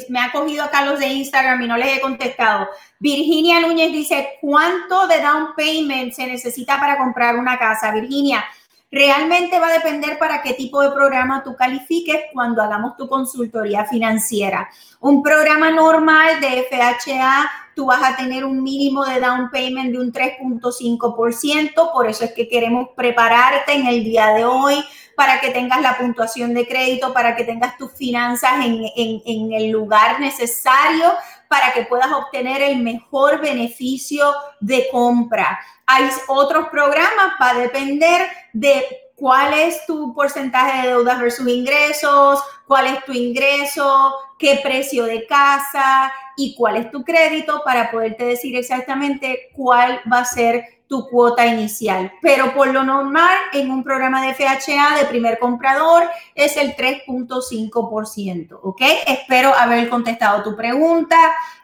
me 0.07 0.19
ha 0.19 0.31
cogido 0.31 0.63
acá 0.63 0.85
los 0.85 0.99
de 0.99 1.07
Instagram 1.07 1.61
y 1.61 1.67
no 1.67 1.75
les 1.75 1.97
he 1.97 2.01
contestado. 2.01 2.69
Virginia 2.97 3.59
Núñez 3.59 3.91
dice, 3.91 4.37
¿cuánto 4.39 5.05
de 5.07 5.19
down 5.19 5.49
payment 5.55 6.13
se 6.13 6.25
necesita 6.27 6.79
para 6.79 6.97
comprar 6.97 7.35
una 7.35 7.59
casa? 7.59 7.91
Virginia, 7.91 8.45
realmente 8.89 9.59
va 9.59 9.67
a 9.67 9.73
depender 9.73 10.17
para 10.17 10.41
qué 10.41 10.53
tipo 10.53 10.81
de 10.81 10.91
programa 10.91 11.43
tú 11.43 11.57
califiques 11.57 12.21
cuando 12.31 12.61
hagamos 12.61 12.95
tu 12.95 13.09
consultoría 13.09 13.83
financiera. 13.83 14.69
Un 15.01 15.21
programa 15.21 15.71
normal 15.71 16.39
de 16.39 16.67
FHA, 16.71 17.51
tú 17.75 17.87
vas 17.87 18.01
a 18.01 18.15
tener 18.15 18.45
un 18.45 18.63
mínimo 18.63 19.03
de 19.03 19.19
down 19.19 19.51
payment 19.51 19.91
de 19.91 19.99
un 19.99 20.13
3.5%, 20.13 21.91
por 21.91 22.07
eso 22.07 22.23
es 22.23 22.31
que 22.31 22.47
queremos 22.47 22.89
prepararte 22.95 23.73
en 23.73 23.87
el 23.87 24.05
día 24.05 24.27
de 24.27 24.45
hoy 24.45 24.81
para 25.19 25.41
que 25.41 25.49
tengas 25.49 25.81
la 25.81 25.97
puntuación 25.97 26.53
de 26.53 26.65
crédito, 26.65 27.11
para 27.13 27.35
que 27.35 27.43
tengas 27.43 27.77
tus 27.77 27.91
finanzas 27.91 28.53
en, 28.63 29.51
el 29.51 29.69
lugar 29.69 30.21
necesario 30.21 31.11
para 31.49 31.73
que 31.73 31.81
puedas 31.81 32.09
obtener 32.13 32.61
el 32.61 32.81
mejor 32.81 33.41
beneficio 33.41 34.33
de 34.61 34.87
compra. 34.89 35.59
Hay 35.85 36.09
otros 36.29 36.69
programas, 36.69 37.33
va 37.41 37.49
a 37.49 37.53
depender 37.55 38.29
de 38.53 38.85
cuál 39.15 39.53
es 39.55 39.85
tu 39.85 40.13
porcentaje 40.13 40.83
de 40.83 40.93
deudas 40.93 41.19
versus 41.19 41.49
ingresos, 41.49 42.41
cuál 42.65 42.87
es 42.87 43.03
tu 43.03 43.11
ingreso, 43.11 44.15
qué 44.37 44.61
precio 44.63 45.03
de 45.03 45.27
casa 45.27 46.13
y 46.37 46.55
cuál 46.55 46.77
es 46.77 46.91
tu 46.91 47.03
crédito 47.03 47.61
para 47.65 47.91
poderte 47.91 48.23
decir 48.23 48.55
exactamente 48.55 49.49
cuál 49.53 49.99
va 50.09 50.19
a 50.19 50.25
ser 50.25 50.78
tu 50.89 51.07
cuota 51.07 51.45
inicial. 51.45 52.11
Pero 52.19 52.53
por 52.53 52.67
lo 52.73 52.83
normal, 52.83 53.37
en 53.53 53.69
un 53.69 53.83
programa 53.83 54.25
de 54.25 54.33
FHA 54.33 54.97
de 54.97 55.05
primer 55.05 55.37
comprador 55.37 56.03
es 56.33 56.57
el 56.57 56.75
3.5%, 56.75 58.59
¿ok? 58.63 58.81
Espero 59.05 59.53
haber 59.53 59.87
contestado 59.87 60.41
tu 60.41 60.57
pregunta. 60.57 61.15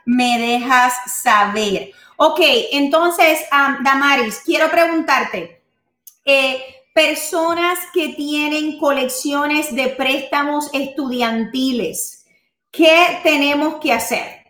Me 0.06 0.40
dejas 0.40 0.94
saber. 1.24 1.92
Ok, 2.18 2.40
entonces, 2.72 3.40
Damaris, 3.84 4.42
quiero 4.46 4.70
preguntarte, 4.70 5.64
eh, 6.24 6.64
personas 6.94 7.80
que 7.94 8.10
tienen 8.10 8.78
colecciones 8.78 9.76
de 9.76 9.88
préstamos 9.90 10.70
estudiantiles, 10.72 12.26
¿qué 12.72 13.20
tenemos 13.24 13.82
que 13.82 13.92
hacer? 13.92 14.45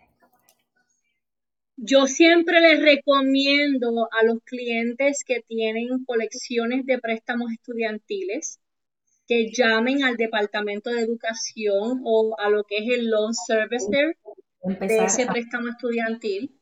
Yo 1.76 2.06
siempre 2.06 2.60
les 2.60 2.80
recomiendo 2.80 4.08
a 4.10 4.24
los 4.24 4.42
clientes 4.44 5.24
que 5.24 5.42
tienen 5.46 6.04
colecciones 6.06 6.86
de 6.86 6.98
préstamos 6.98 7.52
estudiantiles 7.52 8.60
que 9.28 9.50
llamen 9.52 10.02
al 10.02 10.16
Departamento 10.16 10.90
de 10.90 11.02
Educación 11.02 12.00
o 12.04 12.36
a 12.38 12.48
lo 12.48 12.64
que 12.64 12.78
es 12.78 12.98
el 12.98 13.10
Loan 13.10 13.34
Servicer 13.34 14.16
de 14.62 15.04
ese 15.04 15.26
préstamo 15.26 15.68
estudiantil 15.68 16.58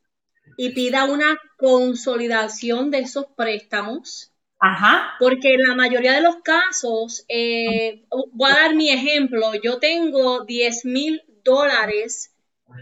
y 0.57 0.71
pida 0.71 1.05
una 1.05 1.39
consolidación 1.57 2.91
de 2.91 2.99
esos 2.99 3.25
préstamos. 3.37 4.33
Ajá. 4.59 5.13
Porque 5.19 5.53
en 5.53 5.63
la 5.63 5.75
mayoría 5.75 6.13
de 6.13 6.21
los 6.21 6.37
casos, 6.37 7.25
eh, 7.29 8.05
voy 8.33 8.51
a 8.51 8.55
dar 8.55 8.75
mi 8.75 8.89
ejemplo, 8.89 9.51
yo 9.63 9.79
tengo 9.79 10.43
10 10.43 10.85
mil 10.85 11.21
dólares 11.43 12.34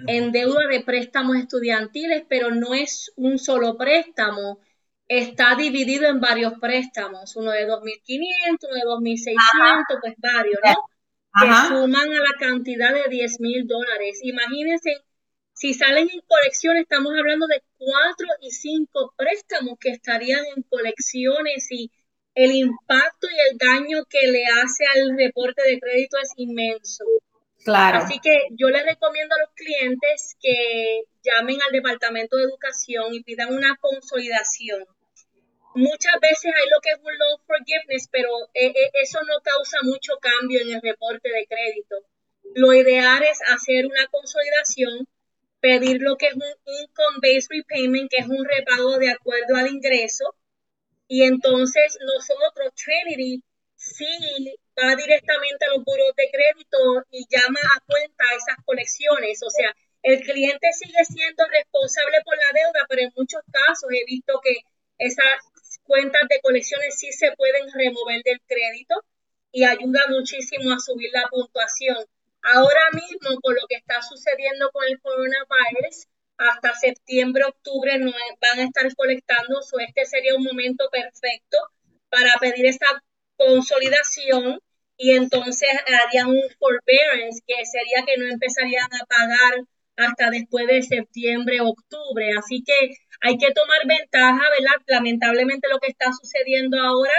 en 0.07 0.31
deuda 0.31 0.67
de 0.69 0.81
préstamos 0.81 1.37
estudiantiles, 1.37 2.23
pero 2.27 2.51
no 2.51 2.73
es 2.73 3.11
un 3.15 3.37
solo 3.37 3.77
préstamo, 3.77 4.59
está 5.07 5.55
dividido 5.55 6.07
en 6.07 6.19
varios 6.19 6.53
préstamos, 6.59 7.35
uno 7.35 7.51
de 7.51 7.67
2.500, 7.67 8.57
uno 8.63 8.75
de 8.75 9.11
2.600, 9.11 9.99
pues 10.01 10.15
varios, 10.17 10.59
¿no? 10.63 10.75
Que 11.39 11.47
suman 11.67 12.11
a 12.13 12.19
la 12.19 12.37
cantidad 12.39 12.93
de 12.93 13.09
10 13.09 13.39
mil 13.39 13.67
dólares. 13.67 14.19
Imagínense, 14.21 14.97
si 15.53 15.73
salen 15.73 16.09
en 16.09 16.21
colección, 16.27 16.77
estamos 16.77 17.13
hablando 17.17 17.47
de 17.47 17.63
cuatro 17.77 18.27
y 18.41 18.51
cinco 18.51 19.13
préstamos 19.17 19.77
que 19.79 19.89
estarían 19.89 20.43
en 20.55 20.63
colecciones 20.63 21.71
y 21.71 21.91
el 22.35 22.51
impacto 22.51 23.27
y 23.29 23.51
el 23.51 23.57
daño 23.57 24.05
que 24.09 24.27
le 24.31 24.45
hace 24.45 24.85
al 24.95 25.17
reporte 25.17 25.61
de 25.63 25.79
crédito 25.79 26.17
es 26.17 26.29
inmenso. 26.37 27.05
Claro. 27.63 27.99
Así 27.99 28.19
que 28.19 28.47
yo 28.51 28.69
les 28.69 28.85
recomiendo 28.85 29.35
a 29.35 29.39
los 29.39 29.49
clientes 29.55 30.35
que 30.41 31.03
llamen 31.23 31.61
al 31.61 31.71
Departamento 31.71 32.37
de 32.37 32.43
Educación 32.43 33.13
y 33.13 33.23
pidan 33.23 33.53
una 33.53 33.77
consolidación. 33.77 34.85
muchas 35.75 36.19
veces 36.21 36.53
hay 36.55 36.69
lo 36.69 36.79
que 36.81 36.91
es 36.91 36.99
un 36.99 37.17
loan 37.17 37.39
forgiveness, 37.47 38.07
pero 38.11 38.29
eh, 38.53 38.67
eh, 38.67 38.91
eso 39.01 39.19
no 39.23 39.41
causa 39.41 39.77
mucho 39.81 40.13
cambio 40.21 40.61
en 40.61 40.75
el 40.75 40.81
reporte 40.81 41.29
de 41.29 41.47
crédito. 41.47 41.95
Lo 42.53 42.73
ideal 42.73 43.23
es 43.23 43.39
hacer 43.47 43.87
una 43.87 44.05
consolidación, 44.07 45.07
pedir 45.61 46.01
lo 46.01 46.15
que 46.17 46.27
es 46.27 46.35
un 46.35 46.43
income-based 46.43 47.49
repayment, 47.49 48.11
que 48.11 48.17
es 48.17 48.27
un 48.27 48.45
repago 48.45 48.97
de 48.99 49.09
acuerdo 49.09 49.55
al 49.55 49.67
ingreso, 49.67 50.35
y 51.07 51.23
entonces 51.23 51.97
nosotros, 52.05 52.73
Trinity, 52.75 53.43
sí 53.75 54.59
va 54.79 54.95
directamente 54.95 55.65
a 55.65 55.69
los 55.69 55.83
buros 55.83 56.13
de 56.15 56.29
crédito 56.31 56.77
y 57.11 57.25
llama 57.29 57.59
a 57.61 57.79
cuenta 57.85 58.23
esas 58.35 58.57
colecciones. 58.65 59.41
O 59.43 59.49
sea, 59.49 59.73
el 60.01 60.21
cliente 60.21 60.71
sigue 60.73 61.03
siendo 61.05 61.43
responsable 61.47 62.21
por 62.25 62.37
la 62.37 62.51
deuda, 62.53 62.85
pero 62.89 63.01
en 63.03 63.13
muchos 63.15 63.41
casos 63.51 63.89
he 63.91 64.05
visto 64.05 64.39
que 64.43 64.57
esas 64.97 65.39
cuentas 65.83 66.21
de 66.29 66.39
colecciones 66.41 66.97
sí 66.97 67.11
se 67.11 67.31
pueden 67.33 67.71
remover 67.73 68.21
del 68.23 68.41
crédito 68.47 68.95
y 69.51 69.63
ayuda 69.63 70.01
muchísimo 70.09 70.73
a 70.73 70.79
subir 70.79 71.09
la 71.13 71.27
puntuación. 71.29 71.97
Ahora 72.41 72.89
mismo, 72.93 73.39
con 73.41 73.55
lo 73.55 73.61
que 73.69 73.75
está 73.75 74.01
sucediendo 74.01 74.69
con 74.71 74.83
el 74.85 74.99
coronavirus, 74.99 76.07
hasta 76.37 76.73
septiembre, 76.73 77.45
octubre 77.45 77.97
no 77.99 78.11
van 78.41 78.59
a 78.59 78.63
estar 78.63 78.93
colectando, 78.95 79.61
so 79.61 79.79
este 79.79 80.05
sería 80.05 80.35
un 80.35 80.43
momento 80.43 80.89
perfecto 80.91 81.57
para 82.09 82.33
pedir 82.41 82.65
esa 82.65 82.85
consolidación 83.45 84.59
y 84.97 85.11
entonces 85.11 85.69
harían 86.05 86.29
un 86.29 86.43
forbearance, 86.59 87.41
que 87.45 87.55
sería 87.65 88.05
que 88.05 88.17
no 88.17 88.27
empezarían 88.31 88.85
a 88.85 89.05
pagar 89.05 89.65
hasta 89.97 90.29
después 90.29 90.67
de 90.67 90.81
septiembre, 90.81 91.61
octubre. 91.61 92.31
Así 92.37 92.63
que 92.63 92.95
hay 93.21 93.37
que 93.37 93.51
tomar 93.51 93.79
ventaja, 93.85 94.41
¿verdad? 94.57 94.81
Lamentablemente 94.87 95.67
lo 95.69 95.79
que 95.79 95.91
está 95.91 96.11
sucediendo 96.11 96.79
ahora 96.79 97.13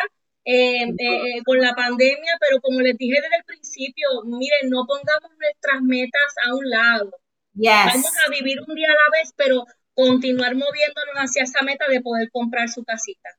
eh, 0.45 0.83
eh, 0.83 0.95
eh, 0.99 1.43
con 1.45 1.59
la 1.59 1.75
pandemia, 1.75 2.37
pero 2.39 2.61
como 2.61 2.81
les 2.81 2.97
dije 2.99 3.15
desde 3.15 3.37
el 3.37 3.45
principio, 3.45 4.07
miren, 4.25 4.69
no 4.69 4.85
pongamos 4.87 5.31
nuestras 5.39 5.83
metas 5.83 6.35
a 6.47 6.55
un 6.55 6.69
lado. 6.69 7.11
Vamos 7.55 8.13
a 8.27 8.31
vivir 8.31 8.59
un 8.67 8.75
día 8.75 8.89
a 8.89 8.91
la 8.91 9.19
vez, 9.19 9.33
pero 9.37 9.65
continuar 9.95 10.55
moviéndonos 10.55 11.15
hacia 11.15 11.45
esa 11.45 11.63
meta 11.63 11.87
de 11.89 12.01
poder 12.01 12.31
comprar 12.31 12.69
su 12.69 12.85
casita. 12.85 13.31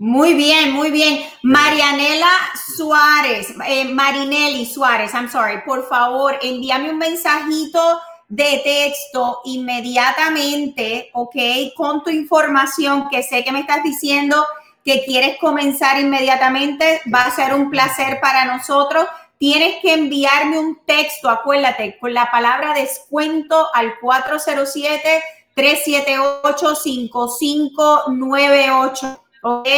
Muy 0.00 0.34
bien, 0.34 0.72
muy 0.72 0.92
bien. 0.92 1.24
Marianela 1.42 2.30
Suárez, 2.76 3.52
Marinelli 3.56 4.64
Suárez, 4.64 5.12
I'm 5.12 5.28
sorry, 5.28 5.60
por 5.66 5.88
favor, 5.88 6.38
envíame 6.40 6.90
un 6.90 6.98
mensajito 6.98 7.98
de 8.28 8.60
texto 8.62 9.40
inmediatamente, 9.44 11.10
¿ok? 11.14 11.34
Con 11.76 12.04
tu 12.04 12.10
información 12.10 13.08
que 13.08 13.24
sé 13.24 13.42
que 13.42 13.50
me 13.50 13.58
estás 13.60 13.82
diciendo 13.82 14.46
que 14.84 15.04
quieres 15.04 15.36
comenzar 15.38 15.98
inmediatamente, 15.98 17.00
va 17.12 17.24
a 17.24 17.34
ser 17.34 17.54
un 17.54 17.68
placer 17.68 18.20
para 18.20 18.44
nosotros. 18.44 19.08
Tienes 19.36 19.82
que 19.82 19.94
enviarme 19.94 20.60
un 20.60 20.78
texto, 20.86 21.28
acuérdate, 21.28 21.98
con 21.98 22.14
la 22.14 22.30
palabra 22.30 22.72
descuento 22.72 23.66
al 23.74 23.98
407 23.98 25.24
378 25.54 26.76
5598, 26.76 29.24
¿ok? 29.48 29.68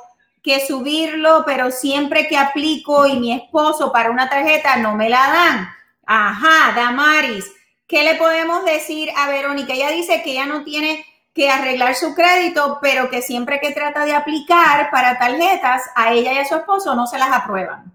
que 0.45 0.65
subirlo, 0.67 1.43
pero 1.47 1.71
siempre 1.71 2.29
que 2.29 2.37
aplico 2.37 3.07
y 3.07 3.19
mi 3.19 3.33
esposo 3.33 3.91
para 3.91 4.11
una 4.11 4.29
tarjeta 4.29 4.77
no 4.77 4.95
me 4.95 5.09
la 5.09 5.19
dan. 5.19 5.69
Ajá, 6.05 6.75
Damaris, 6.77 7.51
¿qué 7.87 8.05
le 8.05 8.17
podemos 8.17 8.63
decir 8.63 9.09
a 9.17 9.31
Verónica? 9.31 9.73
Ella 9.73 9.91
dice 9.91 10.21
que 10.23 10.33
ella 10.33 10.45
no 10.45 10.63
tiene 10.63 11.03
que 11.33 11.49
arreglar 11.49 11.95
su 11.95 12.15
crédito, 12.15 12.79
pero 12.83 13.09
que 13.09 13.23
siempre 13.23 13.59
que 13.59 13.73
trata 13.73 14.05
de 14.05 14.13
aplicar 14.13 14.91
para 14.91 15.19
tarjetas, 15.19 15.83
a 15.97 16.13
ella 16.13 16.35
y 16.35 16.37
a 16.37 16.45
su 16.45 16.57
esposo 16.57 16.95
no 16.95 17.07
se 17.07 17.19
las 17.19 17.33
aprueban. 17.33 17.91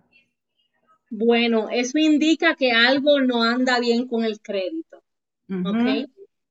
Bueno, 1.11 1.69
eso 1.69 1.99
indica 1.99 2.55
que 2.55 2.71
algo 2.71 3.19
no 3.21 3.43
anda 3.43 3.79
bien 3.79 4.07
con 4.07 4.25
el 4.25 4.41
crédito. 4.41 5.03
¿Ok? 5.51 6.09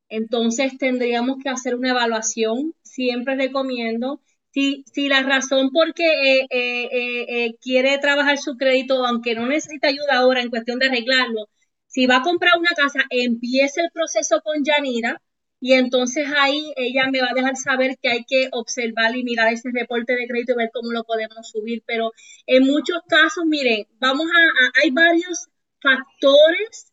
Entonces 0.09 0.79
tendríamos 0.79 1.39
que 1.43 1.49
hacer 1.49 1.75
una 1.75 1.91
evaluación. 1.91 2.75
Siempre 2.83 3.35
recomiendo 3.35 4.21
si, 4.59 4.85
si 4.93 5.09
la 5.09 5.23
razón 5.23 5.71
por 5.71 5.95
qué 5.95 6.41
eh, 6.41 6.47
eh, 6.51 7.27
eh, 7.29 7.55
quiere 7.61 7.99
trabajar 7.99 8.39
su 8.39 8.57
crédito, 8.57 9.07
aunque 9.07 9.35
no 9.37 9.47
necesita 9.47 9.89
ayuda 9.89 10.19
ahora 10.19 10.43
en 10.43 10.51
cuestión 10.51 10.81
de 10.81 10.87
arreglarlo, 10.87 11.49
si 11.87 12.07
va 12.07 12.17
a 12.17 12.23
comprar 12.23 12.59
una 12.59 12.75
casa, 12.77 13.05
empiece 13.11 13.81
el 13.83 13.91
proceso 13.93 14.41
con 14.43 14.65
Yanira 14.65 15.23
y 15.61 15.75
entonces 15.75 16.27
ahí 16.37 16.73
ella 16.77 17.09
me 17.11 17.21
va 17.21 17.29
a 17.31 17.35
dejar 17.35 17.57
saber 17.57 17.99
que 18.03 18.09
hay 18.11 18.25
que 18.25 18.49
observar 18.53 19.17
y 19.17 19.23
mirar 19.25 19.53
ese 19.53 19.71
reporte 19.73 20.15
de 20.15 20.27
crédito 20.27 20.53
y 20.53 20.57
ver 20.57 20.71
cómo 20.73 20.91
lo 20.93 21.05
podemos 21.05 21.49
subir. 21.49 21.83
Pero 21.87 22.13
en 22.47 22.65
muchos 22.65 22.99
casos, 23.09 23.45
miren, 23.47 23.87
vamos 24.01 24.27
a 24.27 24.83
hay 24.83 24.91
varios 24.91 25.49
factores 25.81 26.93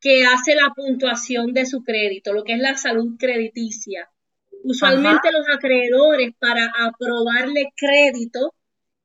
que 0.00 0.24
hace 0.24 0.54
la 0.56 0.72
puntuación 0.74 1.52
de 1.52 1.66
su 1.66 1.84
crédito, 1.84 2.32
lo 2.32 2.44
que 2.44 2.54
es 2.54 2.60
la 2.60 2.76
salud 2.76 3.16
crediticia. 3.18 4.08
Usualmente 4.64 5.30
los 5.30 5.46
acreedores 5.54 6.32
para 6.38 6.72
aprobarle 6.86 7.70
crédito, 7.76 8.54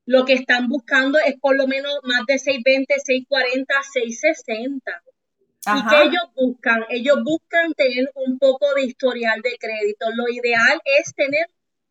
lo 0.06 0.24
que 0.24 0.34
están 0.34 0.70
buscando 0.70 1.20
es 1.20 1.36
por 1.38 1.58
lo 1.58 1.68
menos 1.68 2.00
más 2.04 2.26
de 2.26 2.40
620, 2.40 2.96
640, 2.96 3.76
660. 3.92 5.04
¿Y 5.68 5.90
qué 5.90 6.04
ellos 6.04 6.24
buscan? 6.34 6.86
Ellos 6.90 7.18
buscan 7.26 7.74
tener 7.74 8.10
un 8.16 8.40
poco 8.40 8.74
de 8.74 8.84
historial 8.84 9.42
de 9.42 9.58
crédito. 9.60 10.06
Lo 10.16 10.30
ideal 10.30 10.80
es 10.86 11.14
tener 11.14 11.48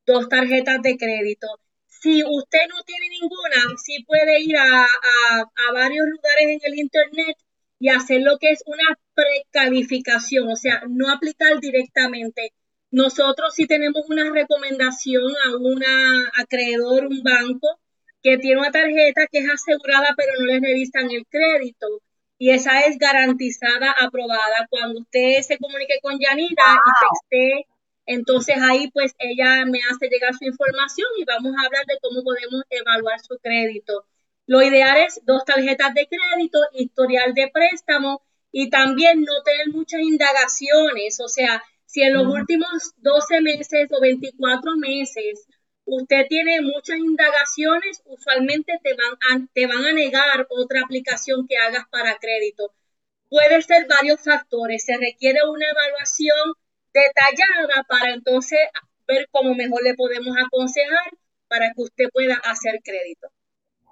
dos 0.06 0.30
tarjetas 0.30 0.80
de 0.80 0.96
crédito. 0.96 1.46
Si 1.86 2.24
usted 2.24 2.66
no 2.70 2.82
tiene 2.86 3.10
ninguna, 3.20 3.76
sí 3.84 4.02
puede 4.04 4.40
ir 4.40 4.56
a, 4.56 4.82
a 4.82 5.72
varios 5.74 6.06
lugares 6.06 6.48
en 6.48 6.60
el 6.64 6.78
Internet 6.78 7.36
y 7.78 7.90
hacer 7.90 8.22
lo 8.22 8.38
que 8.38 8.50
es 8.50 8.62
una 8.64 8.98
precalificación, 9.14 10.48
o 10.48 10.56
sea, 10.56 10.82
no 10.88 11.10
aplicar 11.10 11.60
directamente 11.60 12.54
nosotros 12.90 13.54
sí 13.54 13.66
tenemos 13.66 14.04
una 14.08 14.30
recomendación 14.30 15.32
a 15.46 15.56
un 15.56 15.82
acreedor, 16.34 17.06
un 17.06 17.22
banco, 17.22 17.80
que 18.22 18.38
tiene 18.38 18.60
una 18.60 18.70
tarjeta 18.70 19.26
que 19.30 19.38
es 19.38 19.50
asegurada 19.50 20.14
pero 20.16 20.32
no 20.38 20.46
le 20.46 20.60
revisan 20.60 21.10
el 21.10 21.26
crédito. 21.26 21.86
Y 22.38 22.50
esa 22.50 22.80
es 22.80 22.98
garantizada, 22.98 23.94
aprobada. 24.00 24.66
Cuando 24.70 25.00
usted 25.00 25.42
se 25.42 25.58
comunique 25.58 25.98
con 26.00 26.18
Yanira 26.18 26.64
y 26.74 26.90
texte, 27.04 27.68
entonces 28.06 28.56
ahí 28.62 28.90
pues 28.90 29.14
ella 29.18 29.64
me 29.66 29.80
hace 29.90 30.08
llegar 30.08 30.34
su 30.34 30.44
información 30.44 31.08
y 31.18 31.24
vamos 31.24 31.52
a 31.56 31.66
hablar 31.66 31.84
de 31.86 31.98
cómo 32.00 32.22
podemos 32.22 32.62
evaluar 32.70 33.20
su 33.20 33.38
crédito. 33.42 34.04
Lo 34.46 34.62
ideal 34.62 34.96
es 34.98 35.20
dos 35.24 35.44
tarjetas 35.44 35.92
de 35.94 36.08
crédito, 36.08 36.58
historial 36.72 37.34
de 37.34 37.50
préstamo 37.52 38.22
y 38.50 38.70
también 38.70 39.20
no 39.20 39.42
tener 39.44 39.68
muchas 39.68 40.00
indagaciones, 40.00 41.20
o 41.20 41.28
sea, 41.28 41.62
si 41.88 42.02
en 42.02 42.12
los 42.12 42.26
últimos 42.26 42.92
12 42.98 43.40
meses 43.40 43.88
o 43.90 44.00
24 44.00 44.76
meses 44.76 45.46
usted 45.86 46.26
tiene 46.28 46.60
muchas 46.60 46.98
indagaciones, 46.98 48.02
usualmente 48.04 48.78
te 48.82 48.92
van 48.92 49.14
a, 49.14 49.46
te 49.54 49.66
van 49.66 49.86
a 49.86 49.92
negar 49.94 50.46
otra 50.50 50.82
aplicación 50.82 51.46
que 51.48 51.56
hagas 51.56 51.88
para 51.90 52.18
crédito. 52.18 52.74
Puede 53.30 53.62
ser 53.62 53.86
varios 53.88 54.22
factores. 54.22 54.84
Se 54.84 54.98
requiere 54.98 55.40
una 55.48 55.64
evaluación 55.66 56.52
detallada 56.92 57.84
para 57.88 58.12
entonces 58.12 58.58
ver 59.06 59.26
cómo 59.30 59.54
mejor 59.54 59.82
le 59.82 59.94
podemos 59.94 60.36
aconsejar 60.36 61.10
para 61.48 61.72
que 61.72 61.82
usted 61.82 62.10
pueda 62.12 62.34
hacer 62.44 62.80
crédito. 62.84 63.28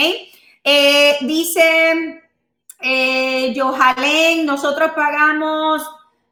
Eh, 0.64 1.16
dice 1.22 2.22
eh, 2.80 3.54
nosotros 4.44 4.90
pagamos 4.94 5.82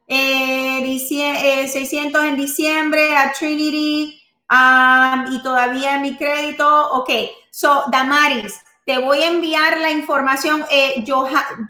eh, 0.07 1.67
600 1.67 2.23
eh, 2.23 2.27
en 2.27 2.35
diciembre 2.35 3.15
a 3.15 3.31
Trinity 3.33 4.21
um, 4.51 5.33
y 5.33 5.41
todavía 5.41 5.99
mi 5.99 6.15
crédito, 6.15 6.91
ok. 6.91 7.09
So, 7.49 7.85
Damaris, 7.91 8.61
te 8.85 8.99
voy 8.99 9.19
a 9.19 9.27
enviar 9.27 9.79
la 9.79 9.89
información, 9.91 10.63
eh, 10.69 11.03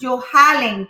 Johalen 0.01 0.89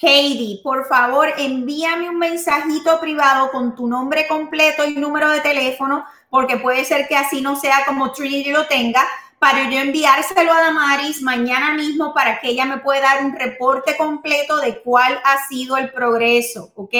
Heidi, 0.00 0.60
por 0.62 0.86
favor, 0.88 1.32
envíame 1.38 2.08
un 2.08 2.18
mensajito 2.18 2.98
privado 3.00 3.50
con 3.52 3.76
tu 3.76 3.86
nombre 3.86 4.26
completo 4.26 4.84
y 4.84 4.94
número 4.94 5.30
de 5.30 5.40
teléfono, 5.40 6.04
porque 6.30 6.56
puede 6.56 6.84
ser 6.84 7.06
que 7.06 7.16
así 7.16 7.40
no 7.40 7.54
sea 7.54 7.84
como 7.86 8.10
Trinity 8.12 8.50
lo 8.50 8.66
tenga, 8.66 9.06
para 9.38 9.70
yo 9.70 9.78
enviárselo 9.78 10.52
a 10.52 10.62
Damaris 10.62 11.22
mañana 11.22 11.74
mismo 11.74 12.14
para 12.14 12.40
que 12.40 12.48
ella 12.48 12.64
me 12.64 12.78
pueda 12.78 13.02
dar 13.02 13.24
un 13.24 13.38
reporte 13.38 13.96
completo 13.96 14.56
de 14.56 14.80
cuál 14.80 15.20
ha 15.22 15.46
sido 15.46 15.76
el 15.76 15.92
progreso, 15.92 16.72
¿ok? 16.74 16.94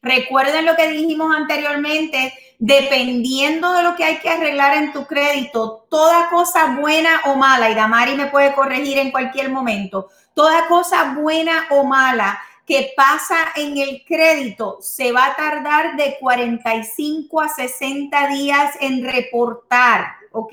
Recuerden 0.00 0.64
lo 0.64 0.76
que 0.76 0.88
dijimos 0.88 1.34
anteriormente, 1.34 2.32
dependiendo 2.60 3.72
de 3.72 3.82
lo 3.82 3.96
que 3.96 4.04
hay 4.04 4.18
que 4.18 4.28
arreglar 4.28 4.76
en 4.76 4.92
tu 4.92 5.06
crédito, 5.06 5.86
toda 5.90 6.30
cosa 6.30 6.76
buena 6.80 7.20
o 7.26 7.34
mala, 7.34 7.68
y 7.68 7.74
Damari 7.74 8.14
me 8.14 8.26
puede 8.26 8.54
corregir 8.54 8.98
en 8.98 9.10
cualquier 9.10 9.50
momento, 9.50 10.08
toda 10.38 10.68
cosa 10.68 11.14
buena 11.14 11.66
o 11.70 11.82
mala 11.82 12.40
que 12.64 12.92
pasa 12.96 13.48
en 13.56 13.76
el 13.76 14.04
crédito 14.06 14.78
se 14.80 15.10
va 15.10 15.26
a 15.26 15.34
tardar 15.34 15.96
de 15.96 16.16
45 16.20 17.40
a 17.40 17.48
60 17.48 18.28
días 18.28 18.76
en 18.80 19.02
reportar, 19.02 20.12
¿ok? 20.30 20.52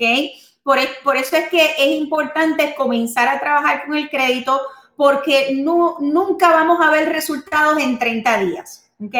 Por, 0.64 0.78
eso 0.78 1.36
es 1.36 1.48
que 1.50 1.76
es 1.78 2.00
importante 2.00 2.74
comenzar 2.74 3.28
a 3.28 3.38
trabajar 3.38 3.86
con 3.86 3.96
el 3.96 4.10
crédito 4.10 4.60
porque 4.96 5.54
no, 5.54 5.98
nunca 6.00 6.50
vamos 6.50 6.84
a 6.84 6.90
ver 6.90 7.10
resultados 7.10 7.78
en 7.78 7.96
30 8.00 8.38
días, 8.38 8.90
¿ok? 9.00 9.14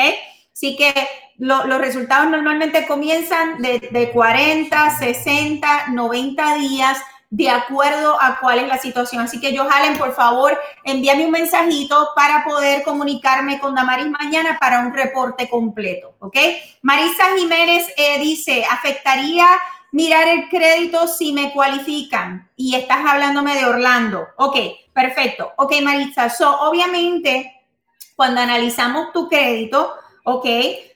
Así 0.53 0.75
que 0.75 0.93
los 1.39 1.79
resultados 1.79 2.29
normalmente 2.29 2.89
comienzan 2.89 3.63
de, 3.63 3.89
de 3.93 4.11
40, 4.11 4.99
60, 4.99 5.89
90 5.93 6.55
días 6.57 6.99
de 7.37 7.51
acuerdo 7.51 8.17
a 8.19 8.41
cuál 8.41 8.61
es 8.61 8.67
la 8.67 8.79
situación. 8.79 9.23
Así 9.23 9.39
que, 9.39 9.55
Johalen, 9.55 9.99
por 9.99 10.15
favor, 10.15 10.59
envíame 10.85 11.27
un 11.27 11.33
mensajito 11.33 12.09
para 12.17 12.43
poder 12.45 12.83
comunicarme 12.83 13.59
con 13.59 13.75
Damaris 13.75 14.09
mañana 14.09 14.57
para 14.59 14.81
un 14.81 14.95
reporte 14.95 15.47
completo, 15.47 16.17
¿ok? 16.21 16.35
Marisa 16.81 17.25
Jiménez 17.37 17.93
eh, 17.99 18.19
dice, 18.21 18.65
¿afectaría 18.65 19.47
mirar 19.93 20.27
el 20.29 20.49
crédito 20.49 21.07
si 21.07 21.35
me 21.35 21.53
cualifican? 21.53 22.51
Y 22.57 22.75
estás 22.75 23.05
hablándome 23.07 23.55
de 23.55 23.67
Orlando. 23.67 24.29
Ok, 24.37 24.57
perfecto. 24.95 25.53
Ok, 25.59 25.75
Marisa, 25.83 26.31
so, 26.31 26.63
obviamente, 26.63 27.53
cuando 28.15 28.41
analizamos 28.41 29.13
tu 29.13 29.29
crédito, 29.29 29.93
ok, 30.25 30.47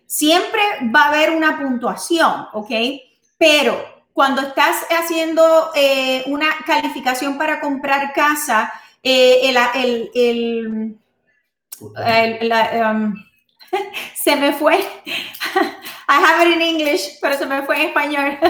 siempre 0.07 0.63
va 0.95 1.03
a 1.03 1.09
haber 1.09 1.33
una 1.33 1.59
puntuación, 1.59 2.49
ok, 2.55 2.71
pero 3.37 4.00
cuando 4.21 4.43
estás 4.43 4.85
haciendo 4.91 5.71
eh, 5.75 6.25
una 6.27 6.49
calificación 6.67 7.39
para 7.39 7.59
comprar 7.59 8.13
casa, 8.13 8.71
eh, 9.03 9.41
el, 9.45 10.11
el, 10.15 10.99
um, 11.81 13.15
se 14.15 14.37
me 14.37 14.53
fue. 14.53 14.77
I 14.77 16.19
have 16.23 16.47
it 16.47 16.55
in 16.55 16.61
English, 16.61 17.19
pero 17.23 17.39
se 17.39 17.47
me 17.47 17.63
fue 17.63 17.77
en 17.77 17.89
español. 17.89 18.39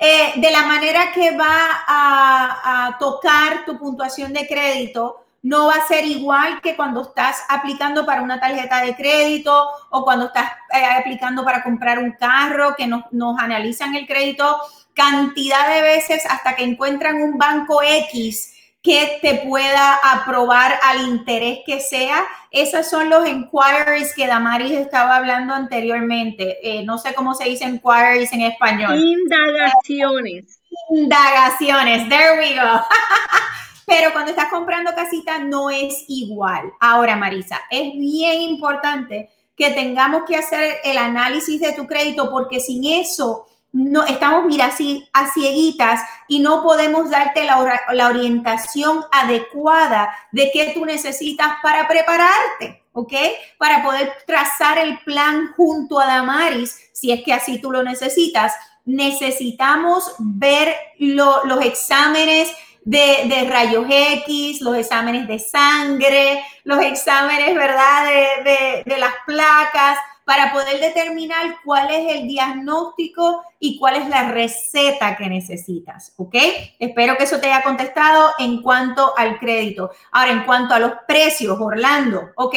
Eh, 0.00 0.32
de 0.36 0.50
la 0.50 0.66
manera 0.66 1.12
que 1.12 1.34
va 1.36 1.84
a, 1.86 2.88
a 2.88 2.98
tocar 2.98 3.64
tu 3.64 3.78
puntuación 3.78 4.32
de 4.32 4.46
crédito, 4.46 5.23
no 5.44 5.66
va 5.66 5.74
a 5.74 5.86
ser 5.86 6.06
igual 6.06 6.62
que 6.62 6.74
cuando 6.74 7.02
estás 7.02 7.44
aplicando 7.50 8.06
para 8.06 8.22
una 8.22 8.40
tarjeta 8.40 8.80
de 8.80 8.96
crédito 8.96 9.68
o 9.90 10.02
cuando 10.02 10.26
estás 10.26 10.52
eh, 10.72 10.84
aplicando 10.98 11.44
para 11.44 11.62
comprar 11.62 11.98
un 11.98 12.12
carro, 12.12 12.74
que 12.74 12.86
nos, 12.86 13.04
nos 13.12 13.38
analizan 13.38 13.94
el 13.94 14.06
crédito 14.06 14.56
cantidad 14.94 15.68
de 15.74 15.82
veces 15.82 16.24
hasta 16.30 16.56
que 16.56 16.64
encuentran 16.64 17.16
un 17.20 17.36
banco 17.36 17.82
X 17.82 18.54
que 18.82 19.18
te 19.20 19.46
pueda 19.46 19.94
aprobar 19.96 20.78
al 20.82 21.08
interés 21.08 21.58
que 21.66 21.80
sea. 21.80 22.24
Esos 22.50 22.88
son 22.88 23.10
los 23.10 23.28
inquiries 23.28 24.14
que 24.14 24.26
Damaris 24.26 24.72
estaba 24.72 25.16
hablando 25.16 25.52
anteriormente. 25.52 26.58
Eh, 26.62 26.84
no 26.84 26.96
sé 26.96 27.12
cómo 27.12 27.34
se 27.34 27.44
dice 27.44 27.64
inquiries 27.64 28.32
en 28.32 28.42
español. 28.42 28.98
Indagaciones. 28.98 30.60
Indagaciones, 30.90 32.08
there 32.08 32.38
we 32.38 32.54
go. 32.54 32.80
Pero 33.86 34.12
cuando 34.12 34.30
estás 34.30 34.50
comprando 34.50 34.94
casita 34.94 35.38
no 35.38 35.70
es 35.70 36.04
igual. 36.08 36.72
Ahora, 36.80 37.16
Marisa, 37.16 37.60
es 37.70 37.92
bien 37.94 38.40
importante 38.40 39.30
que 39.56 39.70
tengamos 39.70 40.22
que 40.26 40.36
hacer 40.36 40.78
el 40.84 40.98
análisis 40.98 41.60
de 41.60 41.72
tu 41.72 41.86
crédito 41.86 42.30
porque 42.30 42.60
sin 42.60 42.84
eso 42.84 43.46
no 43.74 44.04
estamos, 44.04 44.44
mira, 44.46 44.66
así 44.66 45.04
a 45.12 45.32
cieguitas 45.32 46.00
y 46.28 46.38
no 46.38 46.62
podemos 46.62 47.10
darte 47.10 47.44
la, 47.44 47.82
la, 47.92 48.06
orientación 48.06 49.04
adecuada 49.10 50.14
de 50.30 50.50
qué 50.52 50.70
tú 50.72 50.84
necesitas 50.86 51.54
para 51.60 51.88
prepararte, 51.88 52.84
¿ok? 52.92 53.12
Para 53.58 53.82
poder 53.82 54.12
trazar 54.28 54.78
el 54.78 55.00
plan 55.00 55.52
junto 55.56 55.98
a 55.98 56.06
Damaris, 56.06 56.78
si 56.92 57.10
es 57.10 57.24
que 57.24 57.32
así 57.32 57.60
tú 57.60 57.72
lo 57.72 57.82
necesitas. 57.82 58.54
Necesitamos 58.84 60.14
ver 60.20 60.76
los 60.98 61.60
exámenes 61.64 62.48
de, 62.84 63.48
rayos 63.50 63.86
X, 63.88 64.60
los 64.60 64.76
exámenes 64.76 65.26
de 65.26 65.38
sangre, 65.38 66.44
los 66.64 66.80
exámenes, 66.80 67.54
¿verdad? 67.54 68.06
De, 68.44 68.82
de, 68.84 68.98
las 68.98 69.14
placas, 69.26 69.98
para 70.24 70.52
poder 70.52 70.80
determinar 70.80 71.58
cuál 71.64 71.90
es 71.90 72.14
el 72.14 72.26
diagnóstico 72.26 73.42
y 73.58 73.78
cuál 73.78 73.96
es 73.96 74.08
la 74.08 74.30
receta 74.30 75.16
que 75.16 75.28
necesitas, 75.28 76.14
¿ok? 76.16 76.34
Espero 76.78 77.16
que 77.16 77.24
eso 77.24 77.40
te 77.40 77.52
haya 77.52 77.62
contestado 77.62 78.30
en 78.38 78.62
cuanto 78.62 79.12
al 79.18 79.38
crédito. 79.38 79.90
Ahora, 80.12 80.32
en 80.32 80.44
cuanto 80.44 80.74
a 80.74 80.78
los 80.78 80.92
precios, 81.06 81.58
Orlando, 81.60 82.30
¿ok? 82.36 82.56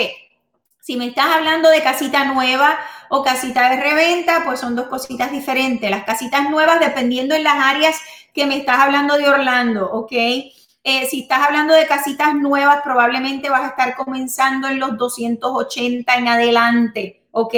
Si 0.88 0.96
me 0.96 1.08
estás 1.08 1.26
hablando 1.26 1.70
de 1.70 1.84
casita 1.84 2.24
nueva 2.24 2.80
o 3.10 3.22
casita 3.22 3.70
de 3.70 3.76
reventa, 3.76 4.44
pues 4.46 4.62
son 4.62 4.74
dos 4.74 4.88
cositas 4.88 5.34
diferentes. 5.34 5.92
Las 5.92 6.06
casitas 6.06 6.50
nuevas, 6.50 6.80
dependiendo 6.80 7.36
en 7.36 7.44
las 7.44 7.56
áreas 7.62 7.98
que 8.34 8.46
me 8.46 8.56
estás 8.56 8.80
hablando 8.80 9.18
de 9.18 9.28
Orlando, 9.28 9.86
¿ok? 9.92 10.14
Eh, 10.14 11.06
si 11.10 11.24
estás 11.24 11.46
hablando 11.46 11.74
de 11.74 11.88
casitas 11.88 12.34
nuevas, 12.36 12.84
probablemente 12.86 13.50
vas 13.50 13.64
a 13.64 13.68
estar 13.68 13.98
comenzando 13.98 14.70
en 14.70 14.80
los 14.80 14.98
280 14.98 16.16
en 16.16 16.28
adelante, 16.30 17.26
¿ok? 17.32 17.56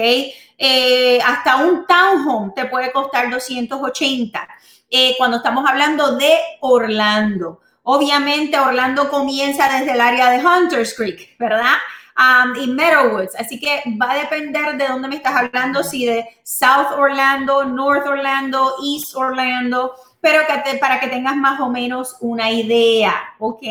Eh, 0.58 1.20
hasta 1.24 1.58
un 1.58 1.86
townhome 1.86 2.54
te 2.56 2.66
puede 2.66 2.92
costar 2.92 3.30
280 3.30 4.48
eh, 4.90 5.14
cuando 5.20 5.38
estamos 5.38 5.70
hablando 5.70 6.16
de 6.16 6.34
Orlando. 6.62 7.62
Obviamente 7.84 8.58
Orlando 8.58 9.08
comienza 9.08 9.70
desde 9.70 9.92
el 9.92 10.02
área 10.02 10.32
de 10.32 10.44
Hunters 10.44 10.96
Creek, 10.96 11.38
¿verdad? 11.38 11.76
Um, 12.20 12.54
y 12.62 12.68
Meadowwoods. 12.68 13.34
Así 13.40 13.58
que 13.58 13.82
va 14.02 14.12
a 14.12 14.16
depender 14.16 14.76
de 14.78 14.88
dónde 14.90 15.08
me 15.08 15.16
estás 15.16 15.34
hablando, 15.36 15.84
si 15.84 16.06
de 16.06 16.26
South 16.44 16.92
Orlando, 16.98 17.64
North 17.64 18.06
Orlando, 18.06 18.76
East 18.84 19.16
Orlando 19.16 19.96
pero 20.22 20.42
para 20.80 21.00
que 21.00 21.08
tengas 21.08 21.36
más 21.36 21.60
o 21.60 21.70
menos 21.70 22.18
una 22.20 22.52
idea, 22.52 23.14
¿ok? 23.40 23.64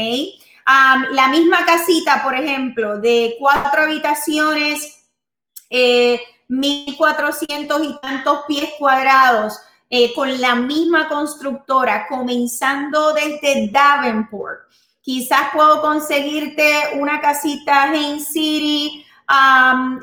la 1.13 1.29
misma 1.29 1.65
casita, 1.65 2.23
por 2.23 2.35
ejemplo, 2.35 2.99
de 2.99 3.37
cuatro 3.39 3.85
habitaciones 3.85 5.07
eh, 5.71 6.21
1.400 6.51 7.85
y 7.85 7.99
tantos 8.01 8.41
pies 8.47 8.71
cuadrados 8.79 9.59
eh, 9.89 10.13
con 10.15 10.39
la 10.43 10.57
misma 10.57 11.09
constructora, 11.09 12.07
comenzando 12.07 13.15
desde 13.15 13.71
Davenport. 13.71 14.68
Quizás 15.09 15.53
puedo 15.55 15.81
conseguirte 15.81 16.71
una 16.99 17.19
casita 17.19 17.91
en 17.95 18.21
City 18.21 19.07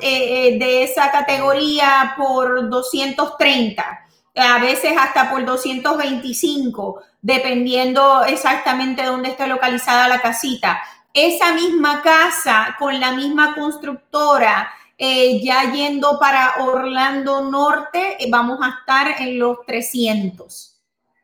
eh, 0.00 0.58
de 0.58 0.82
esa 0.82 1.12
categoría 1.12 2.16
por 2.16 2.68
230 2.68 4.00
a 4.34 4.58
veces 4.58 4.96
hasta 4.98 5.30
por 5.30 5.44
225, 5.44 7.02
dependiendo 7.22 8.24
exactamente 8.24 9.04
dónde 9.04 9.28
esté 9.28 9.46
localizada 9.46 10.08
la 10.08 10.20
casita. 10.20 10.82
Esa 11.14 11.52
misma 11.52 12.02
casa 12.02 12.74
con 12.76 12.98
la 12.98 13.12
misma 13.12 13.54
constructora, 13.54 14.72
eh, 14.98 15.40
ya 15.40 15.70
yendo 15.70 16.18
para 16.18 16.64
Orlando 16.64 17.48
Norte, 17.48 18.18
vamos 18.28 18.58
a 18.60 18.80
estar 18.80 19.22
en 19.22 19.38
los 19.38 19.64
300. 19.66 20.75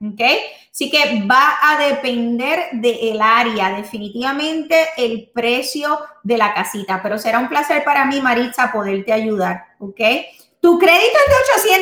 ¿Ok? 0.02 0.20
Así 0.70 0.90
que 0.90 1.22
va 1.30 1.58
a 1.62 1.78
depender 1.78 2.70
del 2.72 3.20
área, 3.20 3.74
definitivamente 3.74 4.88
el 4.96 5.30
precio 5.32 6.00
de 6.22 6.38
la 6.38 6.54
casita, 6.54 7.00
pero 7.02 7.18
será 7.18 7.38
un 7.38 7.48
placer 7.48 7.84
para 7.84 8.04
mí, 8.04 8.20
Maritza, 8.20 8.72
poderte 8.72 9.12
ayudar. 9.12 9.66
¿Ok? 9.78 10.00
Tu 10.60 10.78
crédito 10.78 11.18
es 11.26 11.64
de 11.64 11.78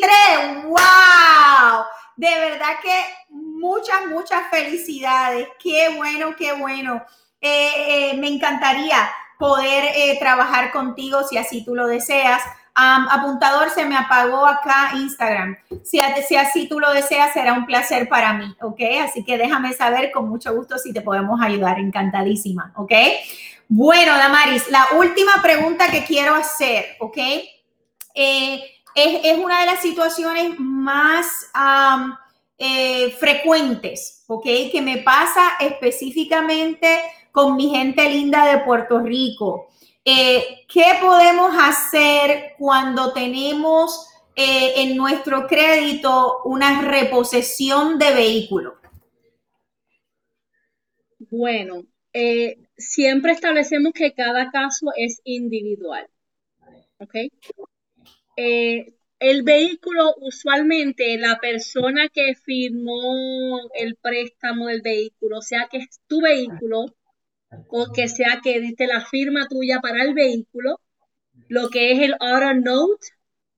823. 0.00 0.64
¡Wow! 0.64 1.84
De 2.16 2.38
verdad 2.38 2.80
que 2.82 3.04
muchas, 3.30 4.06
muchas 4.06 4.50
felicidades. 4.50 5.48
Qué 5.62 5.90
bueno, 5.96 6.34
qué 6.36 6.52
bueno. 6.54 7.04
Eh, 7.40 8.10
eh, 8.10 8.16
me 8.16 8.28
encantaría 8.28 9.08
poder 9.38 9.92
eh, 9.94 10.16
trabajar 10.18 10.72
contigo 10.72 11.22
si 11.28 11.36
así 11.36 11.64
tú 11.64 11.74
lo 11.74 11.86
deseas. 11.86 12.42
Apuntador, 12.76 13.70
se 13.70 13.86
me 13.86 13.96
apagó 13.96 14.46
acá 14.46 14.92
Instagram. 14.94 15.56
Si, 15.82 15.98
así 16.00 16.68
tú 16.68 16.78
lo 16.78 16.92
deseas, 16.92 17.32
será 17.32 17.54
un 17.54 17.66
placer 17.66 18.08
para 18.08 18.34
mí, 18.34 18.54
¿ok? 18.60 18.80
Así 19.02 19.24
que 19.24 19.38
déjame 19.38 19.72
saber 19.72 20.12
con 20.12 20.28
mucho 20.28 20.54
gusto 20.54 20.78
si 20.78 20.92
te 20.92 21.00
podemos 21.00 21.40
ayudar. 21.40 21.78
Encantadísima, 21.78 22.72
¿ok? 22.76 22.92
Bueno, 23.68 24.16
Damaris, 24.16 24.70
la 24.70 24.86
última 24.98 25.42
pregunta 25.42 25.90
que 25.90 26.04
quiero 26.04 26.34
hacer, 26.34 26.96
¿ok? 27.00 27.18
Eh, 28.14 28.62
es, 28.94 29.38
una 29.38 29.60
de 29.60 29.66
las 29.66 29.80
situaciones 29.80 30.58
más 30.58 31.50
eh, 32.58 33.16
frecuentes, 33.18 34.24
¿ok? 34.26 34.44
Que 34.70 34.82
me 34.82 34.98
pasa 34.98 35.52
específicamente 35.60 37.00
con 37.32 37.56
mi 37.56 37.70
gente 37.70 38.08
linda 38.08 38.46
de 38.46 38.58
Puerto 38.58 39.00
Rico. 39.00 39.68
Eh, 40.08 40.64
¿Qué 40.72 40.84
podemos 41.00 41.52
hacer 41.58 42.54
cuando 42.56 43.12
tenemos 43.12 44.08
en 44.36 44.96
nuestro 44.96 45.46
crédito 45.46 46.42
una 46.44 46.82
reposesión 46.82 47.98
de 47.98 48.14
vehículo? 48.14 48.78
Bueno, 51.18 51.84
siempre 52.76 53.32
establecemos 53.32 53.92
que 53.94 54.12
cada 54.12 54.50
caso 54.50 54.92
es 54.96 55.20
individual. 55.24 56.06
¿Ok? 56.98 57.14
Eh, 58.36 58.94
el 59.18 59.42
vehículo, 59.42 60.14
usualmente 60.20 61.16
la 61.16 61.38
persona 61.38 62.08
que 62.08 62.34
firmó 62.34 63.60
el 63.74 63.96
préstamo 63.96 64.66
del 64.66 64.82
vehículo, 64.82 65.40
sea 65.40 65.68
que 65.70 65.78
es 65.78 66.00
tu 66.06 66.20
vehículo 66.20 66.86
o 67.68 67.92
que 67.92 68.08
sea 68.08 68.40
que 68.42 68.60
diste 68.60 68.86
la 68.86 69.04
firma 69.04 69.46
tuya 69.48 69.80
para 69.80 70.02
el 70.02 70.14
vehículo, 70.14 70.80
lo 71.48 71.68
que 71.68 71.92
es 71.92 72.00
el 72.00 72.14
auto 72.20 72.54
note, 72.54 73.08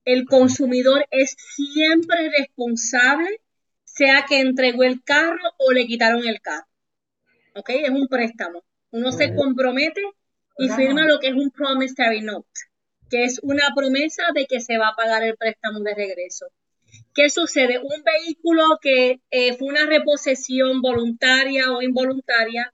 el 0.04 0.26
consumidor 0.26 1.06
es 1.10 1.36
siempre 1.38 2.30
responsable, 2.36 3.40
sea 3.84 4.24
que 4.28 4.40
entregó 4.40 4.84
el 4.84 5.02
carro 5.02 5.42
o 5.58 5.72
le 5.72 5.86
quitaron 5.86 6.26
el 6.26 6.40
carro. 6.40 6.66
¿Ok? 7.54 7.70
Es 7.70 7.90
un 7.90 8.08
préstamo. 8.08 8.62
Uno 8.90 9.12
se 9.12 9.34
compromete 9.34 10.02
y 10.58 10.68
firma 10.70 11.06
lo 11.06 11.18
que 11.18 11.28
es 11.28 11.34
un 11.34 11.50
promissory 11.50 12.22
note 12.22 12.48
que 13.08 13.24
es 13.24 13.40
una 13.42 13.74
promesa 13.74 14.24
de 14.34 14.46
que 14.46 14.60
se 14.60 14.78
va 14.78 14.88
a 14.88 14.96
pagar 14.96 15.22
el 15.22 15.36
préstamo 15.36 15.80
de 15.80 15.94
regreso. 15.94 16.46
¿Qué 17.14 17.30
sucede? 17.30 17.78
Un 17.78 18.02
vehículo 18.02 18.62
que 18.80 19.20
eh, 19.30 19.56
fue 19.56 19.68
una 19.68 19.86
reposesión 19.86 20.80
voluntaria 20.80 21.72
o 21.72 21.82
involuntaria, 21.82 22.72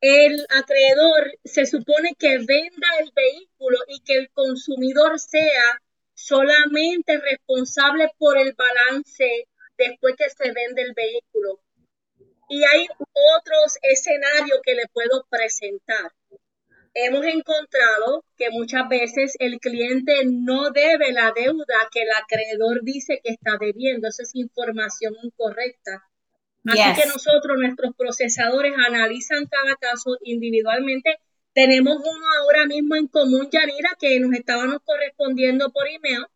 el 0.00 0.46
acreedor 0.50 1.32
se 1.44 1.66
supone 1.66 2.14
que 2.18 2.38
venda 2.38 2.88
el 3.00 3.12
vehículo 3.14 3.78
y 3.88 4.00
que 4.00 4.14
el 4.14 4.30
consumidor 4.30 5.18
sea 5.18 5.80
solamente 6.14 7.18
responsable 7.18 8.10
por 8.18 8.38
el 8.38 8.54
balance 8.54 9.48
después 9.76 10.14
que 10.16 10.30
se 10.30 10.52
vende 10.52 10.82
el 10.82 10.94
vehículo. 10.94 11.60
Y 12.48 12.64
hay 12.64 12.86
otros 13.36 13.78
escenarios 13.82 14.60
que 14.64 14.74
le 14.74 14.86
puedo 14.92 15.26
presentar 15.28 16.12
hemos 17.04 17.24
encontrado 17.24 18.24
que 18.36 18.50
muchas 18.50 18.88
veces 18.88 19.34
el 19.38 19.58
cliente 19.60 20.22
no 20.26 20.70
debe 20.70 21.12
la 21.12 21.32
deuda 21.34 21.88
que 21.92 22.02
el 22.02 22.10
acreedor 22.10 22.82
dice 22.82 23.20
que 23.22 23.32
está 23.32 23.56
debiendo. 23.58 24.08
Esa 24.08 24.22
es 24.22 24.34
información 24.34 25.14
incorrecta. 25.22 26.02
Así 26.68 27.00
que 27.00 27.06
nosotros, 27.06 27.58
nuestros 27.58 27.94
procesadores, 27.96 28.74
analizan 28.86 29.46
cada 29.46 29.76
caso 29.76 30.16
individualmente. 30.22 31.18
Tenemos 31.52 31.96
uno 31.96 32.26
ahora 32.40 32.66
mismo 32.66 32.94
en 32.96 33.08
común, 33.08 33.48
Yanira, 33.50 33.96
que 33.98 34.20
nos 34.20 34.32
estábamos 34.32 34.78
correspondiendo 34.84 35.70
por 35.70 35.88
email, 35.88 36.26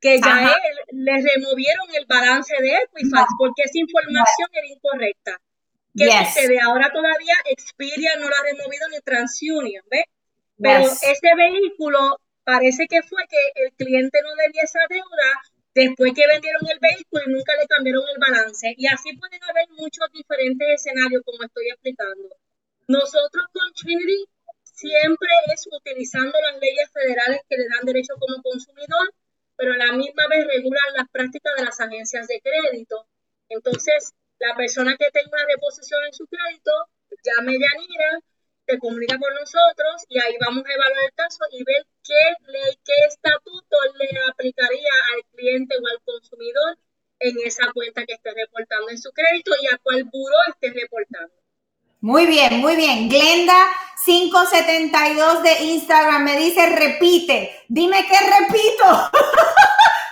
que 0.00 0.18
ya 0.20 0.48
él, 0.48 1.04
le 1.04 1.12
removieron 1.12 1.86
el 1.98 2.06
balance 2.06 2.54
de 2.60 2.76
Equifax 2.76 3.28
porque 3.38 3.62
esa 3.64 3.78
información 3.78 4.48
era 4.52 4.66
incorrecta. 4.66 5.40
¿Qué 5.96 6.10
sucede? 6.24 6.60
Ahora 6.60 6.90
todavía 6.92 7.34
Expedia 7.50 8.16
no 8.16 8.28
lo 8.28 8.36
ha 8.36 8.42
removido 8.42 8.88
ni 8.90 9.00
TransUnion, 9.00 9.84
¿ves? 9.90 10.04
Pero 10.58 10.84
ese 10.84 11.34
vehículo 11.36 12.18
parece 12.44 12.86
que 12.86 13.02
fue 13.02 13.22
que 13.28 13.62
el 13.62 13.72
cliente 13.72 14.18
no 14.22 14.34
debía 14.36 14.62
esa 14.62 14.80
deuda 14.88 15.42
después 15.76 16.12
que 16.16 16.26
vendieron 16.26 16.64
el 16.72 16.80
vehículo 16.80 17.22
y 17.26 17.32
nunca 17.36 17.52
le 17.60 17.66
cambiaron 17.68 18.02
el 18.08 18.18
balance. 18.18 18.74
Y 18.78 18.86
así 18.88 19.12
pueden 19.12 19.44
haber 19.44 19.68
muchos 19.76 20.08
diferentes 20.10 20.66
escenarios, 20.80 21.22
como 21.22 21.44
estoy 21.44 21.68
explicando. 21.68 22.32
Nosotros 22.88 23.44
con 23.52 23.68
Trinity 23.74 24.24
siempre 24.62 25.28
es 25.52 25.68
utilizando 25.70 26.32
las 26.40 26.58
leyes 26.60 26.88
federales 26.90 27.42
que 27.48 27.58
le 27.58 27.68
dan 27.68 27.84
derecho 27.84 28.14
como 28.18 28.42
consumidor, 28.42 29.12
pero 29.56 29.74
a 29.74 29.76
la 29.76 29.92
misma 29.92 30.26
vez 30.28 30.46
regulan 30.48 30.96
las 30.96 31.08
prácticas 31.12 31.52
de 31.58 31.64
las 31.64 31.78
agencias 31.78 32.26
de 32.26 32.40
crédito. 32.40 33.06
Entonces, 33.50 34.14
la 34.38 34.56
persona 34.56 34.96
que 34.96 35.10
tenga 35.12 35.28
una 35.28 35.44
reposición 35.44 36.00
en 36.06 36.14
su 36.14 36.26
crédito, 36.26 36.72
llame 37.22 37.52
a 37.52 37.60
Yanira, 37.60 38.10
te 38.66 38.78
comunica 38.78 39.18
con 39.18 39.32
nosotros 39.34 40.04
y 40.08 40.18
ahí 40.18 40.36
vamos 40.44 40.64
a 40.66 40.72
evaluar 40.72 41.04
el 41.04 41.14
caso 41.14 41.40
y 41.52 41.62
ver 41.64 41.86
qué 42.02 42.52
ley, 42.52 42.78
qué 42.84 42.94
estatuto 43.08 43.76
le 43.98 44.08
aplicaría 44.28 44.92
al 45.14 45.22
cliente 45.32 45.76
o 45.76 45.86
al 45.86 46.02
consumidor 46.04 46.78
en 47.20 47.36
esa 47.44 47.72
cuenta 47.72 48.04
que 48.04 48.14
esté 48.14 48.30
reportando 48.34 48.90
en 48.90 48.98
su 48.98 49.10
crédito 49.12 49.52
y 49.62 49.66
a 49.68 49.78
cuál 49.78 50.04
buro 50.04 50.36
esté 50.48 50.72
reportando. 50.72 51.32
Muy 52.00 52.26
bien, 52.26 52.58
muy 52.60 52.76
bien. 52.76 53.08
Glenda 53.08 53.68
572 54.04 55.42
de 55.42 55.64
Instagram 55.64 56.22
me 56.24 56.36
dice 56.36 56.66
repite. 56.66 57.64
Dime 57.68 58.06
qué 58.06 58.18
repito. 58.18 58.84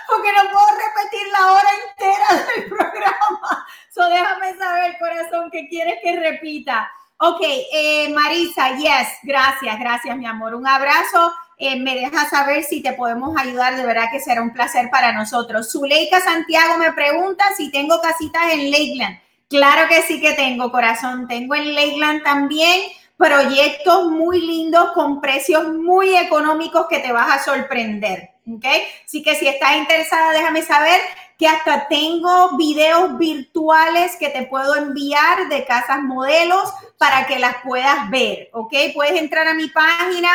Porque 0.07 0.31
no 0.33 0.51
puedo 0.51 0.65
repetir 0.71 1.27
la 1.31 1.51
hora 1.51 1.69
entera 1.89 2.45
del 2.55 2.69
programa. 2.69 3.67
So 3.93 4.09
déjame 4.09 4.57
saber, 4.57 4.97
corazón, 4.97 5.49
qué 5.51 5.67
quieres 5.69 5.99
que 6.01 6.15
repita. 6.15 6.91
Ok, 7.17 7.39
eh, 7.41 8.09
Marisa, 8.13 8.75
yes, 8.75 9.07
gracias, 9.23 9.79
gracias, 9.79 10.17
mi 10.17 10.25
amor. 10.25 10.53
Un 10.53 10.67
abrazo. 10.67 11.33
Eh, 11.57 11.79
me 11.79 11.95
deja 11.95 12.29
saber 12.29 12.63
si 12.63 12.81
te 12.81 12.91
podemos 12.91 13.37
ayudar. 13.37 13.77
De 13.77 13.85
verdad 13.85 14.09
que 14.11 14.19
será 14.19 14.41
un 14.41 14.51
placer 14.51 14.89
para 14.89 15.13
nosotros. 15.13 15.71
Zuleika 15.71 16.19
Santiago 16.19 16.77
me 16.77 16.91
pregunta 16.91 17.45
si 17.55 17.71
tengo 17.71 18.01
casitas 18.01 18.51
en 18.51 18.69
Lakeland. 18.69 19.19
Claro 19.47 19.87
que 19.87 20.01
sí 20.01 20.19
que 20.19 20.33
tengo, 20.33 20.71
corazón. 20.71 21.27
Tengo 21.27 21.55
en 21.55 21.73
Lakeland 21.73 22.23
también 22.23 22.81
proyectos 23.17 24.11
muy 24.11 24.41
lindos 24.41 24.91
con 24.91 25.21
precios 25.21 25.73
muy 25.73 26.17
económicos 26.17 26.87
que 26.89 26.99
te 26.99 27.13
vas 27.13 27.31
a 27.31 27.43
sorprender. 27.43 28.31
¿Ok? 28.51 28.65
Así 29.05 29.23
que 29.23 29.35
si 29.35 29.47
estás 29.47 29.77
interesada, 29.77 30.31
déjame 30.33 30.61
saber 30.63 30.99
que 31.37 31.47
hasta 31.47 31.87
tengo 31.87 32.55
videos 32.57 33.17
virtuales 33.17 34.15
que 34.17 34.29
te 34.29 34.45
puedo 34.45 34.75
enviar 34.75 35.49
de 35.49 35.65
casas 35.65 36.01
modelos 36.01 36.71
para 36.97 37.27
que 37.27 37.39
las 37.39 37.57
puedas 37.63 38.09
ver. 38.09 38.49
¿Ok? 38.53 38.73
Puedes 38.93 39.19
entrar 39.19 39.47
a 39.47 39.53
mi 39.53 39.67
página 39.67 40.29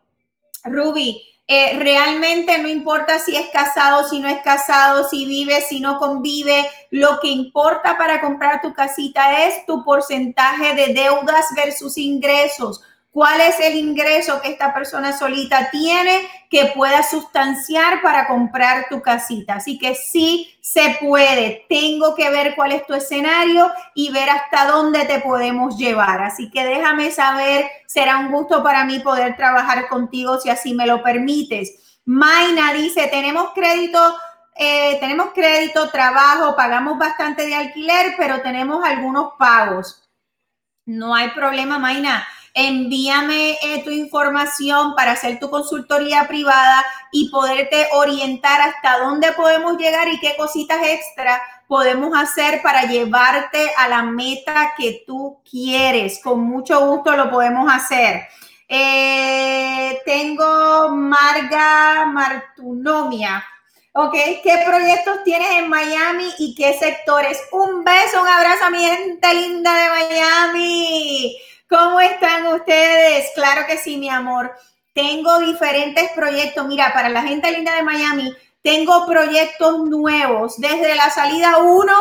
Ruby, 0.63 1.30
eh, 1.53 1.77
realmente 1.77 2.57
no 2.59 2.69
importa 2.69 3.19
si 3.19 3.35
es 3.35 3.49
casado, 3.49 4.07
si 4.07 4.19
no 4.19 4.29
es 4.29 4.41
casado, 4.41 5.05
si 5.09 5.25
vive, 5.25 5.59
si 5.59 5.81
no 5.81 5.99
convive. 5.99 6.65
Lo 6.91 7.19
que 7.19 7.27
importa 7.27 7.97
para 7.97 8.21
comprar 8.21 8.61
tu 8.61 8.73
casita 8.73 9.45
es 9.45 9.65
tu 9.65 9.83
porcentaje 9.83 10.73
de 10.75 10.93
deudas 10.93 11.47
versus 11.53 11.97
ingresos 11.97 12.81
cuál 13.11 13.41
es 13.41 13.59
el 13.59 13.75
ingreso 13.75 14.41
que 14.41 14.49
esta 14.49 14.73
persona 14.73 15.17
solita 15.17 15.69
tiene 15.69 16.27
que 16.49 16.71
pueda 16.73 17.03
sustanciar 17.03 18.01
para 18.01 18.25
comprar 18.25 18.87
tu 18.89 19.01
casita. 19.01 19.55
Así 19.55 19.77
que 19.77 19.95
sí 19.95 20.57
se 20.61 20.97
puede. 20.99 21.65
Tengo 21.67 22.15
que 22.15 22.29
ver 22.29 22.55
cuál 22.55 22.71
es 22.71 22.85
tu 22.85 22.93
escenario 22.93 23.69
y 23.93 24.11
ver 24.11 24.29
hasta 24.29 24.65
dónde 24.65 25.05
te 25.05 25.19
podemos 25.19 25.77
llevar. 25.77 26.21
Así 26.23 26.49
que 26.49 26.65
déjame 26.65 27.11
saber, 27.11 27.69
será 27.85 28.17
un 28.17 28.31
gusto 28.31 28.63
para 28.63 28.85
mí 28.85 28.99
poder 28.99 29.35
trabajar 29.35 29.87
contigo 29.89 30.39
si 30.39 30.49
así 30.49 30.73
me 30.73 30.87
lo 30.87 31.03
permites. 31.03 31.99
Maina 32.05 32.73
dice, 32.73 33.07
tenemos 33.07 33.51
crédito. 33.53 34.15
Eh, 34.55 34.97
tenemos 34.99 35.31
crédito, 35.33 35.89
trabajo, 35.89 36.55
pagamos 36.55 36.97
bastante 36.97 37.45
de 37.45 37.55
alquiler, 37.55 38.15
pero 38.17 38.41
tenemos 38.41 38.83
algunos 38.83 39.33
pagos. 39.39 40.03
No 40.85 41.15
hay 41.15 41.29
problema, 41.29 41.79
Maina 41.79 42.27
envíame 42.53 43.57
eh, 43.61 43.81
tu 43.83 43.91
información 43.91 44.95
para 44.95 45.13
hacer 45.13 45.39
tu 45.39 45.49
consultoría 45.49 46.27
privada 46.27 46.83
y 47.11 47.29
poderte 47.29 47.87
orientar 47.93 48.61
hasta 48.61 48.99
dónde 48.99 49.31
podemos 49.33 49.77
llegar 49.77 50.07
y 50.07 50.19
qué 50.19 50.35
cositas 50.37 50.79
extra 50.83 51.41
podemos 51.67 52.17
hacer 52.17 52.61
para 52.61 52.83
llevarte 52.83 53.71
a 53.77 53.87
la 53.87 54.03
meta 54.03 54.73
que 54.77 55.03
tú 55.07 55.39
quieres. 55.49 56.19
Con 56.21 56.41
mucho 56.41 56.85
gusto 56.85 57.15
lo 57.15 57.29
podemos 57.29 57.71
hacer. 57.71 58.27
Eh, 58.67 60.01
tengo 60.05 60.89
Marga 60.89 62.05
Martunomia. 62.05 63.43
Ok, 63.93 64.13
¿qué 64.41 64.63
proyectos 64.65 65.23
tienes 65.25 65.51
en 65.51 65.67
Miami 65.69 66.29
y 66.39 66.55
qué 66.55 66.77
sectores? 66.79 67.37
Un 67.51 67.83
beso, 67.83 68.21
un 68.21 68.27
abrazo 68.27 68.65
a 68.65 69.33
linda 69.33 69.73
de 69.73 69.89
Miami. 69.89 71.37
¿Cómo 71.71 72.01
están 72.01 72.47
ustedes? 72.47 73.31
Claro 73.33 73.65
que 73.65 73.77
sí, 73.77 73.95
mi 73.95 74.09
amor. 74.09 74.53
Tengo 74.93 75.39
diferentes 75.39 76.11
proyectos. 76.11 76.67
Mira, 76.67 76.91
para 76.91 77.07
la 77.07 77.21
gente 77.21 77.49
linda 77.49 77.73
de 77.73 77.81
Miami, 77.81 78.35
tengo 78.61 79.05
proyectos 79.05 79.79
nuevos 79.85 80.59
desde 80.59 80.93
la 80.95 81.09
salida 81.09 81.59
1 81.59 81.93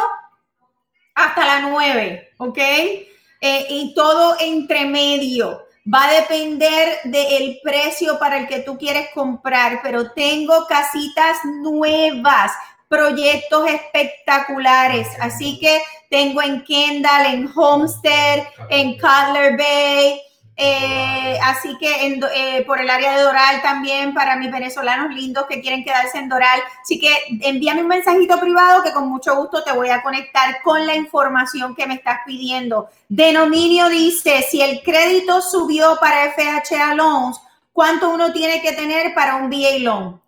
hasta 1.15 1.47
la 1.47 1.61
9, 1.69 2.31
¿ok? 2.39 2.59
Eh, 2.59 3.67
y 3.69 3.95
todo 3.95 4.35
entre 4.41 4.87
medio. 4.87 5.65
Va 5.87 6.09
a 6.09 6.15
depender 6.15 6.99
del 7.05 7.61
precio 7.63 8.19
para 8.19 8.39
el 8.39 8.49
que 8.49 8.63
tú 8.63 8.77
quieres 8.77 9.11
comprar, 9.15 9.83
pero 9.85 10.11
tengo 10.11 10.67
casitas 10.67 11.45
nuevas 11.45 12.51
proyectos 12.89 13.69
espectaculares. 13.69 15.07
Así 15.21 15.61
que 15.61 15.81
tengo 16.11 16.43
en 16.43 16.63
Kendall, 16.65 17.27
en 17.27 17.51
Homestead, 17.55 18.41
en 18.69 18.95
Cutler 18.95 19.57
Bay. 19.57 20.21
Eh, 20.63 21.39
así 21.43 21.75
que 21.79 22.19
eh, 22.35 22.65
por 22.67 22.79
el 22.81 22.91
área 22.91 23.17
de 23.17 23.23
Doral 23.23 23.63
también 23.63 24.13
para 24.13 24.37
mis 24.37 24.53
venezolanos 24.53 25.15
lindos 25.15 25.47
que 25.49 25.63
quieren 25.63 25.85
quedarse 25.85 26.19
en 26.19 26.29
Doral. 26.29 26.61
Así 26.83 26.99
que 27.01 27.11
envíame 27.49 27.83
un 27.83 27.89
mensajito 27.89 28.39
privado 28.39 28.83
que 28.83 28.93
con 28.93 29.09
mucho 29.09 29.37
gusto 29.37 29.63
te 29.63 29.73
voy 29.73 29.89
a 29.89 30.03
conectar 30.03 30.61
con 30.63 30.85
la 30.87 30.97
información 30.97 31.75
que 31.75 31.87
me 31.87 31.95
estás 31.95 32.19
pidiendo. 32.27 32.91
Denominio 33.09 33.89
dice, 33.89 34.45
si 34.51 34.61
el 34.61 34.83
crédito 34.83 35.41
subió 35.41 35.97
para 36.01 36.33
FHA 36.33 36.95
Loans, 36.95 37.41
¿cuánto 37.73 38.11
uno 38.11 38.33
tiene 38.33 38.61
que 38.61 38.73
tener 38.73 39.15
para 39.15 39.37
un 39.37 39.49
VA 39.49 39.79
Loan? 39.79 40.21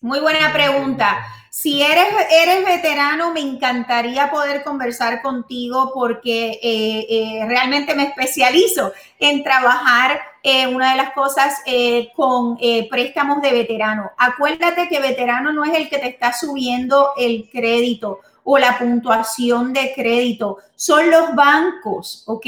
Muy 0.00 0.20
buena 0.20 0.52
pregunta. 0.52 1.35
Si 1.58 1.80
eres, 1.80 2.08
eres 2.30 2.66
veterano, 2.66 3.32
me 3.32 3.40
encantaría 3.40 4.30
poder 4.30 4.62
conversar 4.62 5.22
contigo 5.22 5.90
porque 5.94 6.60
eh, 6.62 7.06
eh, 7.08 7.46
realmente 7.48 7.94
me 7.94 8.02
especializo 8.02 8.92
en 9.18 9.42
trabajar 9.42 10.20
eh, 10.42 10.66
una 10.66 10.90
de 10.90 10.98
las 10.98 11.14
cosas 11.14 11.54
con 12.14 12.58
préstamos 12.90 13.40
de 13.40 13.52
veterano. 13.52 14.10
Acuérdate 14.18 14.86
que 14.90 15.00
veterano 15.00 15.50
no 15.50 15.64
es 15.64 15.72
el 15.72 15.88
que 15.88 15.96
te 15.96 16.08
está 16.08 16.34
subiendo 16.34 17.12
el 17.16 17.48
crédito 17.50 18.20
o 18.44 18.58
la 18.58 18.76
puntuación 18.78 19.72
de 19.72 19.94
crédito, 19.94 20.58
son 20.74 21.10
los 21.10 21.34
bancos, 21.34 22.22
¿ok? 22.26 22.46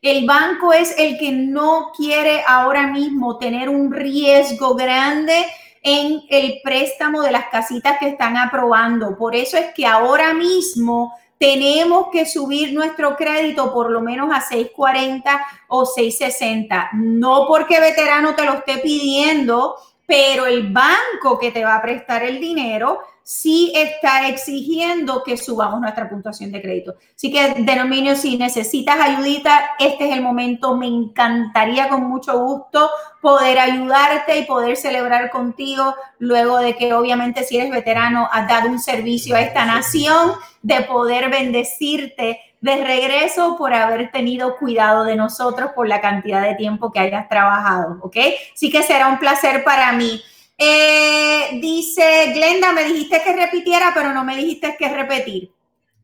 El 0.00 0.24
banco 0.24 0.72
es 0.72 0.98
el 0.98 1.18
que 1.18 1.30
no 1.30 1.92
quiere 1.94 2.42
ahora 2.48 2.86
mismo 2.86 3.36
tener 3.36 3.68
un 3.68 3.92
riesgo 3.92 4.74
grande 4.74 5.44
en 5.88 6.24
el 6.30 6.60
préstamo 6.64 7.22
de 7.22 7.30
las 7.30 7.46
casitas 7.46 7.96
que 8.00 8.08
están 8.08 8.36
aprobando. 8.36 9.16
Por 9.16 9.36
eso 9.36 9.56
es 9.56 9.72
que 9.72 9.86
ahora 9.86 10.34
mismo 10.34 11.14
tenemos 11.38 12.08
que 12.10 12.26
subir 12.26 12.72
nuestro 12.72 13.14
crédito 13.14 13.72
por 13.72 13.92
lo 13.92 14.00
menos 14.00 14.28
a 14.34 14.40
640 14.40 15.46
o 15.68 15.86
660. 15.86 16.90
No 16.94 17.46
porque 17.46 17.78
veterano 17.78 18.34
te 18.34 18.44
lo 18.44 18.54
esté 18.54 18.78
pidiendo, 18.78 19.76
pero 20.06 20.46
el 20.46 20.72
banco 20.72 21.38
que 21.38 21.52
te 21.52 21.64
va 21.64 21.76
a 21.76 21.82
prestar 21.82 22.24
el 22.24 22.40
dinero 22.40 23.02
sí 23.28 23.72
está 23.74 24.28
exigiendo 24.28 25.24
que 25.24 25.36
subamos 25.36 25.80
nuestra 25.80 26.08
puntuación 26.08 26.52
de 26.52 26.62
crédito. 26.62 26.94
Así 27.16 27.32
que, 27.32 27.54
Denominio, 27.58 28.14
si 28.14 28.38
necesitas 28.38 29.00
ayudita, 29.00 29.70
este 29.80 30.08
es 30.08 30.14
el 30.14 30.22
momento. 30.22 30.76
Me 30.76 30.86
encantaría 30.86 31.88
con 31.88 32.04
mucho 32.04 32.38
gusto 32.38 32.88
poder 33.20 33.58
ayudarte 33.58 34.38
y 34.38 34.44
poder 34.44 34.76
celebrar 34.76 35.30
contigo 35.30 35.96
luego 36.20 36.58
de 36.58 36.76
que 36.76 36.94
obviamente 36.94 37.42
si 37.42 37.56
eres 37.56 37.72
veterano 37.72 38.28
has 38.30 38.46
dado 38.46 38.68
un 38.68 38.78
servicio 38.78 39.34
a 39.34 39.40
esta 39.40 39.64
nación, 39.64 40.30
de 40.62 40.82
poder 40.82 41.28
bendecirte 41.28 42.38
de 42.60 42.84
regreso 42.84 43.56
por 43.58 43.74
haber 43.74 44.12
tenido 44.12 44.56
cuidado 44.56 45.02
de 45.02 45.16
nosotros 45.16 45.72
por 45.74 45.88
la 45.88 46.00
cantidad 46.00 46.42
de 46.42 46.54
tiempo 46.54 46.92
que 46.92 47.00
hayas 47.00 47.28
trabajado, 47.28 47.98
¿ok? 48.02 48.16
Sí 48.54 48.70
que 48.70 48.84
será 48.84 49.08
un 49.08 49.18
placer 49.18 49.64
para 49.64 49.90
mí. 49.90 50.22
Eh, 50.58 51.58
dice 51.60 52.32
Glenda, 52.32 52.72
me 52.72 52.84
dijiste 52.84 53.22
que 53.22 53.32
repitiera, 53.34 53.92
pero 53.94 54.12
no 54.12 54.24
me 54.24 54.36
dijiste 54.36 54.76
que 54.78 54.88
repetir. 54.88 55.50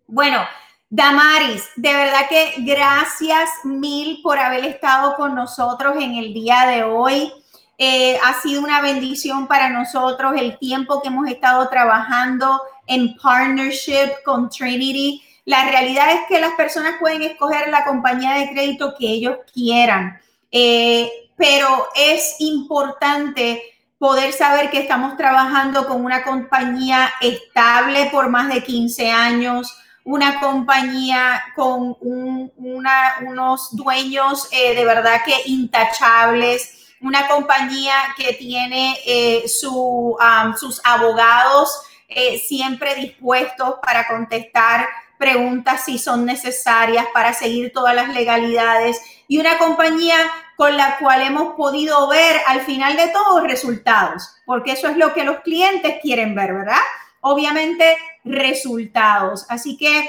Bueno, 0.07 0.43
Damaris, 0.91 1.71
de 1.77 1.95
verdad 1.95 2.29
que 2.29 2.55
gracias 2.59 3.49
mil 3.65 4.21
por 4.23 4.39
haber 4.39 4.65
estado 4.67 5.17
con 5.17 5.35
nosotros 5.35 5.97
en 5.99 6.17
el 6.17 6.35
día 6.35 6.67
de 6.67 6.85
hoy. 6.85 7.33
Eh, 7.79 8.19
ha 8.23 8.41
sido 8.43 8.61
una 8.63 8.83
bendición 8.83 9.49
para 9.49 9.71
nosotros 9.71 10.35
el 10.37 10.59
tiempo 10.59 11.01
que 11.01 11.09
hemos 11.09 11.27
estado 11.29 11.69
trabajando 11.71 12.61
en 12.87 13.17
partnership 13.17 14.23
con 14.25 14.51
Trinity. 14.51 15.23
La 15.47 15.65
realidad 15.65 16.13
es 16.13 16.21
que 16.29 16.41
las 16.41 16.53
personas 16.53 16.97
pueden 17.01 17.23
escoger 17.23 17.69
la 17.71 17.85
compañía 17.85 18.35
de 18.35 18.51
crédito 18.51 18.95
que 18.99 19.07
ellos 19.07 19.39
quieran, 19.53 20.21
eh, 20.51 21.11
pero 21.37 21.89
es 21.97 22.37
importante 22.41 23.63
poder 24.03 24.33
saber 24.33 24.69
que 24.69 24.81
estamos 24.81 25.17
trabajando 25.17 25.87
con 25.87 26.05
una 26.05 26.25
compañía 26.25 27.09
estable 27.21 28.09
por 28.11 28.29
más 28.31 28.53
de 28.53 28.61
15 28.61 29.13
años, 29.13 29.79
una 30.03 30.41
compañía 30.41 31.41
con 31.55 31.97
unos 32.01 33.77
dueños 33.77 34.49
eh, 34.51 34.75
de 34.75 34.85
verdad 34.85 35.21
que 35.25 35.49
intachables, 35.49 36.89
una 37.01 37.29
compañía 37.29 37.95
que 38.17 38.33
tiene 38.33 38.99
eh, 39.07 39.45
sus 39.47 40.81
abogados 40.83 41.83
eh, 42.09 42.41
siempre 42.41 42.97
dispuestos 42.97 43.77
para 43.87 44.09
contestar 44.09 44.89
preguntas 45.17 45.85
si 45.85 46.01
son 46.01 46.27
necesarias 46.27 47.07
para 47.15 47.35
seguir 47.35 47.73
todas 47.73 47.95
las 47.95 48.09
legalidades 48.09 49.01
y 49.33 49.39
una 49.39 49.57
compañía 49.57 50.19
con 50.57 50.77
la 50.77 50.99
cual 50.99 51.23
hemos 51.23 51.55
podido 51.55 52.07
ver 52.07 52.39
al 52.49 52.61
final 52.61 52.99
de 52.99 53.09
todo 53.09 53.41
resultados, 53.41 54.29
porque 54.45 54.73
eso 54.73 54.89
es 54.89 54.99
lo 54.99 55.15
que 55.15 55.25
los 55.25 55.41
clientes 55.41 56.01
quieren 56.03 56.35
ver, 56.35 56.53
¿verdad? 56.53 56.83
Obviamente 57.23 57.97
resultados. 58.25 59.47
Así 59.49 59.79
que 59.79 60.07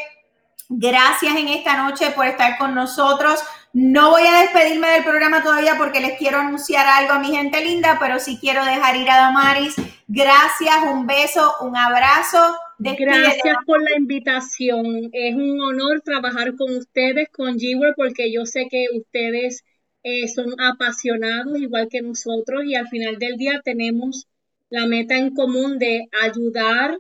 gracias 0.68 1.38
en 1.38 1.48
esta 1.48 1.78
noche 1.78 2.10
por 2.10 2.26
estar 2.26 2.58
con 2.58 2.76
nosotros. 2.76 3.42
No 3.72 4.10
voy 4.10 4.28
a 4.28 4.42
despedirme 4.42 4.90
del 4.90 5.06
programa 5.06 5.42
todavía 5.42 5.78
porque 5.78 6.02
les 6.02 6.18
quiero 6.18 6.40
anunciar 6.40 6.86
algo 6.86 7.14
a 7.14 7.20
mi 7.20 7.34
gente 7.34 7.64
linda, 7.64 7.96
pero 8.02 8.20
sí 8.20 8.38
quiero 8.42 8.66
dejar 8.66 8.98
ir 8.98 9.10
a 9.10 9.20
Damaris. 9.20 9.76
Gracias, 10.10 10.84
un 10.92 11.08
beso, 11.08 11.56
un 11.62 11.78
abrazo. 11.78 12.58
Gracias 12.80 13.58
por 13.66 13.82
la 13.82 13.98
invitación. 13.98 15.10
Es 15.12 15.36
un 15.36 15.62
honor 15.62 16.02
trabajar 16.02 16.56
con 16.56 16.76
ustedes, 16.76 17.30
con 17.30 17.58
g 17.58 17.94
porque 17.96 18.32
yo 18.32 18.46
sé 18.46 18.68
que 18.70 18.88
ustedes 18.96 19.64
eh, 20.04 20.28
son 20.28 20.60
apasionados 20.60 21.58
igual 21.60 21.88
que 21.90 22.02
nosotros 22.02 22.64
y 22.66 22.76
al 22.76 22.88
final 22.88 23.18
del 23.20 23.38
día 23.38 23.62
tenemos 23.64 24.28
la 24.70 24.86
meta 24.86 25.16
en 25.18 25.34
común 25.34 25.80
de 25.80 26.10
ayudar 26.22 27.00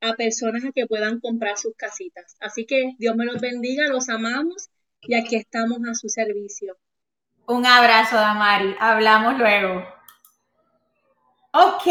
a 0.00 0.12
personas 0.14 0.64
a 0.64 0.72
que 0.72 0.86
puedan 0.86 1.18
comprar 1.20 1.56
sus 1.56 1.74
casitas. 1.74 2.36
Así 2.40 2.66
que 2.66 2.92
Dios 2.98 3.16
me 3.16 3.24
los 3.24 3.40
bendiga, 3.40 3.88
los 3.88 4.08
amamos 4.08 4.68
y 5.00 5.14
aquí 5.14 5.36
estamos 5.36 5.78
a 5.88 5.94
su 5.94 6.08
servicio. 6.08 6.76
Un 7.48 7.64
abrazo, 7.64 8.16
Damari. 8.16 8.74
Hablamos 8.78 9.38
luego. 9.38 9.95
Ok, 11.58 11.88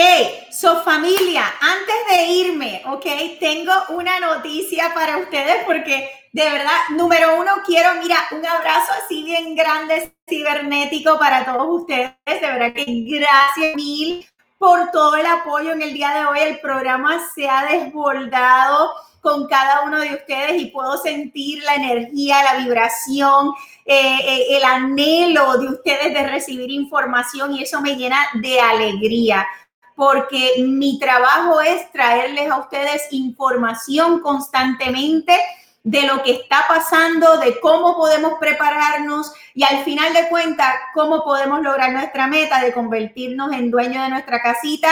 so 0.51 0.83
familia, 0.83 1.43
antes 1.59 1.95
de 2.07 2.25
irme, 2.27 2.83
ok, 2.85 3.39
tengo 3.39 3.71
una 3.89 4.19
noticia 4.19 4.93
para 4.93 5.17
ustedes 5.17 5.63
porque 5.65 6.07
de 6.35 6.43
verdad, 6.43 6.89
número 6.89 7.35
uno, 7.39 7.49
quiero, 7.65 7.95
mira, 7.95 8.17
un 8.31 8.45
abrazo 8.45 8.91
así 9.03 9.23
bien 9.23 9.55
grande, 9.55 10.13
cibernético 10.27 11.17
para 11.17 11.45
todos 11.45 11.81
ustedes. 11.81 12.13
De 12.25 12.41
verdad 12.41 12.73
que 12.73 12.85
gracias 12.85 13.75
mil 13.75 14.23
por 14.59 14.91
todo 14.91 15.15
el 15.15 15.25
apoyo 15.25 15.71
en 15.71 15.81
el 15.81 15.93
día 15.93 16.11
de 16.11 16.25
hoy. 16.25 16.39
El 16.41 16.59
programa 16.59 17.19
se 17.33 17.49
ha 17.49 17.65
desbordado 17.65 18.93
con 19.25 19.47
cada 19.47 19.81
uno 19.81 19.99
de 19.99 20.13
ustedes 20.13 20.61
y 20.61 20.67
puedo 20.67 20.99
sentir 20.99 21.63
la 21.63 21.73
energía, 21.73 22.43
la 22.43 22.59
vibración, 22.63 23.53
eh, 23.83 24.19
eh, 24.23 24.57
el 24.57 24.63
anhelo 24.63 25.57
de 25.57 25.67
ustedes 25.69 26.13
de 26.13 26.27
recibir 26.27 26.69
información 26.69 27.55
y 27.55 27.63
eso 27.63 27.81
me 27.81 27.95
llena 27.95 28.19
de 28.35 28.59
alegría 28.59 29.47
porque 29.95 30.53
mi 30.59 30.99
trabajo 30.99 31.59
es 31.59 31.91
traerles 31.91 32.51
a 32.51 32.59
ustedes 32.59 33.07
información 33.09 34.19
constantemente 34.19 35.35
de 35.81 36.03
lo 36.03 36.21
que 36.21 36.33
está 36.33 36.65
pasando, 36.67 37.37
de 37.37 37.59
cómo 37.59 37.95
podemos 37.95 38.33
prepararnos 38.39 39.33
y 39.55 39.63
al 39.63 39.83
final 39.83 40.13
de 40.13 40.29
cuentas, 40.29 40.71
cómo 40.93 41.23
podemos 41.23 41.63
lograr 41.63 41.91
nuestra 41.93 42.27
meta 42.27 42.61
de 42.61 42.73
convertirnos 42.73 43.51
en 43.53 43.71
dueños 43.71 44.03
de 44.03 44.09
nuestra 44.09 44.39
casita 44.39 44.89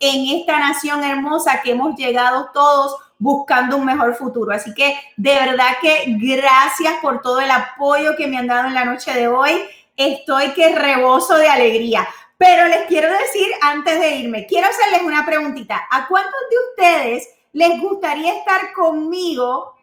en 0.00 0.40
esta 0.40 0.58
nación 0.58 1.04
hermosa 1.04 1.62
que 1.62 1.70
hemos 1.70 1.94
llegado 1.96 2.50
todos 2.52 2.96
buscando 3.18 3.76
un 3.76 3.84
mejor 3.84 4.14
futuro. 4.14 4.52
Así 4.52 4.74
que 4.74 4.98
de 5.16 5.34
verdad 5.34 5.78
que 5.80 6.04
gracias 6.18 6.94
por 7.00 7.20
todo 7.22 7.40
el 7.40 7.50
apoyo 7.50 8.16
que 8.16 8.26
me 8.26 8.38
han 8.38 8.46
dado 8.46 8.68
en 8.68 8.74
la 8.74 8.84
noche 8.84 9.12
de 9.12 9.28
hoy. 9.28 9.52
Estoy 9.96 10.52
que 10.52 10.74
reboso 10.74 11.36
de 11.36 11.48
alegría. 11.48 12.06
Pero 12.38 12.68
les 12.68 12.86
quiero 12.86 13.10
decir 13.10 13.48
antes 13.62 13.98
de 13.98 14.16
irme, 14.16 14.46
quiero 14.46 14.68
hacerles 14.68 15.02
una 15.02 15.24
preguntita. 15.24 15.86
¿A 15.90 16.06
cuántos 16.06 16.40
de 16.50 16.56
ustedes 16.70 17.28
les 17.52 17.80
gustaría 17.80 18.34
estar 18.34 18.72
conmigo 18.74 19.74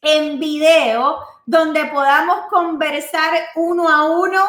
en 0.00 0.38
video 0.38 1.18
donde 1.44 1.84
podamos 1.86 2.46
conversar 2.48 3.30
uno 3.56 3.88
a 3.90 4.04
uno 4.04 4.42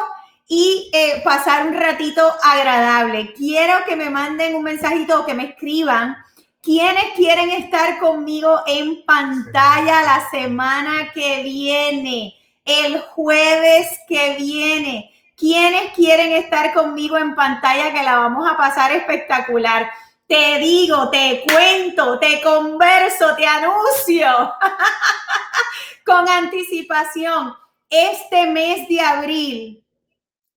y 0.48 0.90
eh, 0.94 1.20
pasar 1.22 1.66
un 1.66 1.74
ratito 1.74 2.32
agradable? 2.42 3.34
Quiero 3.34 3.84
que 3.86 3.94
me 3.94 4.08
manden 4.08 4.54
un 4.54 4.62
mensajito 4.62 5.20
o 5.20 5.26
que 5.26 5.34
me 5.34 5.50
escriban 5.50 6.16
¿Quiénes 6.64 7.12
quieren 7.14 7.50
estar 7.50 7.98
conmigo 7.98 8.62
en 8.66 9.04
pantalla 9.04 10.00
la 10.00 10.30
semana 10.30 11.12
que 11.12 11.42
viene? 11.42 12.34
El 12.64 13.00
jueves 13.00 14.00
que 14.08 14.36
viene. 14.36 15.12
¿Quiénes 15.36 15.92
quieren 15.92 16.32
estar 16.32 16.72
conmigo 16.72 17.18
en 17.18 17.34
pantalla 17.34 17.92
que 17.92 18.02
la 18.02 18.16
vamos 18.16 18.50
a 18.50 18.56
pasar 18.56 18.92
espectacular? 18.92 19.90
Te 20.26 20.58
digo, 20.58 21.10
te 21.10 21.44
cuento, 21.46 22.18
te 22.18 22.40
converso, 22.40 23.36
te 23.36 23.46
anuncio 23.46 24.26
con 26.06 26.26
anticipación. 26.26 27.54
Este 27.90 28.46
mes 28.46 28.88
de 28.88 29.00
abril 29.02 29.84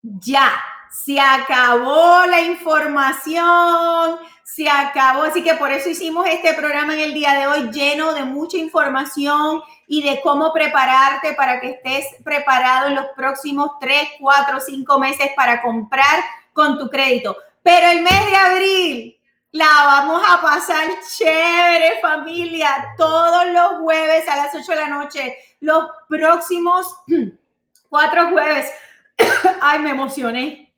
ya 0.01 0.53
se 0.89 1.19
acabó 1.19 2.25
la 2.27 2.39
información 2.39 4.19
se 4.47 4.69
acabó. 4.69 5.23
Así 5.23 5.43
que 5.43 5.55
por 5.55 5.71
eso 5.71 5.89
hicimos 5.89 6.25
este 6.27 6.53
programa 6.53 6.93
en 6.93 7.01
el 7.01 7.13
día 7.13 7.33
de 7.33 7.47
hoy 7.47 7.69
lleno 7.69 8.13
de 8.13 8.23
mucha 8.23 8.57
información 8.57 9.61
y 9.87 10.01
de 10.01 10.21
cómo 10.21 10.53
prepararte 10.53 11.33
para 11.33 11.59
que 11.59 11.71
estés 11.71 12.05
preparado 12.23 12.87
en 12.87 12.95
los 12.95 13.07
próximos 13.07 13.71
3, 13.81 14.11
4, 14.19 14.59
5 14.61 14.99
meses 14.99 15.31
para 15.35 15.61
comprar 15.61 16.23
con 16.53 16.79
tu 16.79 16.89
crédito. 16.89 17.35
Pero 17.61 17.87
el 17.89 18.01
mes 18.01 18.25
de 18.25 18.35
abril 18.37 19.19
la 19.51 19.67
vamos 19.85 20.23
a 20.25 20.41
pasar 20.41 20.87
chévere 21.17 21.99
familia, 22.01 22.93
todos 22.97 23.47
los 23.51 23.81
jueves 23.81 24.27
a 24.29 24.37
las 24.37 24.55
8 24.55 24.71
de 24.71 24.75
la 24.77 24.87
noche, 24.87 25.37
los 25.59 25.89
próximos 26.07 26.95
cuatro 27.89 28.29
jueves. 28.29 28.71
Ay, 29.61 29.79
me 29.79 29.89
emocioné 29.89 30.73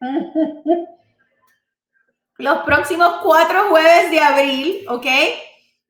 los 2.38 2.58
próximos 2.58 3.16
cuatro 3.20 3.68
jueves 3.68 4.12
de 4.12 4.20
abril, 4.20 4.86
¿ok? 4.88 5.06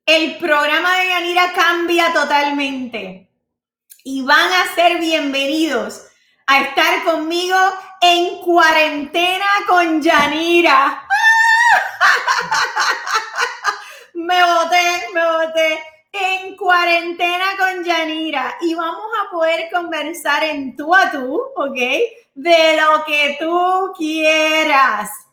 El 0.06 0.38
programa 0.38 0.98
de 0.98 1.08
Yanira 1.08 1.52
cambia 1.52 2.10
totalmente 2.14 3.30
y 4.02 4.22
van 4.22 4.50
a 4.54 4.74
ser 4.74 4.98
bienvenidos 4.98 6.06
a 6.46 6.62
estar 6.62 7.04
conmigo 7.04 7.56
en 8.00 8.38
cuarentena 8.38 9.44
con 9.66 10.00
Yanira. 10.00 11.06
me 14.14 14.42
boté, 14.42 15.08
me 15.12 15.30
boté. 15.30 15.84
En 16.10 16.56
cuarentena 16.56 17.44
con 17.58 17.84
Yanira 17.84 18.56
y 18.62 18.72
vamos 18.74 19.10
a 19.22 19.30
poder 19.30 19.68
conversar 19.70 20.42
en 20.44 20.74
tú 20.74 20.94
a 20.94 21.10
tú, 21.10 21.42
¿ok? 21.56 21.78
De 22.34 22.80
lo 22.80 23.04
que 23.04 23.36
tú 23.38 23.92
quieras. 23.98 25.27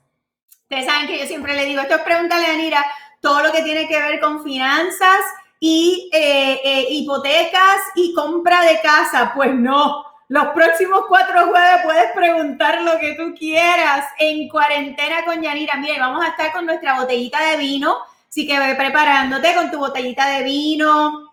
Ustedes 0.68 0.86
saben 0.88 1.08
que 1.08 1.20
yo 1.20 1.28
siempre 1.28 1.54
le 1.54 1.66
digo, 1.66 1.82
esto 1.82 1.94
es 1.94 2.02
pregúntale 2.02 2.48
a 2.48 2.54
Anira, 2.54 2.84
todo 3.22 3.44
lo 3.44 3.52
que 3.52 3.62
tiene 3.62 3.88
que 3.88 4.00
ver 4.00 4.20
con 4.20 4.44
finanzas 4.44 5.22
y 5.60 6.10
eh, 6.12 6.60
eh, 6.64 6.88
hipotecas 6.90 7.82
y 7.94 8.16
compra 8.16 8.62
de 8.62 8.82
casa. 8.82 9.32
Pues 9.36 9.54
no, 9.54 10.04
los 10.28 10.48
próximos 10.56 11.02
cuatro 11.08 11.46
jueves 11.50 11.82
puedes 11.84 12.12
preguntar 12.14 12.82
lo 12.82 12.98
que 12.98 13.14
tú 13.14 13.36
quieras 13.38 14.08
en 14.18 14.50
cuarentena 14.50 15.24
con 15.24 15.40
Yanira. 15.40 15.76
Mire, 15.76 16.00
vamos 16.00 16.26
a 16.26 16.30
estar 16.30 16.52
con 16.52 16.66
nuestra 16.66 17.00
botellita 17.00 17.40
de 17.42 17.58
vino, 17.58 18.00
así 18.28 18.48
que 18.48 18.58
ve 18.58 18.74
preparándote 18.74 19.54
con 19.54 19.70
tu 19.70 19.78
botellita 19.78 20.28
de 20.30 20.44
vino 20.44 21.32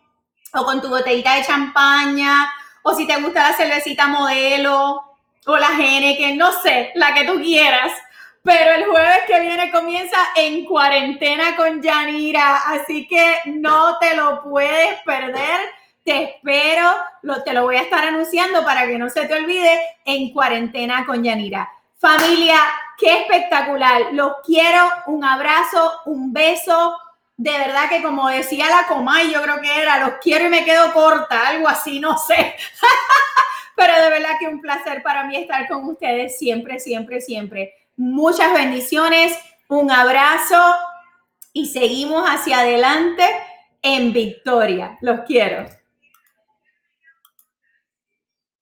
o 0.53 0.65
con 0.67 0.83
tu 0.83 0.91
botellita 0.91 1.37
de 1.37 1.47
champaña 1.47 2.53
o 2.83 2.95
si 2.95 3.07
te 3.07 3.17
gusta 3.17 3.49
la 3.49 3.57
cervecita 3.57 4.09
modelo 4.09 5.03
o 5.47 5.57
la 5.57 5.71
que 5.79 6.35
no 6.37 6.53
sé, 6.53 6.93
la 6.97 7.15
que 7.15 7.25
tú 7.25 7.41
quieras 7.41 7.93
pero 8.43 8.73
el 8.73 8.87
jueves 8.87 9.21
que 9.29 9.41
viene 9.41 9.71
comienza 9.71 10.17
en 10.35 10.65
cuarentena 10.65 11.55
con 11.57 11.81
Yanira, 11.81 12.57
así 12.67 13.07
que 13.07 13.41
no 13.47 13.99
te 13.99 14.17
lo 14.17 14.43
puedes 14.43 15.01
perder. 15.03 15.61
Te 16.05 16.25
espero, 16.25 16.91
lo, 17.23 17.45
te 17.45 17.53
lo 17.53 17.63
voy 17.63 17.77
a 17.77 17.83
estar 17.83 18.05
anunciando 18.05 18.65
para 18.65 18.87
que 18.89 18.99
no 18.99 19.09
se 19.09 19.27
te 19.27 19.35
olvide 19.35 19.81
en 20.05 20.33
cuarentena 20.33 21.07
con 21.07 21.23
Yanira. 21.23 21.71
Familia, 21.99 22.59
qué 22.99 23.21
espectacular. 23.21 24.13
Los 24.13 24.33
quiero, 24.45 24.89
un 25.07 25.25
abrazo, 25.25 26.01
un 26.07 26.33
beso. 26.33 26.99
De 27.37 27.53
verdad 27.53 27.89
que 27.89 28.03
como 28.03 28.29
decía 28.29 28.69
la 28.69 28.89
Comay, 28.89 29.31
yo 29.31 29.41
creo 29.41 29.61
que 29.61 29.83
era, 29.83 30.01
los 30.01 30.15
quiero 30.21 30.47
y 30.47 30.49
me 30.49 30.65
quedo 30.65 30.93
corta, 30.93 31.47
algo 31.47 31.69
así, 31.69 32.01
no 32.01 32.19
sé. 32.19 32.57
Pero 33.77 33.95
de 34.03 34.11
verdad 34.11 34.37
que 34.41 34.49
un 34.49 34.61
placer 34.61 35.01
para 35.05 35.23
mí 35.25 35.37
estar 35.37 35.69
con 35.69 35.85
ustedes 35.85 36.37
siempre, 36.37 36.81
siempre, 36.81 37.21
siempre. 37.21 37.75
Muchas 38.05 38.53
bendiciones, 38.53 39.39
un 39.69 39.89
abrazo 39.89 40.61
y 41.53 41.67
seguimos 41.67 42.29
hacia 42.29 42.59
adelante 42.59 43.23
en 43.81 44.13
victoria. 44.13 44.99
Los 45.03 45.21
quiero. 45.21 45.67